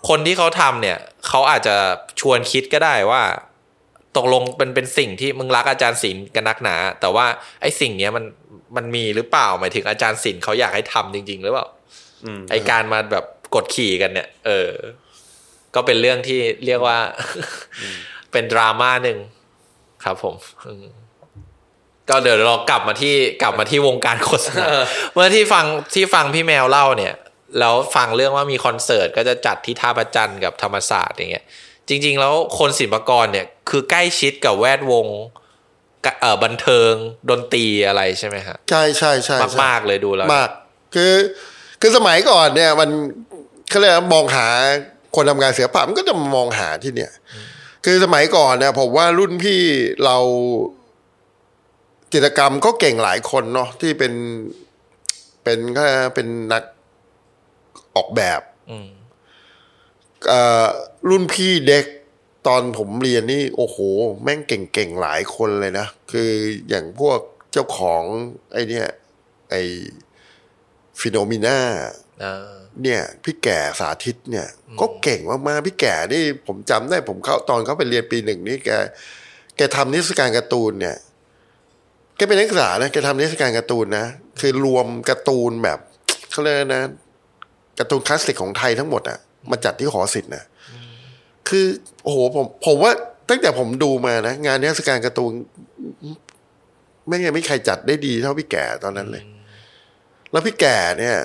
[0.09, 0.97] คนที่เขาทำเนี่ย
[1.27, 1.75] เขาอาจจะ
[2.19, 3.21] ชวนคิดก็ได้ว่า
[4.17, 7.25] ตกลงเป็นเป็นสิ่งที่มึงรักอาจารย์ศิลป์กันนักหนา แต่ว่า
[7.61, 8.23] ไอ้สิ่งเนี้ยมัน
[8.77, 11.75] มันมีหรือเปล่าหมายถึงอาจารย์ศิลป์เขาอยากให้ทำจริง ๆ หรือเปล่าอืม
[12.49, 14.71] ไอการมาแบบกดขี่กันเนี่ย เออ
[15.75, 16.99] ก็เป็นเรื่องที่เรียกว่า
[18.31, 19.17] เป็นดราม่าหนึ่ง
[20.03, 20.35] ครับผม
[20.67, 20.85] อืม
[22.09, 24.65] ก็เดี๋ยวเรากลับมาที่กลับมาที่วงการโฆษณา
[25.13, 27.13] เมื่อที่ฟังที่ฟังพี่แมวเล่าเนี่ย
[27.59, 31.45] แล้วฟังเรื่องว่ามีคอนเสิร์ตก็จะจัดที่ท่าประจันทร์กับธรรมศาสตร์อย่างเงี้ย
[31.89, 35.07] จริง ๆ แล้วคนศิลปากรเนี่ย คือใกล้ชิดกับแวดวง
[36.05, 36.91] กะเอ่อบันเทิง
[37.29, 40.49] ดนตรีอะไรใช่ไหมฮะใช่ใช่ใช่มากใช่มากเลยดูแล้วมาก
[40.95, 41.13] คือ
[41.81, 42.89] คือสมัยก่อนเนี่ย มัน
[43.69, 44.47] เขาเรียกว่ามองหา
[45.15, 47.11] คนทำงานศิลปะมันก็จะมองหาที่เนี่ย
[47.85, 49.61] คือสมัยก่อนเนี่ยผมว่ารุ่นพี่
[50.05, 50.17] เรา
[52.13, 54.13] จิตรกรรมก็เก่งหลายคนเนาะที่เป็น
[55.43, 55.83] เป็นก็
[56.15, 56.63] เป็นนัก
[57.95, 58.89] ออกแบบอืม
[60.27, 60.67] เอ่อ
[61.09, 61.85] รุ่นพี่เด็ก
[62.47, 63.77] ตอนผมเรียนนี่ โอ้โห
[64.23, 66.29] แม่งเก่งๆหลายคนเลยนะ คือ
[66.69, 67.19] อย่างพวก
[67.51, 68.03] เจ้าของ
[68.53, 68.87] ไอเนี่ย
[69.49, 69.55] ไอ
[70.99, 71.59] Phenomena
[72.23, 74.47] อ่าเนี่ยพี่แก่สาธิตเนี่ย
[74.79, 78.69] ก็เก่งมากๆพี่แก่นี่ผมจำได้ผมเข้าตอนเขาไปเรียนปีหนึ่งนี่แก
[79.57, 80.95] แกทำนิทรรศการการ์ตูนเนี่ย
[82.15, 84.05] แกเป็นนักศึกษานะแกทำนิทรรศการการ์ตูนนะ
[84.39, 85.79] คือรวมการ์ตูนแบบ
[86.31, 86.83] เขาเรียกอะไรนะ
[87.79, 89.17] การ์ตูนคลาสสิกของไทยทั้งหมดอะ
[89.51, 90.43] มาจัดที่หอศิลป์นะ
[91.49, 91.65] คือ
[92.03, 92.91] โอ้โหผมผมว่า
[93.29, 95.31] ตั้งแต่ผมดูมานะ งานนิทรรศการการ์ตูน
[97.07, 99.23] ไม่ยังไม่มีใครจัดได้ดีเท่าพี่แก่ตอนนั้นเลย
[100.31, 101.17] แล้วพี่แก่เนี่ย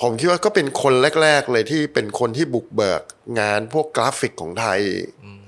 [0.00, 3.02] ผมคิดว่าก็เป็นคนแรก ๆ เลยที่เป็นคนที่บุกเบิก
[3.40, 4.80] งานพวกกราฟิกของไทย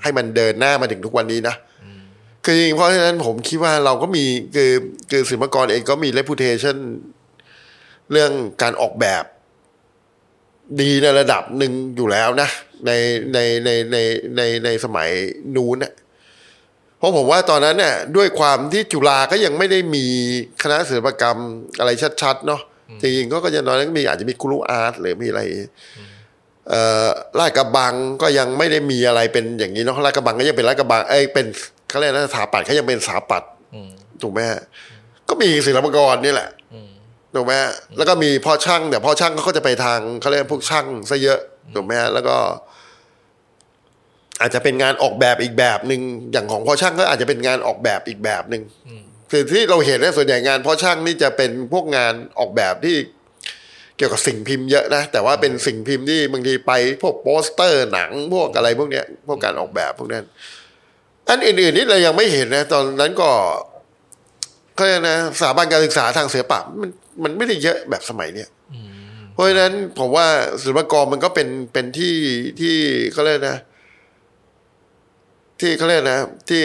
[0.03, 1.57] ให้มันเดินหน้ามาถึงทุกวันนี้นะ
[2.45, 4.25] คือจริงๆเพราะฉะนั้นผมคิดว่าเราก็มี
[4.55, 4.73] คือ
[5.11, 6.77] คือศิลปากรเองก็มี reputation
[8.13, 8.33] เรื่อง
[8.63, 9.25] การออกแบบ
[10.81, 12.49] ดีในระดับหนึ่งอยู่แล้วนะ
[12.87, 12.91] ใน
[13.35, 13.97] ในในใน
[14.37, 15.11] ในในสมัย
[15.57, 15.93] นู้นน่ะ
[16.99, 20.07] เพราะผมว่าตอนนั้นเนี่ยด้วยความที่จุฬาก็ยังไม่ได้มี
[20.63, 21.39] คณะศิลปกรรม
[21.79, 21.91] อะไร
[22.23, 22.61] ชัดๆเนาะ
[23.01, 25.43] จริงๆก็ก็จะน้อยนั้นมีอาจจะมีครูอาร์ตหรือมีอะไร
[26.69, 27.09] เอ่อ
[27.39, 31.47] ลาดกระบังก็ยังไม่ได้มีอะไรเป็นอย่างนี้เนาะลาดกระบังก็ยังเป็นลาดกระบังเอ้ยเป็น
[31.89, 33.91] เขาเรียกนะสถาปัตย์เขายังเป็นสถาปัตย์อืม
[34.23, 34.61] ถูกไหมฮะ
[35.29, 36.91] ก็มีศิลปากรนี่แหละอืม
[37.35, 41.39] ถูกไหมฮะแล้วก็มีพ่อช่างแต่พ่อช่างเขาก็จะไปทางเขาเรียกพวกช่างซะเยอะ
[41.75, 42.37] ถูกไหมฮะแล้วก็
[44.41, 46.01] อาจจะเป็นงานออกแบบอีกแบบหนึ่ง
[46.33, 48.63] อย่างของพ่อช่างก็อาจจะเป็นงานออกแบบอีกแบบหนึ่ง
[49.31, 52.97] คือที่เราเห็นเนี่ยส่วนใหญ่งานพ่อช่างนี่จะเป็นพวกงานออกแบบที่
[53.97, 56.73] เกี่ยวกับสิ่งพิมพ์เยอะนะ แต่ว่าเป็นสิ่งพิมพ์ที่บางทีไป
[57.03, 60.25] พวกโปสเตอร์หนังพวกอะไรพวกเนี้ยพวกการออกแบบพวกนั้น
[61.29, 63.31] อันอื่นๆนี่เรายังไม่เห็นนะ ตอนนั้นก็
[64.79, 66.91] ก็นะสถาบันการศึกษาทางศิลปะมัน
[67.23, 68.49] มันไม่ได้เยอะแบบสมัยเนี้ย
[69.33, 70.27] เพราะฉะนั้นผมว่า
[70.63, 72.15] ศิลปากรมันก็เป็นเป็นที่
[72.61, 72.77] ที่
[73.13, 73.59] เขาเรียกนะ
[75.61, 76.21] ที่เขาเรียกนะ
[76.51, 76.63] ที่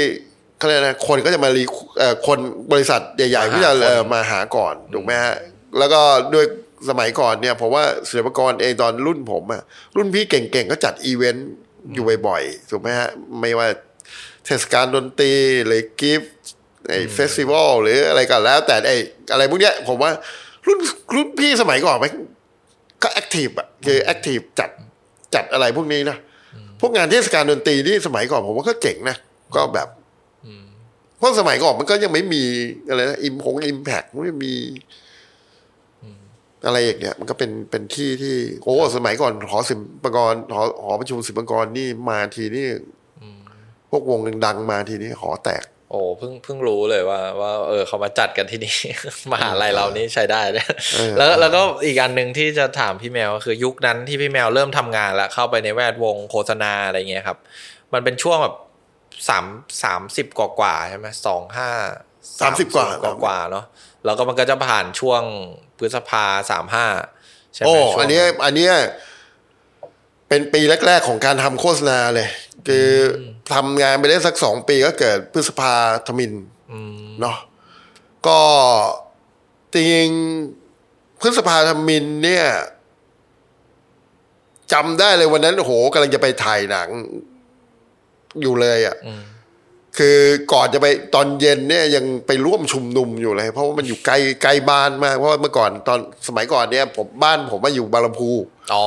[0.63, 1.63] เขาเรียกนะคนก็จะมารี
[1.99, 2.39] เอ่อคน
[2.71, 5.35] บริษัทใหญ่ๆที่จะเอ่อมาหาก่อนถูกไหมฮะ
[5.77, 6.01] แล้วก็
[6.33, 6.45] ด้วย
[6.89, 9.61] สมัยก่อนเนี่ยผมว่าศิลปากรเองตอนรุ่นผมอะ
[9.95, 11.49] รุ่นพี่เก่งๆก็จัดอีเวนต์
[11.93, 13.09] อยู่บ่อยๆถูกไหมฮะ
[13.39, 13.67] ไม่ว่า
[14.45, 15.33] เทศกาลดนตรี
[15.65, 16.33] หรือ gift
[16.89, 18.97] ไอ้ festival หรืออะไรก็แล้ว แต่ไอ้
[19.31, 20.11] อะไรพวกเนี้ยผมว่า
[20.67, 20.79] รุ่น
[21.15, 22.11] รุ่นพี่สมัยก่อนมัน
[23.03, 24.69] ก็ active อะคือ active จัด
[25.35, 26.17] จัดอะไรพวกนี้นะ
[26.81, 29.17] พวกงานเทศกาลดนตรีที่สมัยก่อนผมว่าก็เจ๋งนะ
[29.55, 32.43] ก็แบบเพราะสมัยก่อนมันก็ยังไม่มี
[32.89, 34.53] อะไรนะอิมพงอิมแพ็คไม่มี
[36.65, 42.67] อะไรอย่างเงี้ย มันก็เป็นเป็นที่ที่ โอ้สมัยก่อนหอศิลปากรหอหอประชุมศิลปากรนี่มาทีนี่
[43.89, 48.75] พวกวงดังๆมาทีนี้หอแตก โอ้เพิ่งเพิ่งรู้เลยว่า ว่า เออเขามาจัดกันที่นี่
[49.31, 57.37] มหาลัยเรานี่ใช้ได้เนี่ยเออแล้วแล้วก็อีกอันหนึ่งที่จะถามพี่แมวก็คือยุคนั้นที่พี่แมวเริ่มทำงานแล้วเข้าไปในแวดวงโฆษณาอะไรเงี้ยครับ
[57.93, 58.55] มันเป็นช่วงแบบ
[59.27, 59.45] สาม
[59.83, 61.69] สามสิบกว่ากว่าๆใช่ไหมสองห้า
[62.21, 63.65] 30กว่ากว่ากว่าๆเนาะ
[64.05, 65.21] แล้วก็มันก็จะผ่านช่วง
[65.77, 66.85] พฤษภาสามห้า
[67.53, 68.73] ใช่ไหมโอ้ช่วงอันเนี้ยอันเนี้ย
[70.27, 72.27] เป็นปีแรก ๆ ของการทำโฆษณาเลย
[72.67, 72.89] คือ
[73.53, 75.73] ทำงานไปได้สักสองปีก็เกิดพฤษภา
[76.07, 76.33] ธมิน
[76.71, 77.37] อืมเนาะ
[78.27, 78.39] ก็
[79.73, 82.45] จริงๆพฤษภาธมินเนี่ย
[84.73, 86.89] จำได้เลยวันนั้นโอ้โหกำลังจะไปถ่ายหนัง
[88.41, 89.23] อยู่เลยอะ่ะอืม
[89.97, 90.17] คือ
[90.53, 98.31] ก่อนจะไปตอนเย็นเนี่ยยังไปร่วมชุมนุมอยู่เลย เพราะว่ามันอยู่ไกลไกลบ้านมากเพราะว่าเมื่อก่อนตอนสมัยก่อนเนี่ย ผมบ้านผมมาอยู่บางลำพู
[98.73, 98.85] อ๋อ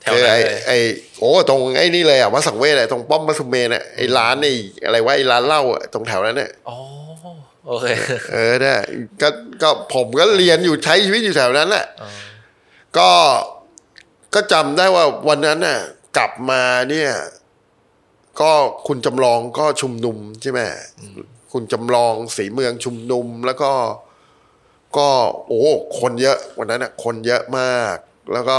[0.00, 0.78] แถวคือนั้นไอ้เลยไอ้
[1.18, 4.52] โอ้ตรงไอ้นี่เลยอะวัดสังเวชอะตรงป้อมมัสุเมนอะไอ้ร้านไอ้
[4.84, 6.78] อะไรวะไอ้ร้านเหล้าอะตรงแถวนั้นเนี่ยอ๋อ
[7.66, 7.86] โอเค
[8.32, 8.78] เออเนี่ย
[9.22, 9.28] ก็
[9.62, 12.10] ก็ผมก็เรียนอยู่ใช้ชีวิตอยู่แถวนั้นแหละอ๋อ
[12.98, 13.10] ก็
[14.34, 15.78] ก็จำได้ว่าวันนั้นน่ะ
[16.16, 17.10] กลับมาเนี่ย
[18.40, 18.52] ก็
[18.86, 20.60] คุณจำลองก็ชุมนุมใช่ไหม
[21.52, 23.72] คุณจำลองสีเมืองชุมนุมแล้วก็
[24.96, 25.08] ก็
[25.46, 25.62] โอ้
[26.00, 27.96] คนเยอะวันนั้นน่ะ คนเยอะมาก
[28.32, 28.58] แล้วก็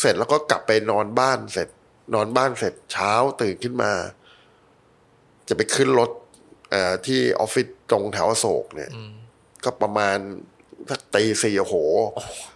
[0.00, 1.68] เสร็จแล้วก็กลับไปนอนบ้านเสร็จ
[2.14, 3.92] นอนบ้านเสร็จเช้าตื่นขึ้นมา
[5.48, 6.10] จะไปขึ้นรถ
[6.70, 8.90] เอ่อที่ออฟฟิศตรงแถวอโศกเนี่ย
[9.64, 10.18] ก็ประมาณ
[10.90, 11.76] สักตีสี่โอ้โห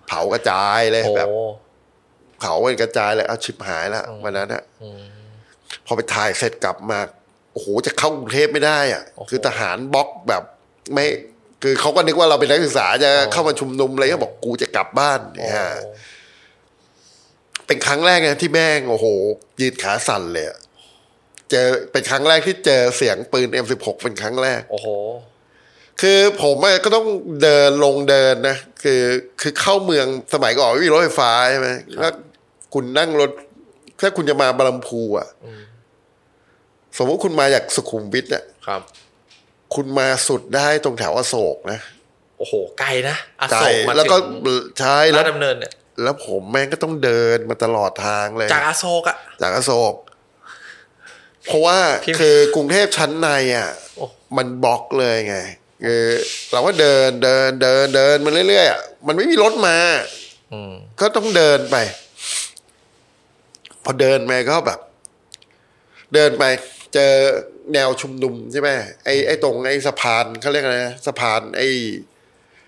[0.07, 1.29] เผากระจายเลยโอ้แบบ
[2.41, 4.63] เผาเป็นกระจายเลยเอาชิบหายแล้ววันนั้นอะ
[5.87, 6.99] พอไปถ่ายเสร็จกลับมา
[7.53, 10.43] โอ้โหจะเข้ากรุงเทพไม่ได้อะ คือทหารบล็อกแบบ
[10.93, 11.07] ไม่
[11.63, 15.71] คือเขาก็นึกว่าเราเป็นนักศึกษาจะเข้ามาชุมนุมอะไรก็บอกกูจะกลับบ้านเนี่ยฮะ
[17.67, 19.07] เป็นครั้งแรกนะที่แม่งโอ้โห
[19.61, 20.59] ยืนขาสั่นเลยอะ
[21.51, 24.89] เจอเป็นครั้งแรกที่เจอเสียงปืน M16 เป็นครั้งแรก โอ้โห
[26.01, 27.07] คือผมอะก็ต้อง
[27.43, 29.03] เดินลงเดินนะ คือ
[29.41, 32.13] คือเข้าเมืองสมัยก่อนไม่มีรถไฟฟ้าใช่ไหมแล้ว
[32.75, 33.31] คุณนั่งรถ
[34.01, 35.29] ถ้าคุณจะมาบาลัมพูอะ
[36.97, 38.83] สมมติคุณมาจากสุขุมวิทอะครับ
[39.75, 41.81] คุณมาสุดได้ตรงแถวอโศกนะ
[42.39, 44.17] โอ้โหไกลนะอไกลโศกมาแล้วก็
[44.47, 45.73] ถึงใช่ราแล้ชวดำเนินเนี่ย
[46.03, 49.95] แล้วผมแม่งก็ต้องเดินมาตลอดทางเลย จากอโศกอะ จากอโศก
[51.47, 54.05] เพราะว่าพี่คือกรุงเทพชั้นในอะโอ้
[54.37, 55.37] มันบล็อกเลยไง
[55.85, 56.05] คือ
[56.53, 59.77] เราก็เดินเดินเดินเดินมาเรื่อยๆอะมันไม่มีรถมา
[60.53, 61.77] อืมก็ต้องเดินไป
[63.85, 64.81] พอเดินไปก็แบบ
[66.15, 66.45] เดินไป
[66.95, 67.13] เจอ
[67.75, 68.69] แนวชุมนุมใช่ไหม
[69.05, 71.69] ไอ้ไอ้ตรงไอ้สะพานเขาเรียกอะไรนะสะพานไอ้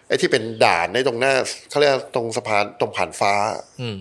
[0.09, 1.35] ไอ้ที่เป็นด่านในตรงหน้า
[1.71, 3.35] เขาเรียกตรงสะพานตรงผ่านฟ้า
[3.81, 3.99] อืม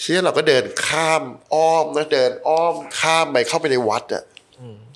[0.00, 1.22] เชี่ยเราก็เดินข้าม
[1.54, 4.24] อ้อมนะเดินอ้อมข้ามไปเข้าไปในวัดอะ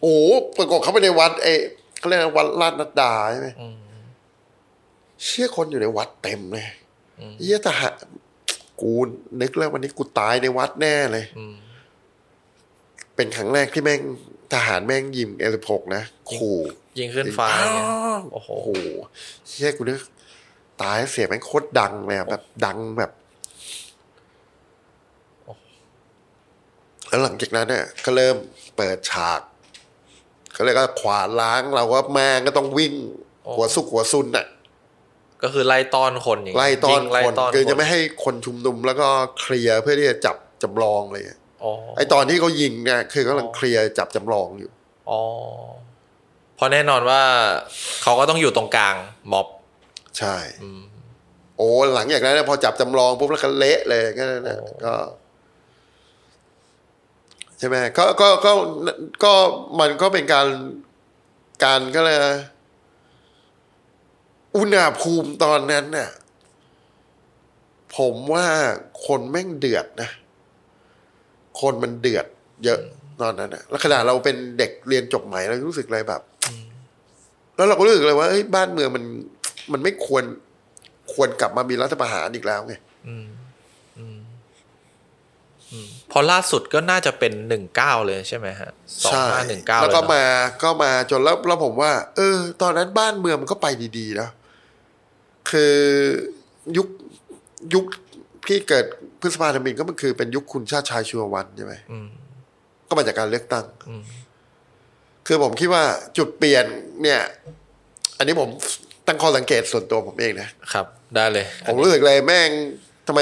[0.00, 1.52] โอ้โหปรากฏเข้าไปในวัดไอ้
[1.98, 3.48] เขาเรียกว่าวัดลาดนัดดาใช่ไหม
[5.22, 6.66] เชี่ยคนอยู่ในวัดเต็มเลย
[7.40, 7.94] เยี่ยทหาร
[8.80, 8.92] กู
[9.40, 11.54] นึกแล้ววันนี้กูตายในวัดแน่เลยอืม
[13.16, 14.00] เป็นครั้งแรกที่แม่ง
[14.52, 16.02] ทหารแม่งยิมเอลพกนะ
[16.32, 16.58] ขู่
[16.98, 17.86] ยิงขึ้นฟ้าอย่างเงี้ย
[18.32, 18.68] โอ้โหโอ้โห
[19.48, 20.00] เชี่ยกูนึก
[20.82, 23.10] ตายเสียงแม่งโคตรดังเลยอะแบบดังแบบ
[27.08, 28.36] แล้วหลังจากนั้นเนี่ยก็เริ่ม
[28.76, 29.40] เปิดฉาก
[30.52, 32.94] เขาเรียกว่าขวานล้างเราก็แม่งก็ต้องวิ่ง
[33.44, 34.46] โอ้หัวสุกหัวซุนน่ะ
[35.42, 39.08] ก็คือไล่ต้อนคนอย่างเงี้ยไล่ต้อนยิงไล่คนต้อนคือคจะนไม่ให้คนชุมนุมแล้วก็
[39.40, 41.45] เคลียร์เพื่อที่จะจับจำลองเลยอ๋อ
[41.96, 44.70] ไอตอนที่เขายิงเนี่ยคือกำลังเคลียร์จับจำลองอยู่
[45.10, 45.20] อ๋อ
[46.56, 47.22] เพราะแน่นอนว่า
[48.02, 48.96] เขาก็ต้องอยู่ตรงกลาง
[49.32, 49.46] ม็อบ
[50.18, 50.36] ใช่
[51.56, 54.94] โอ้หลังจากนั้นนะพอจับจำลองปุ๊บแล้วก็เละเลยก็นั่นนะก็
[57.58, 58.52] ใช่ไหมก็ก็ก็
[59.24, 59.32] ก็
[59.80, 60.46] มันก็เป็นการ
[61.64, 62.24] การก็เลยก
[64.56, 66.10] อุณหภูมิตอนนั้นน่ะ
[67.96, 68.46] ผมว่า
[69.06, 70.10] คนแม่งเดือดนะ
[71.60, 72.26] คนมันเดือด
[72.64, 72.80] เยอะ
[73.22, 76.22] ตอนนั้นนะแล้วขนาดเราเป็นเด็กเรียนจบใหม่เรารู้สึกอะไรแบบ
[77.56, 79.04] แล้วเราก็รู้สึกเลยว่าเอ้ยบ้านเมืองมัน
[79.72, 80.24] มันไม่ควร
[81.12, 82.74] ควรกลับมามีรัฐประหารอีกแล้วไง
[86.08, 88.70] เพราะล่าสุดก็น่าจะเป็นหนึ่งเก้าเลยใช่ไหมฮะ
[89.04, 90.24] สองใช่ห้าหนึ่งเก้าแล้วก็เนอะมา
[90.62, 93.66] ก็มาจนแล้วแล้วผมว่า เออ ตอนนั้นบ้านเมืองมันก็ไป
[93.98, 94.28] ดีๆนะ
[95.50, 95.76] คือ
[96.76, 96.88] ยุค
[97.74, 97.84] ยุค
[98.46, 98.84] พี่เกิด
[99.20, 102.08] พฤษภาธมินก็มันคือเป็นยุคคุณชาติชายชัววันใช่ไหมอืม
[102.88, 104.02] ก็มาจากการเลือกตั้งอืม
[105.26, 105.84] คือผมคิดว่า
[106.18, 106.64] จุดเปลี่ยน
[107.02, 107.20] เนี่ย
[108.18, 108.48] อันนี้ผม
[109.06, 112.50] ตั้งข้อสังเกตส่วนตัวผมเองนะครับ ได้เลย ผมรู้สึกเลยแม่ง
[113.06, 113.20] ทำไม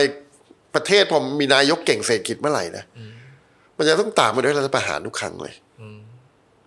[0.75, 2.85] ประเทศผมมีนายกเก่งเศรษฐกิจเมื่อไหร่นะ
[3.77, 5.99] มันจะต้องตามมาด้วยรัฐประหารทุกครั้งเลยอืม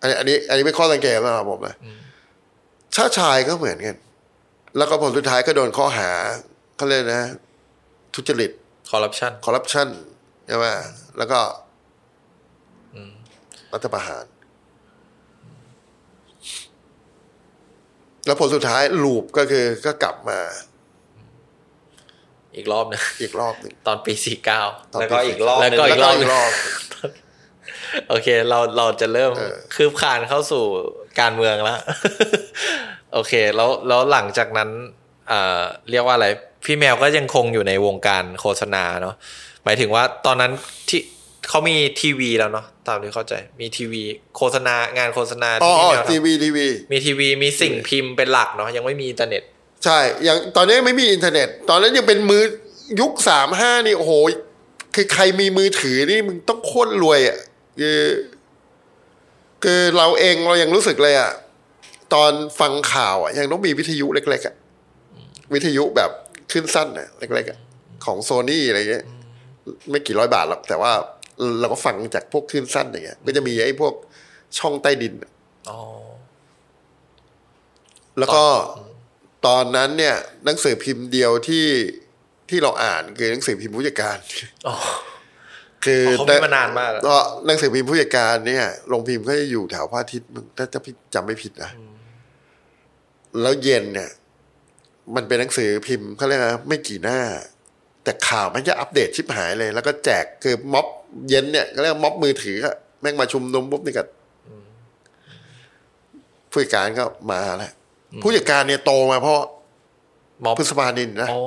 [0.01, 1.75] อันนี้ อันนี้ อันนี้เป็นข้อสังเกตสำหรับผมนะ
[2.95, 3.97] ชาติชายก็เหมือนกัน
[4.77, 6.09] แล้วก็ผลสุดท้ายก็โดนข้อหา
[6.75, 7.21] เขาเรียกนะ
[8.17, 8.51] ทุจริต
[8.91, 9.87] คอร์รัปชันคอร์รัปชัน
[10.47, 10.65] ใช่ไหม
[11.17, 11.39] แล้วก็
[13.73, 14.25] รัฐประหาร
[18.25, 20.39] แล้วผลสุดท้ายลูปก็คือก็กลับมา
[22.55, 24.61] อีกรอบหนึงอีกรอบหนึ่งตอนปีสี่เก้า
[24.93, 26.49] ตอนแล้วก็อีกรอบแล้วก็หอีนึ่งกรอบอีกรอบ
[28.09, 30.63] โอเค เราเราจะเริ่มเออคืบคลานเข้าสู่
[31.19, 31.79] การเมืองแล้ว
[33.13, 34.69] โอเค แล้วแล้วหลังจากนั้น
[35.27, 36.27] เอ่อเรียกว่าอะไร
[36.65, 39.15] พี่แมวก็ยังคงอยู่ในวงการโฆษณาเนาะ
[39.63, 40.51] หมายถึงว่าตอนนั้น
[40.89, 41.01] ที่
[41.49, 44.03] เขามีทีวีแล้วเนาะตามที่เข้าใจ มีทีวี
[44.37, 45.73] โฆษณางานโฆษณาอ๋อ
[46.09, 49.41] ที่พี่แมวทีทำวีทีวี มีทีวีมีสิ่งพิมพ์เป็นหลักเนาะยังไม่มีอินเทอร์เน็ต
[49.85, 52.43] ใช่ยังตอนนี้ไม่มีอินเทอร์เน็ต ตอนนั้นยังเป็นมือ
[52.99, 54.13] ยุคสามห้านี่โอ้โห
[54.95, 57.37] คือใครมีมือถือนี่มึงต้องโคตรรวยอะ
[57.79, 58.01] คือ
[59.63, 61.31] คือเราเองเรายังรู้สึกเลยอะ
[62.13, 64.55] ตอนฟังข่าวอะยังต้องมีวิทยุเล็กๆอะ
[65.53, 66.11] วิทยุแบบ
[66.51, 67.59] ขึ้นสั้นอะเล็กๆอะ
[68.05, 69.05] ของโซนี่อะไรเงี้ย
[69.89, 70.91] ไม่กี่ร้อยบาทหรอกแต่ว่า
[71.59, 73.93] เราก็ฟังจากพวกขึ้นสั้นอย่างเงี้ยก็จะมีไอ้พวก
[74.57, 75.31] ช่องใต้ดินอะ
[75.69, 75.79] อ๋อ
[78.19, 78.45] แล้วก็
[79.47, 80.15] ตอนนั้นเนี่ย
[80.45, 81.65] หนังสือพิมพ์เดียวที่
[82.49, 84.17] ที่เราอ่านคือหนังสือพิมพ์ผู้จัดการ
[84.67, 84.75] อ๋อ
[85.85, 87.17] คือเขามีมานานมากอะก็
[87.47, 90.79] หนังสือพิมพ์ผู้จัดการเนี่ยโรงพิมพ์ก็จะอยู่แถวพระอาทิตย์มึงถ้าจะ
[91.13, 91.71] จำไม่ผิดนะ
[93.41, 94.09] แล้วเย็นเนี่ย
[95.15, 97.19] มันเป็นหนังสือพิมพ์เขาเรียกนะไม่กี่หน้า
[98.03, 100.87] แต่ข่าวมันจะอัปเดตชิบหายเลย แล้วก็แจกคือม็อบ
[101.29, 104.03] เย็นเนี่ยก็เรียกม็อบมือถืออะแม่งมาชุมนุมปุ๊บนี่ก็
[106.51, 107.71] ผู้จัดการก็มาแหละ
[108.21, 109.39] ผู้จัดการเนี่ยโตมาเพราะ
[110.43, 111.41] ม็อบพฤษภานินนะโอ้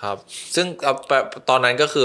[0.00, 0.16] ครับ
[0.54, 1.12] ซึ่งเอาไป
[1.50, 2.04] ตอนนั้นก็คือ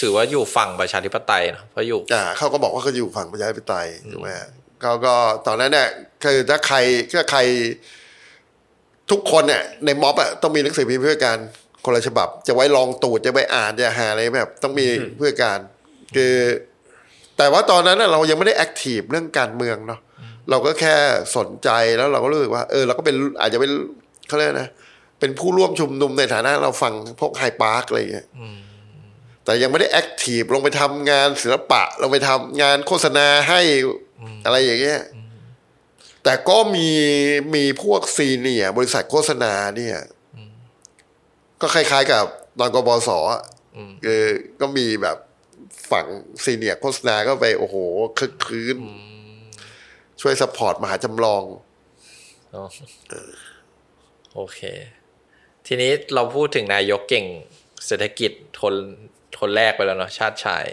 [0.00, 4.48] ถือว่าอยู่ฝั่งประชาธิปไตยนะเพราะอยู่อ่าเขาก็บอกว่าเขาอยู่ฝั่งประชาธิปไตยถูกไหมฮะ
[4.82, 5.14] เขาก็
[5.46, 5.88] ตอนนั้นเนี่ย
[6.24, 6.76] คือถ้าใคร
[7.14, 7.40] ถ้าใคร
[9.12, 11.38] ทุกคนเนี่ยในม็อบอะต้องมีหนังสือพิมพ์เพื่อการ
[11.84, 14.86] คนละฉบับ จะไว้ลองตูดจะไว้อ่านจะหาอะไรแบบต้องมี
[15.16, 15.58] เพื่อการ
[16.16, 16.34] คือ
[17.38, 20.00] แต่ว่าตอนนั้นน่ะเรายังไม่ได้แอคทีฟเรื่องการเมืองเนาะ
[20.50, 20.94] เราก็แค่
[21.36, 23.70] สนใจแล้วเราก็รู้สึกว่า เออเราก็เป็นอาจจะเป็น
[24.28, 24.68] เขาเรียกนะ
[25.20, 28.26] เป็นผู้ร่วมชุมนุมในฐานะเราฟังพวกไฮปาร์คอะไรอย่างเงี้ย
[29.44, 33.60] แต่ยังไม่ได้แอคทีฟลงไปทำงานศิลปะลงไปทำงานโฆษณาให้
[34.44, 35.00] อะไรอย่างเงี้ย
[36.24, 36.88] แต่ก็มี
[37.54, 39.98] มีพวกซีเนียร์บริษัทโฆษณาเนี่ย
[41.60, 42.24] ก็คล้าย ๆ กับ
[42.58, 43.42] ตอนกบสอะ
[44.04, 44.22] คือ
[44.60, 45.16] ก็มีแบบ
[45.90, 46.06] ฝั่ง
[46.44, 47.76] ซีเนียร์โฆษณาก็ไป โอ้โห
[48.18, 48.78] คึกคืน
[50.20, 51.42] ช่วย support มหาจำลอง
[52.54, 52.62] อ๋อ
[54.34, 54.60] โอเค
[55.66, 57.26] ทีนี้เราพูดถึงนายกเก่ง
[57.86, 58.32] เศรษฐกิจ
[58.62, 58.74] คน
[59.40, 60.64] คนแรกไปแล้วเนาะชาติชาย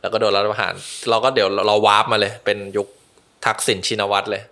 [0.00, 0.74] แล้วก็โดนรัฐประหาร
[1.10, 2.88] เราก็เดี๋ยวเรา warp มาเลย เป็นยุค
[3.46, 4.42] ทักษิณชินวัตรเลย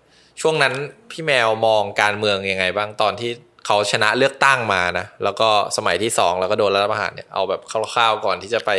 [0.40, 0.74] ช่วงนั้น
[1.10, 3.30] พี่แมวมองการเมืองยังไงบ้างตอนที่
[3.66, 8.70] เขาชนะเลือกตั้งมานะแล้วก็สมัยที่สองแล้วก็โดนรัฐประหารเนี่ยเอาแบบคร่าวๆก่อนที่จะไป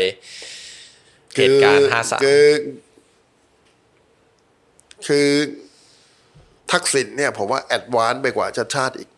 [1.36, 2.48] เหตุการณ์ห้าสามคือ
[5.08, 5.30] คือ
[6.72, 9.10] ทักษิณเนี่ยผมว่าแอดวานซ์ไปกว่าชาติชาติอีก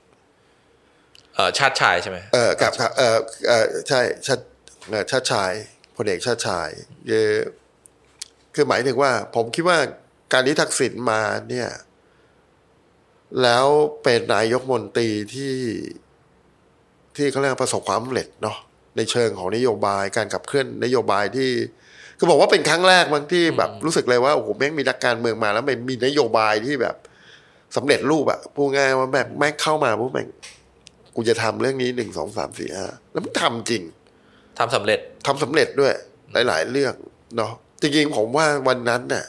[1.35, 4.43] เออชาติชายใช่ไหมเออกับครับเออเออใช่ชาติ
[4.89, 5.51] เอ่อชาติชาย
[5.95, 6.69] พลเอกชาติชาย
[7.09, 7.30] คือ
[8.55, 9.77] คือหมายถึงว่า ผมคิดว่า
[10.34, 11.69] การที่ทักษิณมาเนี่ย
[13.44, 13.66] แล้ว
[14.03, 15.56] เป็นนายกมนตรีที่
[17.16, 18.58] ที่เขาเรียกว่าประสบความสำเร็จเนาะ
[18.98, 21.49] ในเชิงของนโยบายการขับเคลื่อนนโยบายที่
[22.18, 26.95] คือบอกว่าเป็นครั้งแรกบางที่แบบรู้สึกเลยว่าโอ้โหแม่งมีนักการเมืองมา แล้วมันมีนโยบายที่แบบ
[27.76, 30.28] สำเร็จรูปอะพูดง่ายว่าแบบแม่งเข้ามาปุ๊บแม่ง
[31.16, 33.84] กูจะทำเรื่องนี้หนึ่งสองสามสี่ห้าแล้วมันทำจริง
[34.60, 35.94] ทำสำเร็จทำสำเร็จด้วย
[36.48, 36.94] หลาย ๆ เรื่อง
[37.38, 37.52] เนาะ
[37.82, 39.26] จริงๆผมว่าวันนั้นน่ะ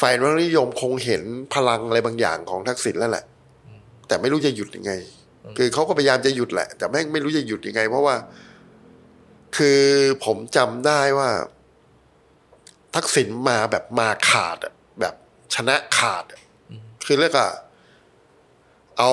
[0.00, 1.22] ฝ่ายรัฐนิยมคงเห็น
[1.54, 3.24] พลังอะไรบางอย่างของทักษิณแล้วแหละ
[4.08, 4.92] แต่ไม่รู้จะหยุดยังไง
[5.58, 8.16] คือเขาก็พยายามจะหยุดแหละ แต่แม่งไม่รู้จะหยุดยังไง เพราะว่า
[9.56, 9.82] คือ
[10.24, 11.30] ผมจำได้ว่า
[12.94, 15.14] ทักษิณมาแบบมาขาดอะแบบ
[15.54, 16.40] ชนะขาดอะ
[17.06, 17.48] คือเรียกว่า
[18.98, 19.12] เอา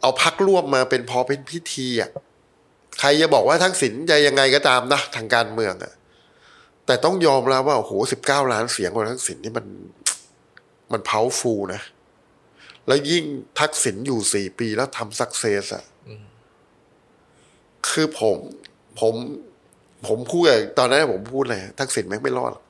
[0.00, 2.10] เอาพักร่วมมาเป็นพอเป็นพิธีอะ
[3.00, 5.92] ใครจะบอกว่าทักษิณจะยังไงก็ตามนะทางการเมืองอะ
[6.86, 9.66] แต่ต้องยอมรับว่าโอ้โหสิบเก้าล้านเสียงของทักษิณนี่มัน
[10.92, 11.80] มันเผาฟูนะ
[12.86, 13.24] แล้วยิ่ง
[13.60, 15.84] ทักษิณอยู่สี่ปีแล้วทำสักเซสอะ
[17.88, 18.36] คือผม
[19.00, 19.14] ผม
[20.06, 22.64] ผมพูดอะตอนนั้นผมพูดเลยทักษิณแม่งไม่รอดหรอก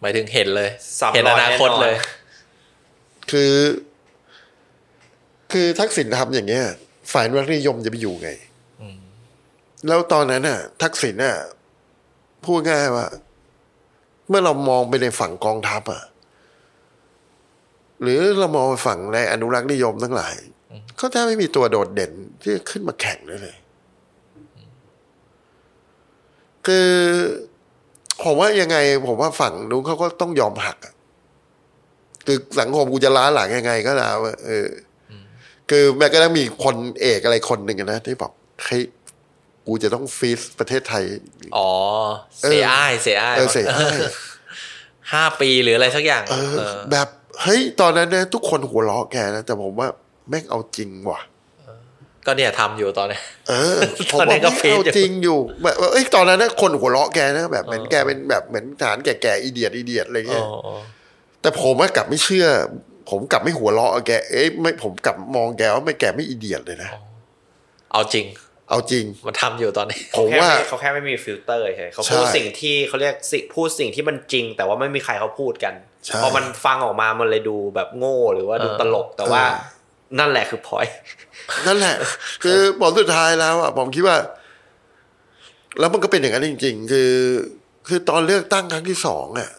[0.00, 0.70] หมายถึงเห็นเลย
[1.00, 1.96] สามร้อยเห็นอนาคตแน่นอนเลย
[3.30, 3.54] คือ
[5.52, 6.64] คือทักษิณทำอย่างเงี้ย
[7.12, 8.30] ฝ่ายรัฐนิยมจะไปอยู่ไง
[9.88, 11.36] แล้วตอนนั้นน่ะ ทักษิณน่ะ
[12.44, 13.06] พูดง่ายว่า
[14.28, 16.02] เมื่อเรามองไปในฝั่งกองทัพอะ
[18.02, 20.34] หรือเรามองไปฝั่งในอนุรักษ์นิยมทั้งหลาย
[20.96, 23.56] เขาแทบไม่มีตัวโดดเด่นที่จะขึ้นมาแข่งได้เลย
[26.66, 26.90] คือ
[28.24, 28.76] ผมว่ายังไง
[29.06, 30.94] ผมว่าฝั่งนู้นเขาก็ต้องยอมหักอะ
[32.26, 34.68] คือสังคมกูจะล้าหลังยังไงก็แล้วอะเออ
[35.10, 35.12] อ
[35.70, 38.32] คือแม้ก็ต้องมีคนเอกอะไรคนหนึ่งอะนะที่บอก
[38.64, 38.82] เฮ้ย
[39.66, 41.04] กูจะต้องฟีสประเทศไทย
[41.56, 41.70] อ๋อ
[42.48, 43.96] เสียอ้ายเสียอ้ายเออเสียอ้าย
[45.12, 47.08] ห้าปีหรืออะไรสักอย่าง เออเออแบบ
[47.42, 49.88] เฮ้ยตอนนั้นเนี่ยทุกคนหัวเราะแกนะ แต่ผมว่า
[50.28, 51.20] แม่งเอาจริงว่ะ
[52.26, 53.80] ก็เนี่ยทำอยู่ตอนเนี้ยเออ
[54.10, 60.78] ตผมอนนั้ว่านก็แม่งฟีดเอาอยู่จริงอยู่แบบเอ้ยตอนนั้นนะคนหัวเราะแกนะแบบเหมือนแกเป็นแบบเหมือนฐานแก่ๆอีเดียดอีเดียดอะไรอ๋เงี้อยอ๋อ
[61.40, 62.46] แต่ผมว่ากลับไม่เชื่อ
[63.10, 66.90] ผมกลับไม่หัวเราะแก เอ้ยไม่ผมกลับมองแกว่าไม่แกไม่อีเดียดเลยนะ
[67.92, 68.26] เอาจริง
[68.68, 75.74] เอาจริง มันทำอยู่ตอนนี้ผมว่าเขาแค่ไม่มีฟิลเตอร์ใช่เขาใช่พูดสิ่งที่เขาเรียกสิพูดสิ่งที่มันจริง แต่ว่าไม่มีใครเขาพูดกัน
[76.04, 79.76] ใช่พอมันฟังออกมามันเลยดูแบบโง่หรือว่าดูตลกแต่ว่าเออ
[80.18, 80.86] นั่นแหละคือพอย
[81.66, 81.96] นั่นแหละ
[82.42, 84.16] คือผลสุดท้ายแล้วอะผมคิดว่า
[85.78, 87.12] แล้วมันก็เป็นอย่างนั้นจริง ๆ คือ
[87.88, 89.50] คือตอนเลือกตั้งครั้งที่สองอะ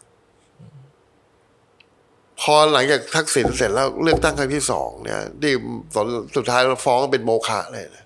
[2.41, 5.53] พอหลังจากทักษิณเสร็จแล้วเลือกตั้งครั้งที่สองเนี่ยที่
[5.93, 8.05] ผลสุดท้ายเราฟ้องเป็นโมฆะเลยนะ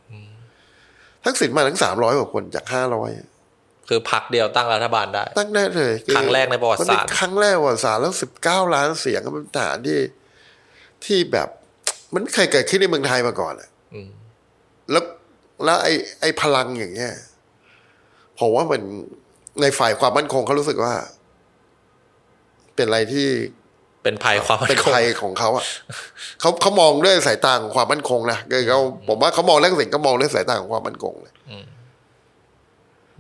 [1.26, 3.10] ทักษิณมาทั้งสามร้อยกว่าคนจากห้าร้อย
[3.90, 10.00] คือพักเดียวตั้งรัฐบาลได้ ตั้งได้เลย ครั้งแรกในประวัติศาสตร์มันเป็นครั้งแรกประวัติศาสตร์แล้วสิบเก้าล้านเสียงก็เป็นฐานที่
[11.06, 11.48] ที่แบบ
[12.14, 13.70] มันไม่เคยเกิดขึ้นในเมืองไทยมาก่อนอะ
[14.92, 15.04] แล้ว
[15.66, 17.14] แล้วไอ้ไอ้พลังอย่างเงี้ย
[18.40, 18.82] ผมว่ามัน
[19.62, 20.94] ในฝ่ายความมั่นคงเขารู้สึกว่า
[22.76, 23.28] เป็นอะไรที่
[24.04, 25.66] เป็นภัยความมั่เป็นนคงภัยของเขาอะ
[26.40, 31.34] เขาเขามองด้วยสายตาของความมั่นคงนะคือเขาผมว่าเขามองเรื่องสิ่งเขามองด้วยสายตาของความมั่นคงเลย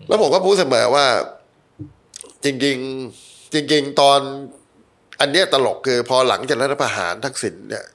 [0.08, 1.06] แล้วผมก็พูดเสมอว่า
[2.44, 2.78] จริง
[3.16, 4.20] ๆ จริง ๆ ตอน
[5.20, 7.86] อันเนี้ยตลกคือ พอหลังจากรัฐประหารทักษิณเนี่ย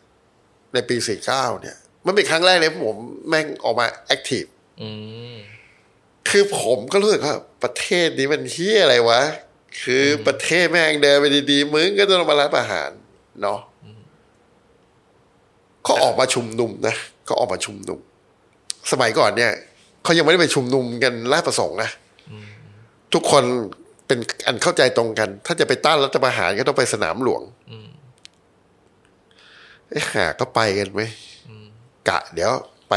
[0.75, 1.77] ในปีสี่เก้าเนี่ย
[2.07, 2.97] มันเป็นครั้งแรกเลยที่ผม
[3.29, 4.45] แม่งออกมาแอคทีฟ
[4.83, 4.91] อื
[5.35, 5.37] ม
[6.31, 9.21] คือผมก็รู้สึกว่าประเทศนี้มันเฮี้ยอะไรวะ
[9.83, 12.91] คือประเทศแม่งเดินไปดีๆมึงก็ต้องมารับอาหาร
[13.43, 13.59] เนาะ
[15.85, 16.95] เขาออกมาชุมนุมนะ
[17.27, 17.99] เขาออกมาชุมนุม
[18.93, 19.53] สมัยก่อนเนี่ย
[20.03, 21.91] เขายังไม่ได้ไปชุมนุมกันราชประสงค์นะ
[23.15, 23.45] ทุกคน
[24.07, 27.43] เป็นอันเข้าใจตรงกัน ถ้าจะไปต้านรัฐประหารก็ต้องไปสนามหลวง
[29.91, 31.03] ไอ้ห่าก็ไปกันไหม
[32.09, 32.53] กะ เดี๋ยว
[32.89, 32.95] ไป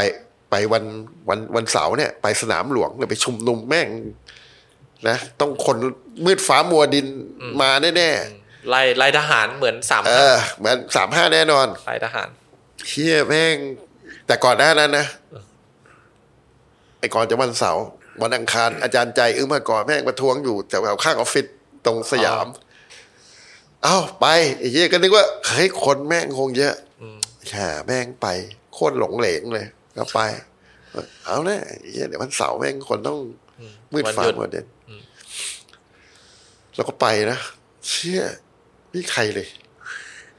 [0.50, 0.84] ไปวัน
[1.28, 3.88] วันวันเสาร์เนี่ย ไปสนามหลวงเลยไปชุมนุมแม่ง
[5.08, 5.76] นะต้องคน
[6.24, 7.06] มืดฟ้ามัวดิน
[7.60, 8.10] มาแน่
[8.70, 12.28] ไล่ไล่ทหารเหมือนสามๆเออเหมือนสามห้าแน่นอนไล่ทหาร
[12.86, 13.56] เชี่ยแม่ง
[14.26, 15.06] แต่ก่อนหน้านั้นนะ
[17.00, 17.84] ไอ้ก่อนจะวันเสาร์
[18.22, 21.46] วันอังคารอาจารย์ใจอึ้งมาก่อนแม่งมาทวงอยู่แถวๆข้างออฟฟิศ
[21.86, 22.46] ตรงสยาม
[23.84, 24.26] เอ้าไป
[24.58, 26.74] ไอ้เหี้ยก็นึกว่าเฮ้ยคนแม่งคงเยอะ
[27.48, 28.26] แค่แม่งไป
[28.74, 29.66] โคตรหลงเหลงเลย
[29.96, 30.20] ก็ไป
[31.24, 33.18] เอาแน่ไอ้เหี้ยเดี๋ยววันเสาร์แม่งคนต้อง
[33.92, 34.66] มืดฟ้าวันหยุดมัวเด่น
[36.76, 37.38] แล้วก็ไปนะ
[37.86, 38.22] เชี่ย
[38.94, 39.48] นี่ใครเลย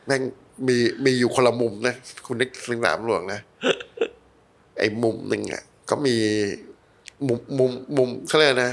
[0.05, 0.21] แม่ง
[0.67, 1.95] มีมีอยู่คนละมุมนะ
[2.25, 3.39] คุณนึกสนามหลวงนะ
[4.77, 6.15] ไอ้มุมหนึ่งอะ ก็มี
[7.27, 8.71] มุมมุมมุมเขาเรียกนะ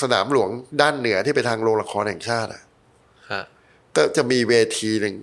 [0.00, 0.48] สนามหลวง
[0.80, 2.62] ด้านเหนือที่ไปทางโรงละครแห่งชาติอะ
[3.32, 3.42] ฮะ
[3.96, 5.14] ก็จะมีเวทีหนึ่ง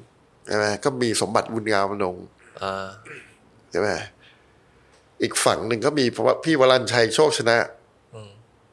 [0.48, 2.16] ใช่ไหมก็มีสมบัติบุญงามนง
[2.64, 2.88] อ่า
[3.72, 3.90] ใช่ไหม
[5.22, 6.06] อีกฝั่งหนึ่งก็มี
[6.44, 7.58] พี่วรัญชัยโชคชนะ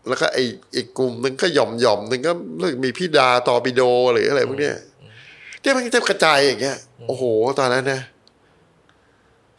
[0.09, 0.39] แล้วก็ไอ
[0.77, 4.77] อีกกลุ่มหนึ่งก็หย่อมหย่อมหนึ่งก็รู้สึกมีพี่ดาตอปิโดหรืออะไรพวกเนี้ย
[5.61, 6.79] เนี่ยมันจะกระจายอย่างเงี้ย
[7.09, 7.25] โอ้โห
[7.59, 8.01] ตอนนั้นนะ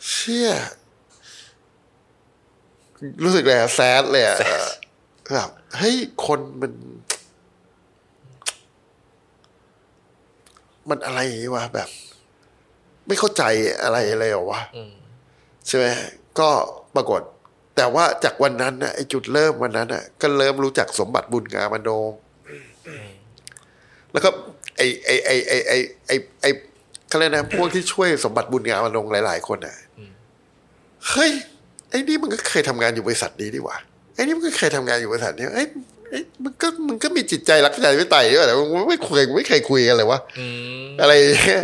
[0.07, 0.51] เชี่ย
[3.23, 4.37] รู้สึกเลยอะแซดเลยอะ
[5.33, 5.95] แบบเฮ้ย
[6.25, 6.71] คนมัน
[10.89, 11.19] มันอะไร
[11.55, 11.89] วะแบบ
[13.07, 13.43] ไม่เข้าใจ
[13.83, 14.61] อะไรเลยเหรอวะ
[15.67, 15.85] ใช่ไหม
[16.39, 16.49] ก็
[16.95, 17.21] ปรากฏ
[17.77, 22.11] แต่ว่าจากวันนั้นนะไอ้จุดเริ่มวันนั้นน่ะก็เริ่มรู้จักสมบัติบุญงามโนง
[24.11, 24.29] แล้วก็
[24.77, 25.77] ไอ้ไอ้ไอ้ไอ้ไอ้
[26.07, 26.49] ไอ้ไอ้
[27.07, 29.75] เขาเรียกนะพวกที่ช่วยสมบัติบุญงามโนงหลาย ๆ คนอะ
[31.09, 31.31] เฮ้ย
[31.89, 33.75] ไอ้นี่มันก็เคยทำงานอยู่บริษัทนี้ดีหว่า
[34.15, 35.63] ไอ้นี่มันก็เคยทำงานอยู่บริษัทนี้ไอ้
[36.09, 40.45] ไอ้มันก็มันก็มีจิตใจรักประชาธิปไตยด้วยแต่มันไม่คุยไม่เคยคุยกันเลยวะอื
[40.85, 41.63] มอะไรอย่างเงี้ย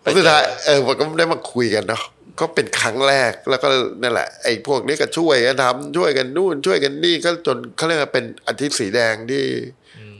[0.00, 2.02] ไปเจอสุดท้ายเออมันก็ได้มาคุยกันเนาะ
[2.40, 3.68] ก็เป็นครั้งแรกแล้วก็
[4.02, 9.44] นั่นแหละไอ้พวกนี้ก็ช่วยกันทำช่วยกันนู่น ช่วยกันนี่ก็จนเขาเรียกว่าเป็นอาทิตย์สีแดงที่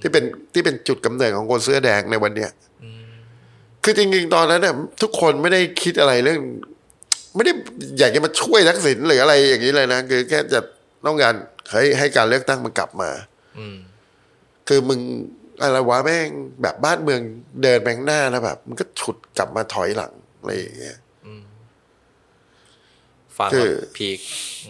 [0.00, 2.50] ที่เป็นที่เป็นจุดกำเนิดของคนเสื้อแดงในวันเนี้ย
[3.84, 6.40] คือจริงๆตอนนั้นเนี่ยทุกคนไม่ได้คิดอะไรเรื่อง
[7.36, 7.52] ไม่ได้
[7.98, 10.60] อยากจะมาช่วยทักษิณหรืออะไรอย่างนี้เลยนะคือแค่จะ
[11.06, 11.34] ต้องการ
[11.70, 13.10] เฮ้ยให้การเลือกตั้งมันกลับมา
[13.58, 13.76] อืม
[14.68, 15.00] คือมึง
[15.62, 16.30] อะไรวะแม่ง
[16.62, 17.20] แบบบ้านเมือง
[17.62, 20.98] เดินแบงหน้านะแบบมันก็ฉุดกลับมาถอยหลังอะไรอย่างเงี้ย
[23.38, 24.18] ฟังคือแล้วพีค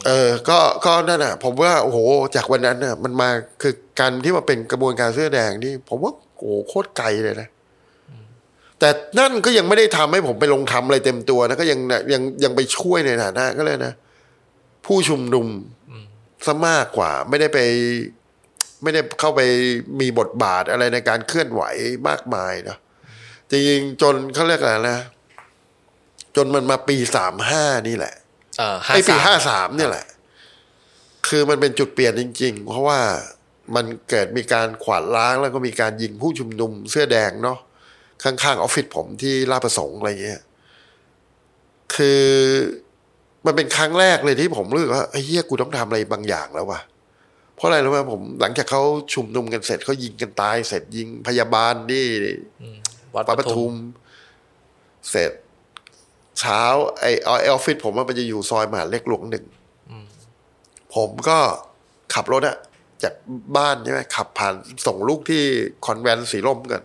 [0.06, 1.98] เออ ก็ก็นั่นน่ะผมว่าโอ้โห
[2.36, 3.28] จากวันนั้นน่ะ มันมา
[3.62, 7.48] คือการที่มาเป็นกระบวนการเสื้อแดงนี่ ผมว่าโอ้โหโคตรไกลเลยนะ
[8.78, 11.78] แต่นั่นก็ยังไม่ได้ทำให้ผมไปลงทำอะไรเต็มตัวนะก็ยัง
[12.12, 13.92] ยังยังไปช่วยในฐานะก็เลยนะ
[14.86, 15.46] ผู้ชุมนุม
[16.46, 17.58] ซะมากกว่า ไม่ได้ไป
[18.82, 19.40] ไม่ได้เข้าไป
[20.00, 21.62] มีบทบาทอะไรในการเคลื่อนไหว
[22.08, 22.76] มากมายนะ
[23.50, 24.98] จริงๆจนเขาเรียกอะไรนะ
[26.36, 28.21] จนมันมาปีสามห้านี่แหละเออ
[28.94, 30.06] ไอปี53ห้าสามเนี่ยแหละ
[31.28, 33.00] คือมันเป็นจุดเปลี่ยนจริง ๆ เพราะว่า
[33.74, 37.58] มันเกิดมีการขวาดล้างแล้วก็มีการยิงผู้ชุมนุมเสื้อแดงเนาะ
[38.22, 40.40] ข้างๆออฟฟิศผมที่ลาดประสงค์อะไรเงี้ย
[41.94, 42.22] คือ
[43.46, 46.80] มันเป็นครั้งแรกเลยที่ผมรู้สึกว่าไอ้เหี้ยกูต้องทำอะไรบางอย่างแล้วว่ะ
[47.56, 48.82] เพราะอะไรรู้ไหมผมหลังจากเขา
[49.14, 52.06] ชุมนุมกันเสร็จเขายิงกันตาย เสร็จยิงพยาบาลนี่
[53.14, 53.74] วัดปาปปทุทุมม
[55.10, 55.32] เสร็จ
[56.42, 56.62] เช้า
[57.00, 59.44] ไอไอออฟฟิศผมอะมันจะอยู่ซอยมหาเล็กหลวงหนึ่ง
[60.94, 61.38] ผมก็
[62.14, 62.56] ขับรถอะ
[63.02, 63.14] จาก
[63.56, 64.54] บ้านใช่ไหมขับผ่าน
[64.86, 65.42] ส่งลูกที่
[65.86, 66.82] คอนแวนต์สีลมกัน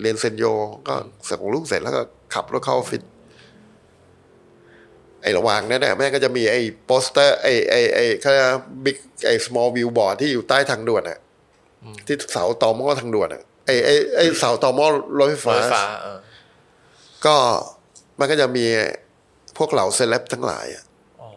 [0.00, 0.44] เรียนเซนโย
[0.88, 0.94] ก็
[1.28, 2.02] ส่งลูกเสร็จแล้วก็
[2.34, 3.02] ขับรถเข้าออฟฟิศ
[5.22, 8.32] ไอ้ระหว่างนั้นน่ะแม่งก็จะมีไอ้โปสเตอร์ ไอ้ไอ้ไอ้เขา
[8.84, 8.96] บิ๊ก
[9.26, 11.18] ไอ้ small view board ที่อยู่ใต้ทางด่วนอะ
[12.06, 14.86] ที่เสาต่อหม้อทางด่วนอะไอ้ไอ้ไอ้เสาต่อหม้อ
[15.18, 16.18] รถไฟรฟ้าถไฟฟ้าเออ
[17.26, 17.36] ก็
[18.18, 18.64] มันก็จะมี
[19.58, 20.84] พวกเหล่าเซเลบทั้งหลายอะ
[21.20, 21.28] อ๋อ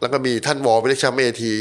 [0.00, 1.52] แล้วก็มีท่านวอลวิลิชัมเอที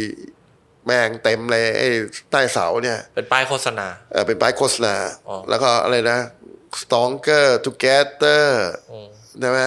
[0.85, 1.89] แม่งเต็มเลยไอ้
[2.31, 4.95] ใต้เสาเนี่ย เป็นป้ายโฆษณาเออเป็นป้ายโฆษณา
[5.27, 6.19] อ๋อแล้วก็อะไรนะ
[6.81, 8.43] stronger together
[8.91, 9.07] อืม
[9.39, 9.61] ใช่ไหม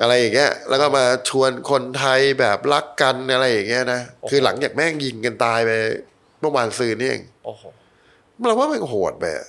[0.00, 5.70] อะไรอย่างเงี้ย แล้วก็มาชวนคนไทยแบบรักกันอะไรอย่างเงี้ยนะ คือหลังจากแม่งยิงกันตายไป
[6.40, 7.62] เมื่อวานซืนนี่เองโอ้โห
[8.46, 9.46] เราว่ามันโหดไปอะ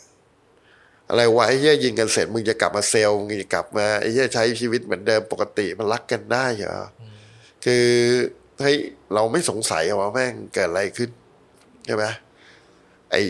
[1.14, 7.04] อะไรวะไอ้เหี้ยยิงกันเสร็จมึงจะกลับมาเซลล์มึงจะกลับมาไอ้เหี้ยใช้ชีวิตเหมือนเดิมปกติมันรักกันได้เหรออ
[7.66, 7.88] คือ
[8.60, 8.78] เฮ้ย
[9.14, 11.10] เราไม่สงสัยว่าแม่งเกิดอะไรขึ้น
[11.86, 12.06] ใช่ไหม
[13.12, 13.22] ไอ้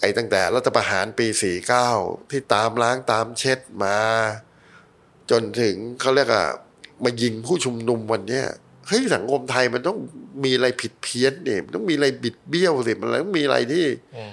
[0.00, 1.88] ไอ้ตั้งแต่รัฐประหารปีสี่เก้า
[2.30, 3.98] ที่ตามล้างตามเช็ดมา
[5.30, 6.46] จนถึงเขาเรียกอะ
[7.04, 8.46] มายิงผู้ชุมนุมวันเนี้ย
[8.88, 9.98] เฮ้ยสังคมไทยมันต้อง
[10.44, 13.86] มีอะไรผิดเพี้ยนเนี่ยมันต้องมีอะไรบิดเบี้ยวสิมันต้องมีอะไรที่
[14.16, 14.24] อื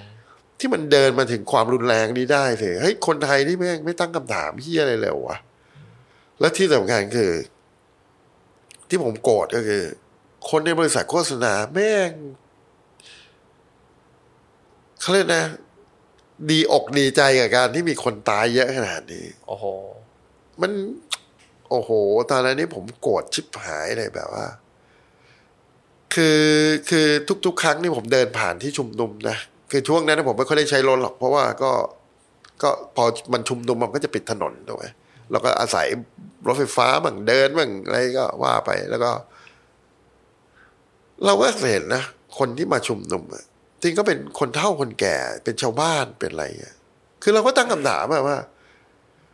[0.58, 5.38] ที่มันเดินมาถึงความรุนแรงนี้ได้สิเฮ้ยคนไทยนี่แม่งไม่ตั้งคำถามเฮียอะไรเลยวะ
[6.40, 7.32] แล้วที่สำคัญคือ
[8.88, 9.82] ที่ผมโกรธก็คือ
[10.50, 12.10] คนในบริษัทโฆษณาแม่ง
[15.00, 15.44] เขาเรียกนะ
[16.50, 19.64] ดีอกดีใจกับการที่มีคนตายเยอะขนาดนี้ โอ้โห
[20.60, 20.72] มัน
[21.70, 21.90] โอ้โห
[22.30, 24.46] ตอนนั้นนี่ผมโกรธชิบหายเลยแบบว่า
[26.14, 26.42] คือ
[26.90, 27.06] คือ
[27.46, 29.38] ทุก ๆ ครั้งที่ผมเดินผ่านที่ชุมนุมนะ
[29.70, 31.72] คือช่วงนั้นนะผมไม่ค่อยได้ใช้รถหรอก เพราะว่าก็
[32.62, 34.84] ก็พอมันชุมนุมมันก็จะปิดถนนถูกไหม
[35.30, 35.86] เราก็อาศัย
[36.46, 39.10] รถไฟฟ้าบ้างเดินบ้างอะไรก็ว่าไปแล้วก็
[41.24, 42.02] เราก็เห็นนะ
[42.38, 43.22] คนที่มาชุมนุม
[43.82, 46.74] จริงก็เป็นคนเฒ่าคนแก่เป็นชาวบ้านเป็นอะไรอะ
[47.22, 48.38] คือเราก็ตั้งคำถามว่า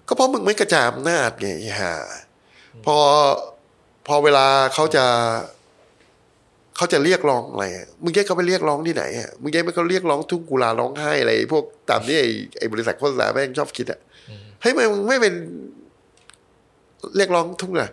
[0.08, 1.94] ก็เพราะมึงไม่กระจายอำนาจไงไอ้ห่า
[2.84, 2.96] พอ
[4.06, 5.04] พอเวลาเขาจะ
[6.76, 12.28] เขาจะเรียกร้องอะไรอะมึงแยกเขาไปเรียกร้องที่ไหนอะมึงแยกไปเขาเรียกร้องทุ่งกุลาร้องไห้อะไรพวกตามที่ไอ้
[12.58, 14.00] ไอ้บริษัทโฆษณาแม่งชอบคิดอะ
[14.60, 15.34] เฮ้ยมึงไม่เป็น
[17.16, 17.88] เรียกร้องทุ่งกุลา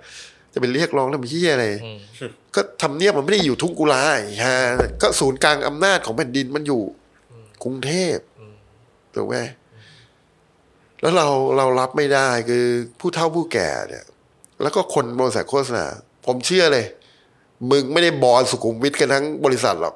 [0.54, 1.98] จะเป็นเรียกร้องทำเหี้ยอะไรอืม
[2.56, 4.56] ก็ทำเนียบมันไม่ได้อยู่ทุ่งกุลาไอ้ห่า
[5.02, 6.82] ก็ศูนย์กลางอำนาจของแผ่นดินมันอยู่
[7.64, 8.18] กรุงเทพ
[9.16, 9.38] ถูกไหม
[11.02, 11.28] แล้วเรา
[11.58, 12.66] เรารับไม่ได้คือ
[13.00, 14.06] ผู้เฒ่าผู้แก่เนี่ย
[14.62, 15.86] แล้วก็คนบริษัทโฆษณา
[16.26, 16.86] ผมเชื่อเลย
[17.70, 19.96] มึงไม่ได้บอลสุขุมวิทกันทั้งบริษัทหรอก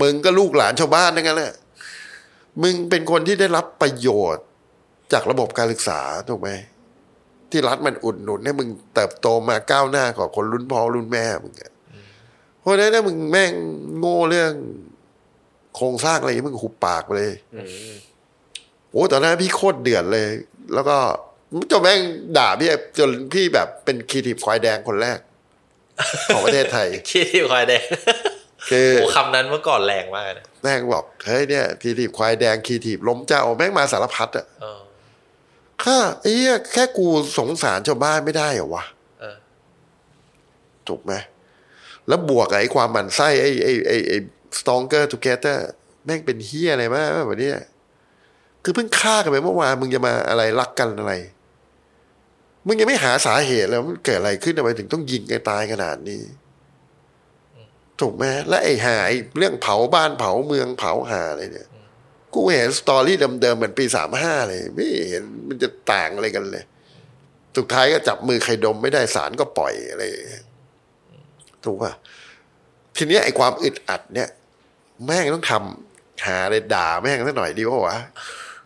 [0.00, 1.54] มึงก็ลูกหลานชาวบ้านทั้งนั้นแหละ
[2.62, 4.44] มึงเป็นคนที่ได้รับประโยชน์
[5.12, 6.50] จากระบบการศึกษาถูกไหม
[7.50, 11.72] ที่รัฐมันอุดหนุนให้มึงเติบโตมาก้าวหน้ากว่าคนรุ่นพ่อรุ่นแม่มึงอะ
[12.60, 13.52] เพราะฉะนั้นถ้ามึงแม่ง
[13.98, 14.52] โง่เรื่อง
[15.76, 17.34] โครงสร้างอะไรมึงหุบปากไปเลย
[18.90, 20.28] โอ้ตอนนั้นพี่โคตรเดือดเลย
[20.74, 20.96] แล้วก็
[21.68, 22.00] เจ้าแม่ง
[22.36, 22.68] ด่าพี่
[22.98, 25.18] จนพี่แบบเป็นคีทีฟควายแดงคนแรก
[26.34, 27.84] ของประเทศไทยขี้ที่ควายแดง
[28.70, 34.80] คือโอ้คำนั้นเมื่อก่อนแรงมากนะแม่งบอกเฮ้ยเนี่ยคีทีฟควายแดงคีทีฟล้มเจ้าแม่งมาสารพัดอะเออ
[35.84, 37.06] ข้าไอ้เหี้ยแค่กู
[37.38, 38.84] สงสารชาวบ้านไม่ได้เหรอวะ
[39.20, 39.36] เออ
[40.88, 41.12] ถูกไหม
[42.08, 44.18] แล้วบวกกับไอ้ความหมั่นไส้ไอ้ไอ้ไอ้ไอ้
[44.58, 45.58] stronger together
[46.04, 47.52] แม่งเป็นเฮียอะไรมากแบบนี้
[48.64, 51.12] คือเพิ่งฆ่ากันไปเมื่อวานมึงจะมาอะไรรักกันอะไร
[52.66, 56.20] มึงยังไม่หาสาเหตุแล้วมันเกิดอะไรขึ้นทำไมถึงต้องยิงกันตายขนาดนี้
[58.00, 61.68] ถูกไหมและไอ้หาไอ้เรื่องเผาบ้านเผาเมืองเผาหาอะไรเนี่ย
[62.34, 66.64] กูเห็นสตอรี่เดิมๆเหมือนปีสามห้าเลย ไม่เห็นมันจะต่างอะไรกันเลย
[67.56, 70.02] สุดท้ายก็จับมือใครดมไม่ได้สารก็ปล่อยอะไร
[71.64, 71.92] ถูกป่ะ
[72.96, 74.28] ทีนี้ไอ้ความอึดอัดเนี่ย
[75.06, 77.98] แม่งต้องทำหาเลยด่าแม่งสักหน่อยดีวะวะ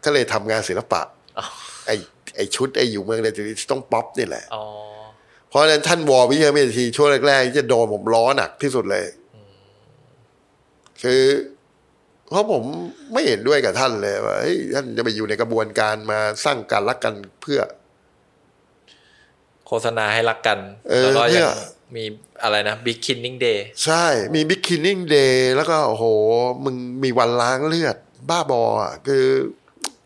[0.04, 1.00] ก็เลยทำงานศิลปะ
[1.86, 1.96] ไอ้
[2.36, 3.34] ไอ้ชุดไอ้อยู่เมืองเลย
[3.72, 4.64] ต้องป๊อปนี่แหละอ๋อ
[5.48, 9.04] เพราะฉะนั้นท่านวอวิเชียรเมธีช่วงแรกๆที่จะโดนผมล้อหนักที่สุดเลย
[11.02, 11.22] คือ
[12.30, 12.62] เพราะผม
[13.12, 17.60] ไม่เห็นด้วยกับท่านเลยว่าเฮ้ยท่านจะไปอยู่ในกระบวนการมาสร้างการรักกันเพื่อ
[19.66, 20.58] โฆษณาให้รักกัน
[20.90, 21.56] เออแล้วก็เพื่ยัอง
[21.96, 22.04] มี
[22.42, 24.04] อะไรนะ Big Killing Day ใช่
[24.34, 26.04] มีบิ๊กคินนิ่งเดย์แล้วก็โอ้โห
[26.64, 27.96] มึงมีวันล้างเลือด
[28.28, 29.24] บ้าบออะคือ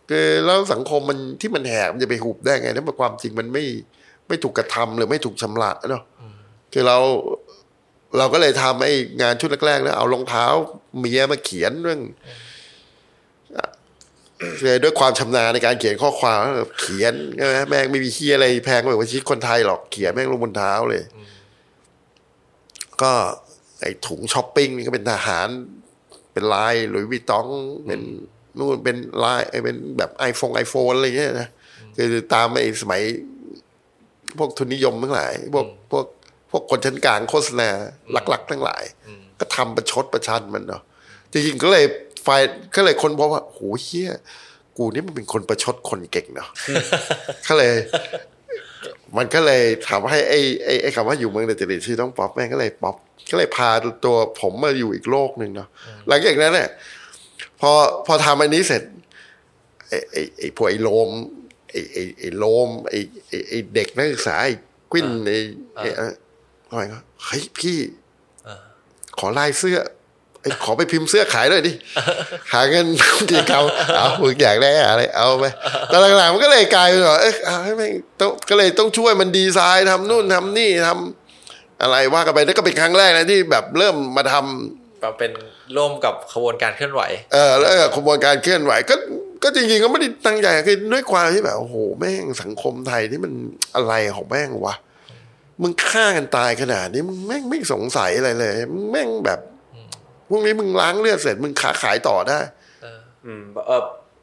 [0.09, 3.65] คือแล้วสังคมมันที่มันแหกมันจะไปหุบได้ไงถ้าความจริงมันไม่
[4.29, 6.03] ไม่ถูกกระทำหรือไม่ถูกชำระเนาะ
[6.73, 6.99] คือเรา
[8.19, 10.47] เราก็เลยทำไอ้งานชุดแรกๆแล้วเอารองเท้า
[10.99, 12.01] เมียมาเขียนเรื่อง
[14.63, 16.39] เลยด้วยความชำนาญในการเขียนข้อความ
[16.81, 21.03] เขียนใช่ไหมแม่งไม่มีเฮียอะไรแพงกว่าชีวิตคนไทยหรอกเขียนแม่งลงบนเท้าเลย
[23.03, 23.13] ก็
[23.81, 25.49] ไอ้ถุงช้อปปิ้งนี่ก็เป็นทหาร
[26.33, 27.47] เป็นลาย Louis Vuitton
[27.87, 28.03] เป็น
[28.59, 31.49] นู่นเป็นลายไอ้เป็นแบบ iPhone iPhone อะไรเงี้ยนะ
[31.97, 33.03] คือตามไอ้สมัย
[34.39, 36.07] พวกทุนนิยมทั้งหลาย พวกพวก
[36.51, 37.69] พวกคนชั้นกลางโฆษณา
[38.13, 38.83] หลัก ๆ ทั้งหลาย
[39.41, 40.83] ก็ทำประชดประชันมันเนาะ
[41.33, 41.85] จริงๆก็เลย
[42.23, 42.29] ไฟ
[42.77, 44.11] ก็เลยคนพบว่าโหเฮีย
[44.77, 46.49] กูนี่มันเป็นคนประชดคนเก่งเนาะ
[47.49, 47.75] ก็เลย
[49.17, 52.97] มันก็เลยทำให้ไอ้ไอ้ไอ้คำว่าอยู่เมืองเดจริตชื่อต้องป๊อปแม่งก็เลยป๊อป
[53.31, 53.71] ก็เลยพา
[54.05, 55.69] ตัวผมมาอยู่อีกโลกหนึ่งเนาะ
[56.09, 56.69] หลังจากนั้นเนี่ย
[57.61, 57.71] พอ
[58.07, 58.83] พอทำอันนี้เสร็จ
[59.89, 61.11] ไอ้ไอ้ไอ้พวกไอ้โลม
[61.71, 62.99] ไอ้ไอ้ไอ้โลมไอ้
[63.29, 64.55] ไอ้ไอ้เด็กนักศึกษาไอ้
[64.93, 65.39] กวินไอ้
[65.77, 66.07] ไอ้อะ
[66.69, 67.77] อะไรก็เฮ้ยพี่
[69.19, 69.79] ขอลายเสื้อ
[70.43, 71.73] ไอ้ขอไปพิมพ์เสื้อขายหน่อยดิ
[72.53, 72.87] หาเงิน
[73.31, 73.65] กิจกรรม
[73.97, 75.45] เอามึงอยากได้อะไรเอาไป
[75.87, 85.33] แต่หลังๆมันก็เลยกลายเป็นว่าเอ้ยเอาให้แม่งต้องก็เลยต้องช่วยมันดีไซน์ทำนู่นทำนี่ทำอะไรว่ากันไปนั่นก็เป็นครั้งแรกนะที่แบบเริ่มมาทำ มาเป็น
[85.77, 87.03] ร่วมกับขบวนการเคลื่อนไหว
[87.33, 88.95] เออแล้วก็ขบวนการเคลื่อนไหวก็
[89.43, 93.33] ก็จริงๆก็ไม่ได้ตั้งใจคือด้วยความที่แบบโอ้โหแม่งสังคมไทยที่มัน
[93.75, 94.75] อะไรของแม่งวะ
[95.63, 99.41] มึงฆ่ากันตายขนาดนี้มึงแม่งไม่สงสัยอะไรเลยมึงแม่งแบบ
[100.31, 102.39] พวกนี้มึงล้างเลือดเสร็จมึงขาขายต่อได้
[103.27, 103.83] อืมเออ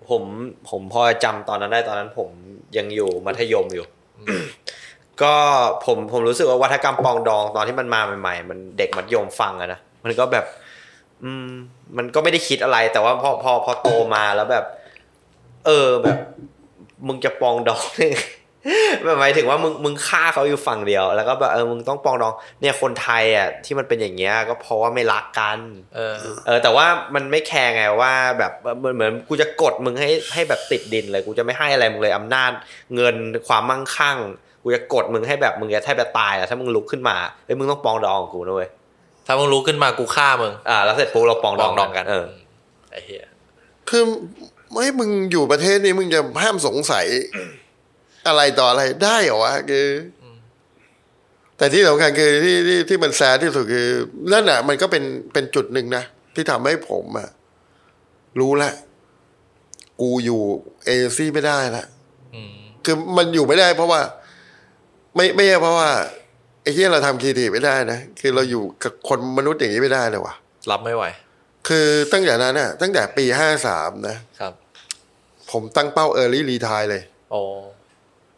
[0.10, 0.24] ผม
[0.70, 2.30] ผมพอจำตอนนั้นได้ตอนนั้นผม
[2.78, 3.86] ยังอยู่มัธยมอยู่
[5.22, 5.34] ก็
[5.86, 10.46] ผมผมรู้สึกว่าวัฒกรรมปองดองตอนที่มันมาใหม่ ๆ มันเด็กมัธยมฟังอะนะมันก็แบบ
[11.24, 11.50] อืม
[11.98, 14.66] มันก็ไม่ได้คิดอะไร แต่ว่าพอพอพอโตมาแล้วแบบ
[15.66, 16.18] เออแบบ
[17.08, 17.84] มึงจะปองดอง
[19.04, 25.60] แบบหมายถึงว่ามึงมึงฆ่าเขาอยู่ฝั่งเดียว แล้วก็แบบเออมึงต้องปองดอง เนี่ยคนไทยอะที่มันเป็นอย่างเงี้ยก็เพราะว่าไม่รักกัน
[25.96, 26.16] เออ
[26.46, 26.86] เออ แต่ว่า
[27.16, 32.52] มันไม่แคร์ไงว่า แบบเหมือนเหมือนกูจะกดมึงให้ให้แบบติดดินเลยกูจะไม่ให้อะไรมึงเลยอำนาจ
[32.96, 33.16] เงิน
[33.48, 34.18] ความมั่งคั่ง
[34.64, 38.70] กูจะกดมึงให้แบบมึงจะแทบจะตายอะถ้ามึงลุกขึ้นมาเฮ้ยมึงต้องปองดองกับกูนะเว้ย
[39.26, 42.26] ถ้ามึงรู้ขึ้นมากูฆ่ามึงอ่า แล้วเสร็จปุ๊บเราปองดองปองดองกันเออ
[42.92, 43.28] ไอ้เหี้ย
[43.90, 44.04] คือ
[44.72, 47.06] ไม่มึงอยู่ประเทศนี้มึงจะห้ามสงสัย
[48.28, 49.88] อะไรต่ออะไรได้เหรอวะคือ
[50.24, 50.26] อ
[51.58, 53.88] แต่ที่สำคัญคือที่ที่ที่มัน sad ที่สุดคือ
[54.32, 55.04] นั่นน่ะ มันก็เป็น
[55.34, 56.04] เป็นจุดหนึ่งนะ
[56.36, 57.30] ที่ทำให้ผมอะ
[58.40, 58.72] รู้ละ
[60.02, 60.42] กูอยู่
[60.86, 61.86] เอซี่ไม่ได้ละ
[62.36, 62.54] อืม
[62.86, 64.02] คือมันอยู่ไม่ได้เพราะว่า
[65.16, 65.90] ไม่ไม่ใช่เพราะว่า
[66.66, 70.36] ไอ้ที่เราทำคีทีไม่ได้นะ คือเราอยู่กับคนมนุษย์อย่างนี้ไม่ได้เลยว่ะ
[70.72, 71.04] รับไม่ไหว
[71.68, 74.54] คือตั้งแต่นั้นน่ะ ตั้งแต่ปีห้าสามนะครับ
[75.52, 77.42] ผมตั้งเป้า early retire เลย โอ้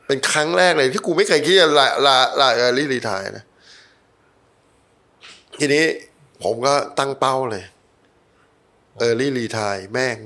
[0.07, 3.45] เป็นครั้งแรกเลยที่กูไม่เคยคิดจะลาลาลา early retire นะ
[5.59, 5.85] ทีนี้
[6.43, 7.63] ผมก็ตั้งเป้าเลย
[8.97, 10.17] early retire แม่ง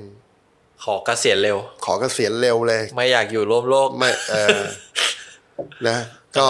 [0.84, 4.58] ขอเกษียณเร็ว ขอเกษียณเร็วเลย ไม่อยากอยู่ร่วมโลกไม่เออ
[5.88, 5.98] นะ
[6.38, 6.48] ก็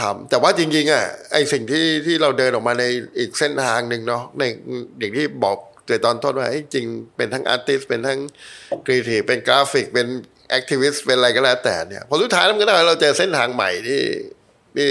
[0.00, 2.84] ถามแต่ว่าจริงๆอะไอสิ่งที่ที่เราเดินออกมาใน
[3.18, 4.42] อีกเส้นทางหนึ่งเนาะใน
[4.98, 8.18] อย่างที่บอกแต่ตอนต้นว่าไอ้จริงเป็นทั้ง artist เป็นทั้ง
[8.86, 10.06] ครีเอทีฟเป็นกราฟิกเป็น
[10.50, 14.02] activist เป็นอะไรก็แล้วแต่เนี่ยพอสุดท้ายแล้วมันก็ได้เราเจอเส้นทางใหม่ที่
[14.76, 14.90] ที่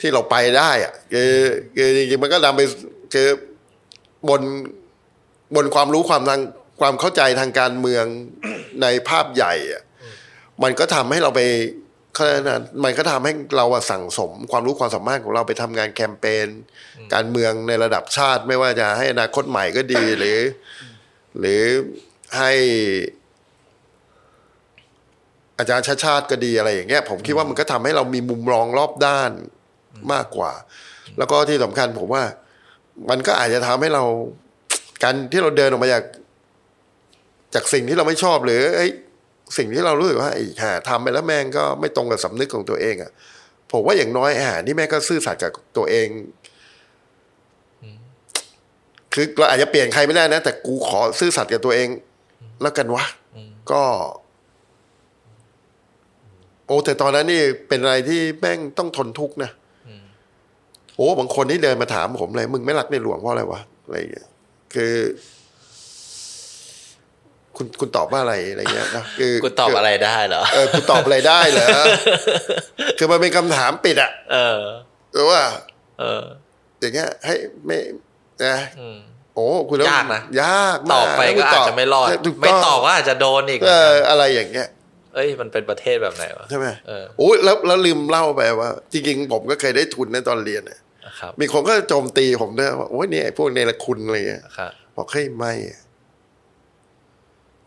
[0.00, 1.32] ที่เราไปได้อะคือ
[1.76, 2.62] คือจริงๆมันก็นำไป
[3.14, 3.28] คือ
[4.28, 4.42] บน
[5.54, 6.40] บนความรู้ความทาง
[6.80, 8.04] ความเข้าใจทางการเมือง
[8.82, 9.82] ในภาพใหญ่อะ
[10.62, 11.42] มันก็ทำให้เราไป
[12.18, 16.48] เขาเรียกนะมันก็ทำให้เราอะสั่งสมความรู้ความสามารถของเราไปทำงานแคมเปญ
[17.14, 20.38] การเมืองในระดับชาติไม่ว่าจะให้อนาคตใหม่ก็ดีหรือ
[21.38, 21.62] หรือ
[22.36, 22.52] ให้
[25.58, 29.30] อาจารย์ชาติชาติก็ดีอะไรอย่างเงี้ยผมคิดว่ามันก็ทำให้เรามีมุมมองรอบด้าน
[30.12, 30.52] มากกว่า
[31.18, 32.24] แล้วก็ที่สำคัญผมว่า
[33.10, 34.04] มันก็อาจจะทำให้เรา
[35.02, 36.04] การที่เราเดินออกมาจาก
[37.54, 38.90] จากสิ่งที่เราไม่ชอบหรือเอ้ย
[39.56, 43.10] สิ่งที่เรารู้สึกว่าไอ้ห่าทำไปแล้วแม่งก็ไม่ตรงกับสำนึกของตัวเองอะ่ะ
[43.72, 46.08] ผมว่าอย่างน้อยอ่านี่แม่ก็ซื่อสัตย์กับตัวเอง
[49.14, 51.88] คือเราอาจจะเปลี่ยนใครไม่ได้นะ แต่กูขอซื่อสัตย์กับตัวเอง
[52.62, 53.04] แล้วกันวะ
[53.70, 53.82] ก็
[56.66, 59.50] โอ้แต่ตอนนั้นนี่เป็นอะไรที่แม่งต้องทนทุกข์นะ
[60.96, 64.28] โอ้บางคนนี่เดินมาถามผมเลย มึงไม่รักในหลวงเพราะอะไรวะอะไรอย่างเงี้ย
[64.74, 64.94] คือ
[67.58, 71.68] คุณคุณตอบว่าอะไรอะไรเงี้ยนะคือกูตอบอะไรได้เหรอเออคุณตอบอะไรได้เหรอ
[72.98, 74.60] คือมันเป็นคำถามปิดอะเออ
[75.12, 75.40] หรือว่า
[76.00, 76.24] เออ
[76.80, 77.34] อย่างเงี้ยให้
[77.66, 77.78] ไม่
[78.44, 78.98] นะอืม
[79.34, 84.68] โอ้คุณต้องยากนะยากตมากอบไปก็อาจจะไม่รอดถูกไม่งตอบก็อาจจะโดนอีกเอออะไรอย่างเงี้ย
[85.14, 90.78] เอ้ยมันเป็นประเทศแบบไหนวะใช่ไหมเออโอ้ยแล้วแล้วลืมเล่าไปว่า จริงๆ ผมก็เคยได้ทุนในตอนเรียนน่ะ
[91.20, 95.80] ครับมีคนก็โจมตีผมด้วยว่าโอ้ยเนี่ยไอ้พวกเนรคุณอะไรเงี้ยครับบอกเฮ้ยไม่อะ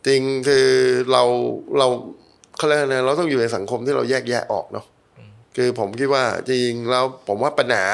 [0.07, 0.67] จริงคือ
[1.11, 1.23] เรา
[1.77, 1.87] เรา
[2.57, 4.85] เขาเรียกอะไรเราต้องอยู่ในสังคมที่เราแยกแยะออกเนาะ
[5.55, 7.85] คือผมคิดว่าจริงแล้วผมว่าปัญหา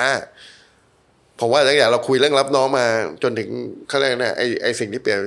[1.40, 2.86] ผมว่าตั้งแต่เราคุยเรื่องรับน้องมา
[3.24, 3.50] จนถึง
[3.88, 5.20] เขาเรียกนะไอไอสิ่งที่เปลี่ยน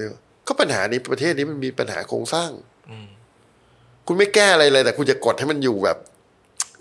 [0.46, 2.50] ก็ปัญหานี้ประเทศนี้มันมีปัญหาโครงสร้าง
[2.90, 3.08] อืม
[4.06, 5.98] คุณไม่แก้อะไรเลย แต่คุณจะกดให้มันอยู่แบบ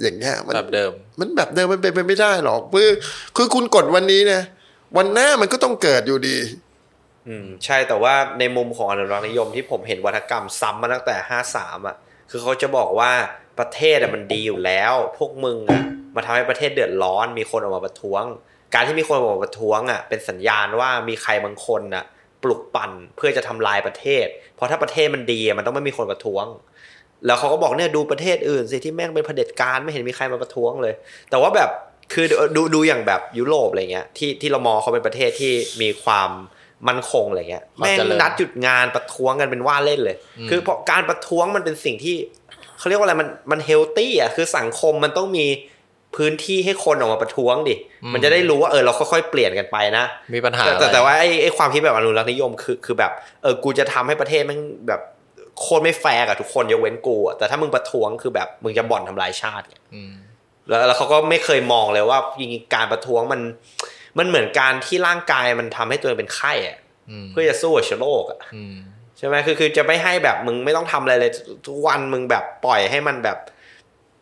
[0.01, 2.89] อย่างเงี้ยมันแบบเดิม มันแบบเดิมมันเป็นไปไม่ได้หรอกคือ
[3.37, 4.41] คือคุณกดวันนี้นะ
[4.97, 6.37] วันหน้ามันก็ต้องเกิดอยู่ดี
[7.29, 11.95] อืมใช่แต่ว่าในมุมของอนุรักษนิยมที่ผมเห็นวัฒกรรมซ้ำมาตั้งแต่ห้าสามอะ
[12.29, 13.11] คือเขาจะบอกว่า
[13.59, 15.83] ประเทศอะมันดีอยู่แล้ว พวกมึงอะ
[16.15, 18.23] มาทำให้ประเทศเดือดร้อน มีคนออกมาประท้วง
[18.73, 22.03] การที่มีคนออกมาประท้วงอะเป็นสัญญาณว่ามีใครบางคนอะ
[22.43, 24.25] ปลุกปั่นเพื่อจะทำลายประเทศ
[24.55, 26.45] เพราะถ้าประเทศมันดีมันต้องไม่มีคนประท้วง
[27.25, 30.93] แล้วเขาก็บอกเนี่ยดูประเทศอื่นสิที่แม่งเป็นเผด็จการไม่เห็นมีใครมาประท้วงเลย
[31.29, 31.69] แต่ว่าแบบ
[32.13, 32.25] คือ
[32.55, 35.51] ดูดูอย่างแบบยุโรปอะไรเงี้ยที่ที่เรามองเขาเป็นประเทศที่
[35.81, 36.29] มีความ
[36.87, 40.17] มั่นคงอะไรเงี้ยความแม่งเจริญนัดหยุดงานประท้วงกันเป็นว่าเล่นเลย
[40.49, 42.15] คือเพราะการประท้วงมันเป็นสิ่งที่
[42.77, 45.45] เขาเรียกว่าอะไรมันมัน healthy อะคือสังคมมันต้องมี
[46.15, 47.75] พื้นที่ให้คนออกมาประท้วงดิ
[48.13, 53.11] มันจะได้รู้ว่าเออเราค่อยๆเปลี่ยนกันไปนะ มีปัญหาแต่แต่อะไรแต่ว่าไอ้ไอ้ความคิดแบบอนุรักษ์นิยมคือคือแบบ
[53.43, 54.57] เออกูจะทำให้ประเทศมัน
[54.87, 55.01] แบบ
[55.59, 60.13] โคตรไม่แฟร์กับทุกคนยกเว้นกูอะแต่ถ้ามึงประท้วงคือแบบมึงจะบ่อนทำลายชาติไงอืม
[60.67, 63.41] แล้วแล้วเขาก็ไม่เคยมองเลยว่าจริงๆการประท้วงมัน
[64.19, 66.77] มันเหมือนการที่ร่างกายมันทำให้ตัวเองเป็นไข้อะ
[67.09, 68.75] อืมเพื่อจะสู้กับเชื้อโรคอะอืม
[69.17, 71.31] ใช่ไหมคือคือจะไม่ให้แบบมึงไม่ต้องทำอะไรเลย
[71.67, 73.37] ทุกวันมึงแบบปล่อยให้มันแบบ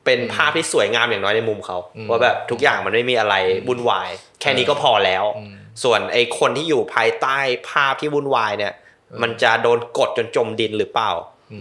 [0.05, 3.35] เป็นภาพที่สวยงามอย่างน้อยในมุมเขาอืมว่าแบบทุกอย่างมันไม่มีอะไร
[3.67, 4.09] วุ่นวาย
[4.41, 5.53] แค่นี้ก็พอแล้วอืม
[5.83, 7.37] ส่วนไอ้คนที่อยู่ภายใต้
[7.69, 8.73] ภาพที่วุ่นวายเนี่ย
[9.21, 11.11] มันจะโดนกดจนจมดินหรือเปล่า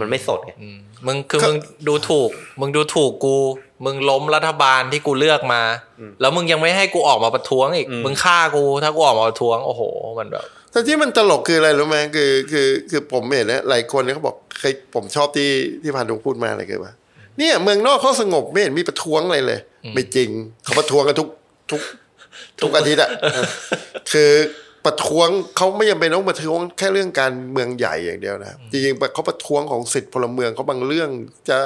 [0.01, 1.57] มันไม่สดไงอืมมึงคือมึง
[1.89, 2.31] ดูถูก
[2.61, 3.37] มึงดูถูกกู
[3.85, 5.63] มึงล้มรัฐบาลที่กูเลือกมา
[6.21, 9.83] แล้วมึงยังไม่ให้กูออกมาประท้วงอีกอืมมึงฆ่ากูถ้ากูออกมาประท้วง โอ้โห
[10.19, 15.51] มันแบบแต่ที่มันตลกคืออะไรรู้ไหมคือคือคือผมเห็นนะหลายคนเนี่ยเขาบอกเคยผมชอบที่
[15.83, 16.93] ที่พันธุพูดมาอะไรคือว่า
[17.39, 19.61] เนี่ยเมืองนอกเขาสงบไม่เห็นมีประท้วงอะไรเลย
[19.95, 20.31] ไม่จริง
[20.65, 21.29] เขาประท้วงกันทุก
[21.71, 21.81] ทุก
[22.61, 23.11] ทุกอาทิตย์อะ
[24.13, 24.33] คือ
[24.85, 31.09] ประท้วงเขาไม่จำเป็นต้องประท้วงแค่เรื่องการเมืองใหญ่อย่างเดียวนะจริงๆเขาประท้วงของสิทธิพลเมืองเขาบางเรื่อง
[31.49, 31.59] จะ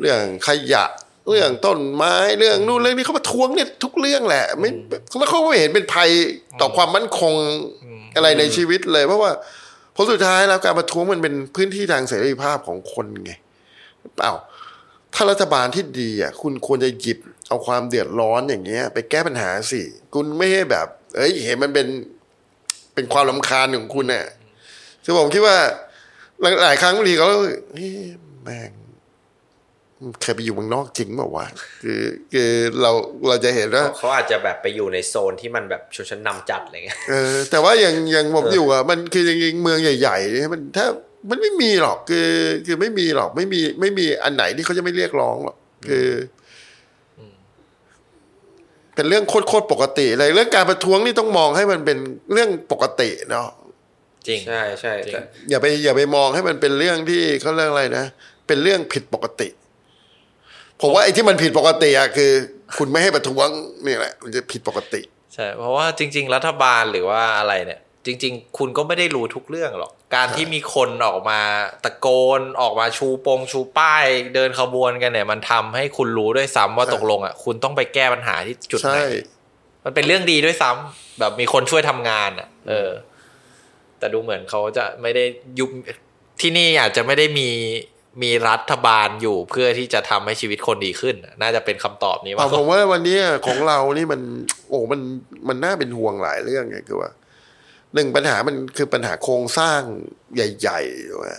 [0.00, 0.84] เรื่องขยะ
[1.28, 4.70] เรื่องต้นไม้เรื่องนู่นเรื่องนี้เขาประท้วงเนี่ยทุกเรื่องแหละ ไม่
[5.18, 6.10] แล้วเขาไม่เห็นเป็นภัย
[6.60, 7.34] ต่อความมั่นคง
[8.16, 9.30] อะไรในชีวิตเลย เพราะว่า
[9.94, 13.32] ผลสุดท้ายแล้วการประท้วงมันเป็นพื้นที่ทางเสรีภาพของคนไง
[14.16, 14.32] เปล่า
[15.14, 19.80] ถ้ารัฐบาลที่ดีอะคุณควรจะหยิบเอาความเดือดร้อนอย่างเงี้ย ไปแก้ปัญหาสิ
[20.14, 20.86] คุณไม่ให้แบบ
[21.16, 21.86] เอ้ยเห็นมันเป็น
[22.94, 24.26] เป็นความลำคาญของคุณเนี่ย
[25.04, 25.56] คือผมคิดว่า
[26.42, 27.28] หลายหลายครั้งบางทีเขา
[27.72, 27.90] เฮ้ย
[28.44, 28.70] แม่ง
[30.22, 31.46] เคยไปอยู่เมืองนอกจริงเปล่าวะ
[31.82, 32.02] คือ
[32.32, 32.50] คือ
[32.82, 32.90] เรา
[33.28, 40.86] เราจะเห็นว่าเขาอาจจะแบบไปอยู่ในโซนที่มันแบบชนชั้นนำจัดอะไรเงี้ยเออแต่ว่าอย่างอย่างผมอยู่อะมันคือจริงๆเมืองใหญ่ๆเนี่ยมันถ้า
[41.30, 42.28] มันไม่มีหรอกคือ
[42.66, 45.56] คือไม่มีหรอกไม่มีไม่มีอันไหนที่เขาจะไม่เรียกร้องหรอก
[45.88, 46.08] คือ
[47.18, 47.20] อ
[48.94, 51.98] เป็นเรื่องโคตรๆปกติเลยเรื่องการประท้วงนี่ต้องมองให้มันเป็น
[52.32, 53.48] เรื่องปกติเนาะ
[54.28, 55.20] จริงใช่ใช่จริงแต่
[55.50, 58.04] อย่าไปอย่าไปมองให้มันเป็นเรื่องที่เขาเรียกอะไรนะ
[58.46, 59.48] เป็นเรื่องผิดปกติ
[60.80, 62.32] ผมว่าไอ้ที่มันผิดปกติอะคือ
[62.76, 63.48] คุณไม่ให้ประท้วง
[63.84, 65.00] นี่แหละ มันจะผิดปกติ
[65.34, 71.40] ใช่เพราะว่าจริง ๆ รัฐบาลหรือว่าอะไรเนี่ย จริง ๆ คุณก็ไม่ได้รู้ทุกเรื่องหรอก การที่มีคนออกมา
[71.84, 72.08] ตะโก
[72.38, 74.04] นออกมาชูปงชูป้าย
[74.34, 79.06] เดินขบวนกันเนี่ย มันทำให้คุณรู้ด้วยซ้ำว่าใช่ตกลงอะคุณต้องไปแก้ปัญหาที่จุดไหนใช่
[79.84, 82.90] มันเป็นเรื่องดีด้วยซ้ำแบบมีคนช่วยทำงานอะ เออ
[83.98, 85.24] แต่ดูเหมือนเขาจะไม่ได้
[85.58, 85.70] ยุบ
[86.40, 87.48] ที่นี่อาจจะไม่ได้มี
[88.22, 94.20] มีรัฐบาลอยู่เพื่อที่จะทำให้ชีวิตคนดีขึ้น น่าจะเป็นคำตอบนี้ว่าผมว่าวันนี้ของเรานี่มัน
[94.68, 95.00] โอ้มัน
[95.48, 97.10] มันน่าเป็นห่วงหลายเรื่องไงคือว่า
[97.94, 99.80] หนึ่งปัญหามันคือปัญหาโครงสร้าง
[100.34, 101.36] ใหญ่ๆว่า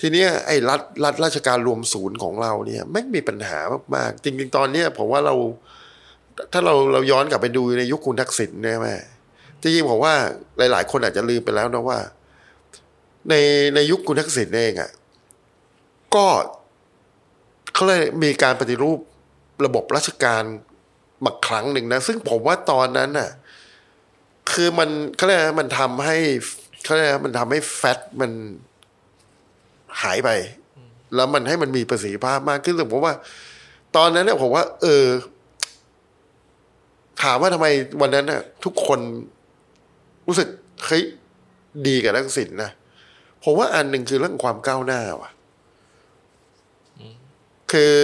[0.00, 3.58] ทีเนี้ยไอ้รัฐรัฐราชการรวมศูนย์ของเราเนี่ยไม่มีปัญหา
[3.94, 5.34] มากๆจริงๆตอนเนี้ยผมว่าเรา
[6.52, 8.96] ถ้าเราเราย้อนกลับไปดูในยุคคุณทักษิณเนี่ยแม่
[9.62, 10.14] จริงๆผมว่า
[10.58, 11.98] หลาย ๆ คนอาจจะลืมไปแล้วนะว่า
[13.30, 13.34] ใน
[13.74, 14.90] ในยุคคุณทักษิณเองอะ
[16.16, 16.26] ก็
[17.74, 18.98] เขาเลยมีการปฏิรูป
[19.64, 20.42] ระบบราชการ
[21.24, 23.30] มาครั้งหนึ่งนะ ซึ่งผมว่าตอนนั้นน่ะ
[24.52, 26.16] คือมันเขาเรียกมันทำให้
[26.84, 28.30] เขาเรียกมันทำให้แฟตมัน
[30.02, 30.30] หายไป
[31.14, 33.14] แล้วมันให้มันมีประสิทธิภาพมากขึ้นผมว่า
[33.96, 35.06] ตอนนั้นเนี่ยผมว่า เออ
[37.22, 37.66] ถามว่าทำไม
[38.00, 39.00] วันนั้นน่ะ ทุกคน
[40.26, 40.48] รู้สึก
[40.86, 41.02] เฮ้ย
[41.86, 42.70] ดีกับทักษิณนะ
[43.44, 45.30] ผมว่าอันหนึ่งคือเรื่องความก้าวหน้าว่ะ
[47.74, 47.94] คือ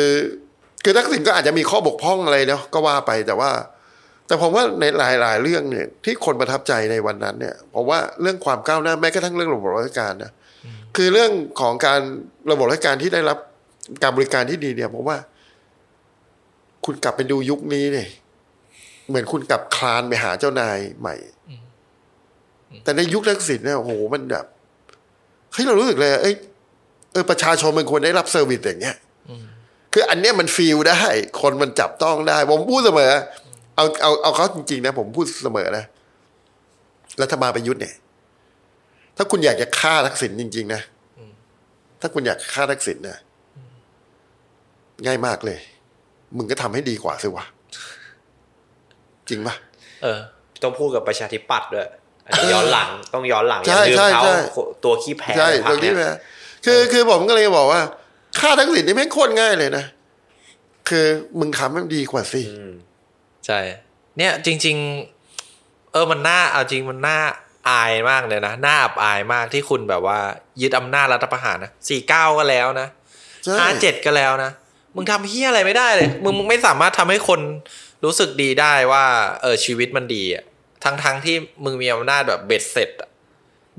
[0.84, 3.50] คือทักษิณก็อาจจะมีข้อบกพร่องอะไรเนาะก็ว่าไปแต่ว่า
[4.26, 10.32] แต่ผมว่าในหลาย ๆ เรื่องเนี่ย ที่คนประทับใจในวันนั้นเนี่ยผมว่าเรื่องความก้าวหน้าแม้กระทั่งเรื่องระบบราชการนะ
[10.96, 11.30] คือเรื่อง
[11.60, 12.00] ของการ
[12.50, 13.38] ระบบราชการที่ได้รับ
[14.02, 15.18] การบริการที่ดีเนี่ยผมว่า
[16.84, 18.08] คุณกลับไปดูยุคนี้เนี่ย
[19.08, 21.16] เหมือนคุณกลับคลานไปหาเจ้านายใหม่
[22.84, 24.44] แต่ในยุคทักษิณเนี่ยโอ้โหมันแบบ
[25.52, 26.34] เฮ้ยเรารู้สึกเลยเอ้ย
[27.12, 28.96] เออประชาชนมันควรได้รับเซอร์วิสอย่างเงี้ย
[29.92, 31.00] คืออันเนี้ยมันฟีลได้
[31.40, 33.12] คนมันจับต้องได้ ผมพูดเสมอ
[33.76, 35.84] เอาเอาเอาเขาจริงๆนะ ผมพูดเสมอนะ
[37.22, 37.94] รัฐบาลประยุทธ์เนี่ย
[39.16, 40.82] ถ้าคุณอยากจะฆ่าทักษิณจริง ๆ นะ
[42.00, 43.18] ถ้าคุณอยากฆ่าทักษิณนะ
[45.06, 45.58] ง่ายมากเลย
[46.36, 47.44] มึงก็ทำให้ดีกว่าสิวะ
[49.28, 49.54] จริงปะ
[50.02, 50.18] เออ
[50.62, 51.86] ต้องพูดกับประชาธิปัตย์ด้วย
[52.26, 54.34] อันนี้ย้อนหลังต้องย้อนหลังอใช่ย่าลืมใช่เขาใช่
[54.84, 56.18] ตัวขี้แพ้ใช่ในพรตรรคงนี้เนี่ยนะ
[56.64, 57.80] คือคือผมก็เลยบอกว่า
[58.38, 59.84] ฆ่าทักษิณนี่ไม่งโคตรง่ายเลยนะ
[60.88, 61.06] คือ
[61.38, 62.72] มึงทำให้มันดีกว่าสิอืม
[63.46, 63.60] ใช่
[64.18, 64.76] เนี่ยจริง
[65.34, 67.18] ๆ เออมันน่าเอาจริงมันน่า
[67.70, 70.18] อายมากเลยนะน่าอับอายมากที่คุณแบบว่า
[70.60, 72.88] ยึดอำนาจรัฐประหารนะสี่เก้าก็แล้วนะ
[73.44, 74.50] ใช่ห้าเจ็ดก็แล้วนะ
[74.94, 77.40] มึงทำเฮียอะไรไม่ได้เลยมึงมึงไม่สามารถทำให้คน
[78.04, 79.04] รู้สึกดีได้ว่า
[79.42, 80.44] เออชีวิตมันดีอะ
[80.84, 83.09] ทั้งทั้งที่มึงมีอำนาจแบบเบ็ดเสร็จอะ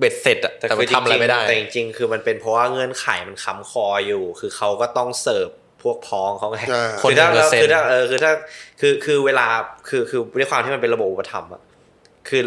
[0.01, 5.49] เบ็ดเสร็จอะแต่แต่คืมัอนจทำอะไรริงไม่ได้ๆแต่จริงๆ คือมันเป็นเพราะว่าเงื่อนไขมันค้ำคออยู่ คือเขาก็ต้องเสิร์ฟ
[5.83, 8.31] พวกพ้องเขาไงใช่คือถ้าคนหนึ่งเปอร์เซ็นต์คือถ้าเออคือถ้า
[8.81, 9.47] คือคือเวลา
[9.89, 11.61] คือคือด้วยความที่มันเป็นระบบอุปถัมภ์อะ
[12.29, 12.41] คือ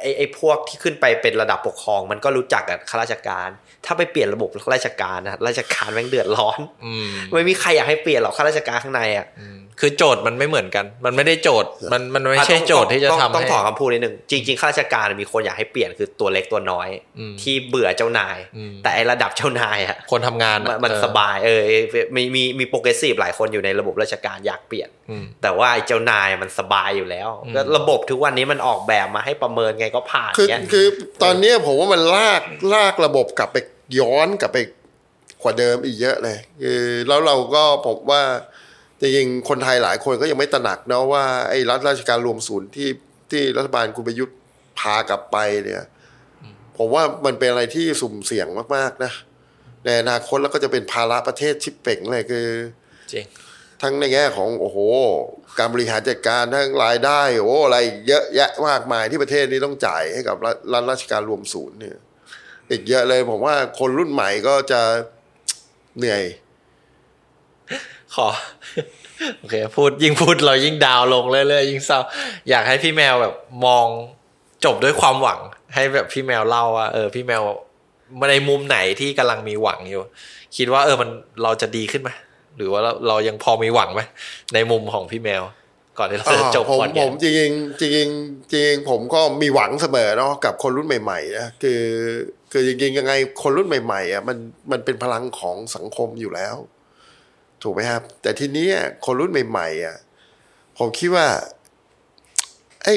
[0.00, 3.48] ไอ้ไอ้พวกที่ขึ้นไปเป็นระดับปกครอง มันก็รู้จักกับข้าราชการ
[3.86, 9.26] ถ้าไปเปลี่ยนระบบราชการนะราชการแม่งเดือดร้อนอืมไม่มีใครอยากให้เปลี่ยนหรอกข้าราชการข้างในอะ
[9.80, 16.88] คือโจทย์มันไม่เหมือนกัน มันไม่ได้โจทย์ มันมันไม่ใช่อะต้องโจทย์ที่จะต้องทำต้องให้ถอนคำพูดนิดนึงจริงๆข้าราชการมีคนอยากให้เปลี่ยนคือตัวเล็กตัวน้อย
[17.18, 21.60] อืมที่เบื่อเจ้านายอืมแต่ไอ้ระดับเจ้านายอะคนทำงานมันอะมันเออสบายเออ
[22.16, 30.86] มีมีมีโปรเกรสซีฟหลายคนอยู่ในระบบราชการอยากเปลี่ยนอืมแต่ว่าไอ้เจ้านายมันสบายอยู่แล้วอืมก็ระบบทุกวันนี้มันออกแบบมาให้ประเมินไงก็ผ่านคือเงี้ยคือ
[31.22, 32.42] ตอนเนี้ยผมว่ามันลาก
[32.74, 33.56] ลากระบบกลับไป
[33.98, 34.58] ย้อนกลับไป
[35.42, 38.22] กว่าเดิมอีกเยอะเลยคือแล้วเราก็ผมว่า
[39.00, 42.88] จริงๆคนไทยหลายคนก็ยังไม่ตระหนักนะว่าไอ้รัฐราชการรวมศูนย์ที่
[43.30, 44.36] ที่รัฐบาลคุณประยุทธ์
[44.78, 45.84] พากลับไปเนี่ย
[46.78, 49.12] ผมว่ามันเป็นอะไรที่สุ่มเสี่ยงมากๆนะ
[49.84, 52.48] ในอนาคตแล้วก็จะเป็นภาระประเทศชิบเป่งเลยคือ
[53.12, 53.26] จริง
[53.82, 54.78] ทั้งในแง่ของโอ้โห
[55.58, 57.78] การบริหารจัดการทั้งรายได้โอ้อะไร
[58.08, 61.96] เยอะแยะมากมายที่ประเทศนี้ต้องจ่ายให้กับรัฐรัฐราชการรวมศูนย์เนี่ย
[62.70, 64.80] อีกเยอะเลย ผมว่าคนรุ่นใหม่ก็จะ
[65.98, 66.22] เหนื่อย
[68.14, 68.28] ขอ
[69.38, 71.98] โอเค พูดยิ่งพูดเรายิ่งดาวลงเรื่อยๆยิ่งเศร้า
[72.48, 73.34] อยากให้พี่แมวแบบ
[73.64, 73.86] มอง
[74.64, 75.40] จบด้วยความหวัง
[75.74, 77.42] ให้แบบพี่แมวเล่าว่าเออ พี่แมว
[78.30, 80.02] ในมุมไหนที่กำลังมีหวังอยู่
[80.56, 81.08] คิดว่า เออมัน
[81.42, 82.10] เราจะดีขึ้นไหม
[82.56, 84.00] หรือว่าเราเรายังพอมีหวังไหม
[84.54, 85.42] ในมุมของพี่แมว
[85.98, 91.82] ก่อนที่เราจะจบผมก่อนผเนี่ยมจริงๆจริงๆจริงๆผมก็มีหวังเสมอเนาะกับคนรุ่นใหม่ๆนะคือ
[92.52, 93.12] คือจริงๆยังไง
[93.42, 94.36] คนรุ่นใหม่ๆอะมัน
[94.70, 96.56] มันเป็นพลังของสังคมอยู่แล้ว
[97.62, 98.68] ถูกไหมครับ แต่ทีนี้
[99.06, 99.96] คนรุ่นใหม่ๆอะ
[100.78, 101.26] ผมคิดว่า
[102.84, 102.96] ไอ้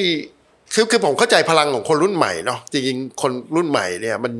[0.74, 4.34] คือคือผมเข้าใจพลังของคนรุ่นใหม่เนาะจริงๆคนรุ่นใหม่เนี่ย มัน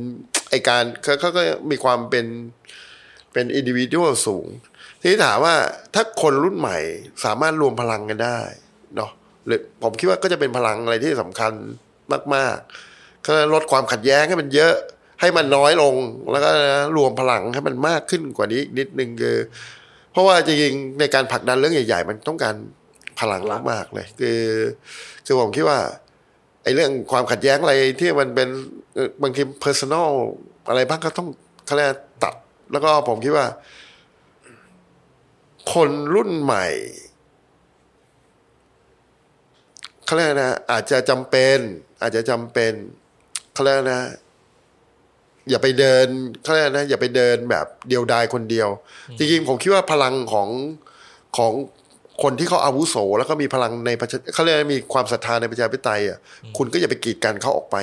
[0.50, 2.26] ไอการเขาเขาก็มีความเป็น
[3.34, 4.46] เป็นอินดิวิวสูง
[5.08, 5.56] ทีนี้ถามว่า
[5.96, 6.78] ถ้าคนรุ่นใหม่
[7.26, 8.40] สามารถรวมพลังกันได้
[8.96, 9.12] เนาะ
[9.46, 11.54] หรือผมคิดว่าก็จะเป็นพลังอะไรที่สำคัญ
[12.36, 14.74] มากๆก็ลดความขัดแย้งให้มันเยอะ
[15.22, 15.96] ให้มันน้อยลง
[16.32, 16.50] แล้วก็
[16.98, 19.38] รวมพลังให้มันมากขึ้นกว่านี้อีกนิดนึงคือ
[20.12, 22.56] เพราะว่าจริงๆในการผลักดันเรื่องใหญ่ ๆ มันต้องการ
[23.20, 24.42] พลังมากๆเลย คือ
[25.26, 25.80] คือผมคิดว่า
[26.64, 28.48] ไอ้เรื่องความขัดแย้งอะไรที่มันเป็น
[29.22, 30.10] บางที personal
[30.70, 31.28] อะไรบ้างก็ต้อง
[31.66, 31.90] เขาเรียก
[32.24, 32.34] ตัด
[32.72, 33.48] แล้วก็ผมคิดว่า
[35.72, 36.68] คนรุ่นใหม่
[40.06, 41.58] เขาเรียกนะอาจจะจำเป็น
[42.02, 42.74] อาจจะจำเป็น
[43.54, 44.02] เขาเรียกนะ
[45.50, 46.08] อย่าไปเดิน
[46.44, 48.70] เขาเรียกนะ อย่าไปเดินแบบเดียวดายคนเดียว
[49.18, 50.50] จริงๆผมคิดว่าพลังของ
[51.38, 51.54] ของ
[52.24, 56.20] คนที่เขาอาวุโส แล้วก็มีพลังในประชาเขาเรียกว่ามีความศรัทธาในประชาธิปไตยอะ
[56.58, 57.78] คุณก็อย่าไปกีดกันเขาออกไป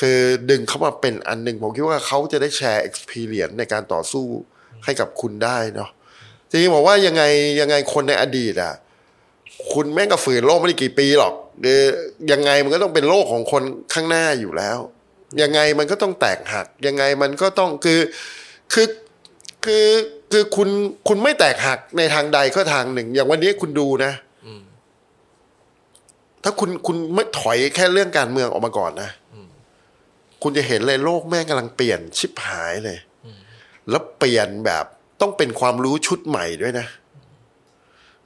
[0.00, 0.18] คือ
[0.50, 4.26] ดึงเขามาเป็นอันหนึ่งผมคิดว่าเขาจะได้แชร์ experience ในการต่อสู้
[4.84, 5.90] ให้กับคุณได้เนาะ
[6.52, 7.22] จริงบอกว่ายังไง
[7.60, 8.72] ยังไงคนในอดีตอะ
[9.72, 11.80] คุณแม่งก็ฝืนโลกไม่ได้กี่ปีหรอกหรือ
[12.32, 13.62] ยังไงมันก็ต้องเป็นโลกของคน
[13.92, 14.78] ข้างหน้าอยู่แล้ว
[15.42, 18.00] ยังไงมันก็ต้องแตกหัก ยังไงมันก็ต้องคือ
[18.72, 18.86] คือ
[19.64, 19.88] คือ
[20.32, 20.68] คือคุณ
[21.08, 24.12] คุณไม่แตกหักในทางใดก็ทางหนึ่ง อย่างวันนี้คุณดูนะ
[26.44, 29.10] ถ้าคุณคุณไม่ถอยแค่เรื่องการเมืองออกมาก่อนนะ
[30.42, 32.98] คุณจะเห็นเลยโลกแม่งกำลังเปลี่ยนชิบหายเลย
[33.90, 34.84] แล้วเปลี่ยนแบบ
[35.22, 36.86] ต้องเป็นความรู้ชุดใหม่ด้วยนะ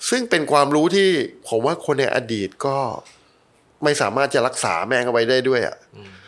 [0.09, 1.09] ซึ่งเป็นความรู้ที่
[1.49, 2.77] ผมว่าคนในอดีตก็
[3.85, 5.77] ไม่สามารถจะรักษาแม่งเอาไว้ได้ด้วยอะ่ะ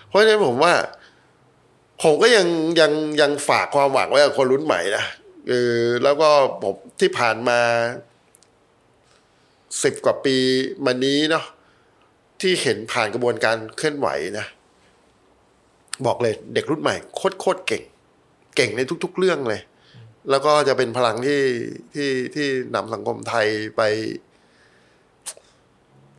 [0.09, 0.73] เพราะฉะนั้นผมว่า
[2.03, 2.47] ผมก็ยัง
[2.81, 5.05] ยังยังฝากความหวังไว้กับคนรุ่นใหม่นะ
[5.49, 6.29] เออแล้วก็
[6.63, 7.59] ผมที่ผ่านมา
[9.83, 10.37] สิบกว่าปี
[10.85, 11.45] มานี้เนาะ
[12.41, 14.09] ที่เห็นผ่านกระบวนการเคลื่อนไหว
[14.39, 14.47] นะ
[16.07, 17.83] บอกเลยเด็กรุ่นใหม่โคตรโคตรเก่ง
[18.57, 19.61] เก่งในทุก ๆ เรื่องเลย
[20.31, 21.43] แล้วก็จะเป็นพลังที่
[21.95, 23.47] ที่ที่นำสังคมไทย
[23.77, 23.83] ไป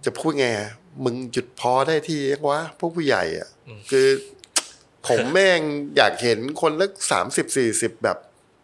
[0.05, 0.69] จะพูดไงอะ
[1.03, 3.49] มึงหยุดพอได้ที่ยังวะพวกผู้ใหญ่อะ
[3.91, 4.07] คือ
[5.07, 5.61] ผมแม่ง
[5.97, 8.17] อยากเห็นคนละสามสิบสี่สิบแบบ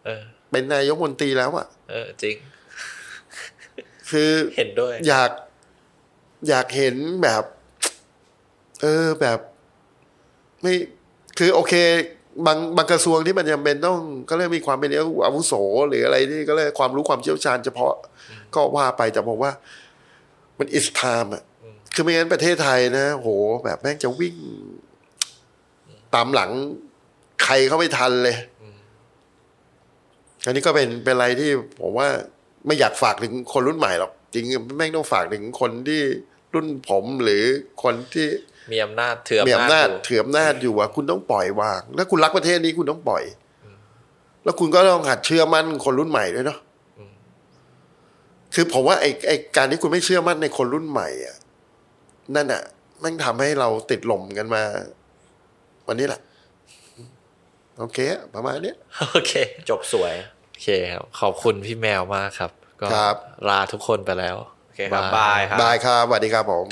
[0.04, 2.36] เออเป็นนายกมนตรีแล้วอะ เออจริง
[4.10, 5.30] คือเห็นด้วย อยาก
[6.48, 7.44] อยากเห็นแบบ
[8.82, 9.38] เออแบบ
[10.62, 10.74] ไม่
[11.38, 11.74] คือโอเค
[12.44, 13.98] บางบางกระทรวงที่มันจำเป็นต้อง
[14.28, 14.90] ก็เรียกมีความเป็น
[15.26, 15.52] อาวุโส
[15.88, 17.94] หรืออะไรที่ก็เรียกความรู้ความเชี่ยวชาญเฉพาะ
[18.54, 19.52] ก็ว่าไปแต่บอกว่า
[20.58, 21.42] มันอิสทามอะ
[21.94, 23.28] คือไม่งั้นประเทศไทยนะ โห
[23.64, 24.36] แบบแม่งจะวิ่ง
[26.14, 26.50] ตามหลัง
[27.44, 28.36] ใครเข้าไม่ทันเลย
[30.44, 31.50] อันนี้ก็เป็นเป็นอะไรที่
[31.80, 32.08] ผมว่า
[32.66, 36.02] ไม่อยากฝากถึงคนรุ่นใหม่หรอกจริงๆแม่งต้องฝากถึงคนที่
[36.54, 37.42] รุ่นผมหรือ
[37.82, 38.26] คนที่
[38.72, 43.24] มีอำนาจเถื่อมีอำนาจอยู่ถืออำนาจอยู่ว่าคุณต้องปล่อยวางถ้าคุณรักประเทศนี้คุณต้องปล่อย
[44.44, 46.58] แล้วคุณก็ต้องหัดเชื่อมั่นคนรุ่นใหม่ด้วยเนาะ
[48.54, 51.36] คือผมว่าไอ้ไอ้การที่คุณไม่เชื่อมั่นในคนรุ่นใหม่อะ
[52.36, 52.62] นั่นอะ
[53.00, 54.62] แม่งทำให้เราติดหล่มกันมา
[55.86, 56.20] วันนี้แหละ
[57.78, 57.98] โอเค
[58.34, 58.76] ประมาณเนี้ย
[59.12, 59.32] โอเค
[59.70, 60.14] จบสวย
[60.50, 63.16] โอเคครับ ขอบคุณพี่แมวมากครับ ก็ครับ
[63.48, 64.36] ลาทุกคนไปแล้ว
[64.66, 66.66] โอเคครับบายครับบายครับสวัสดีครับผม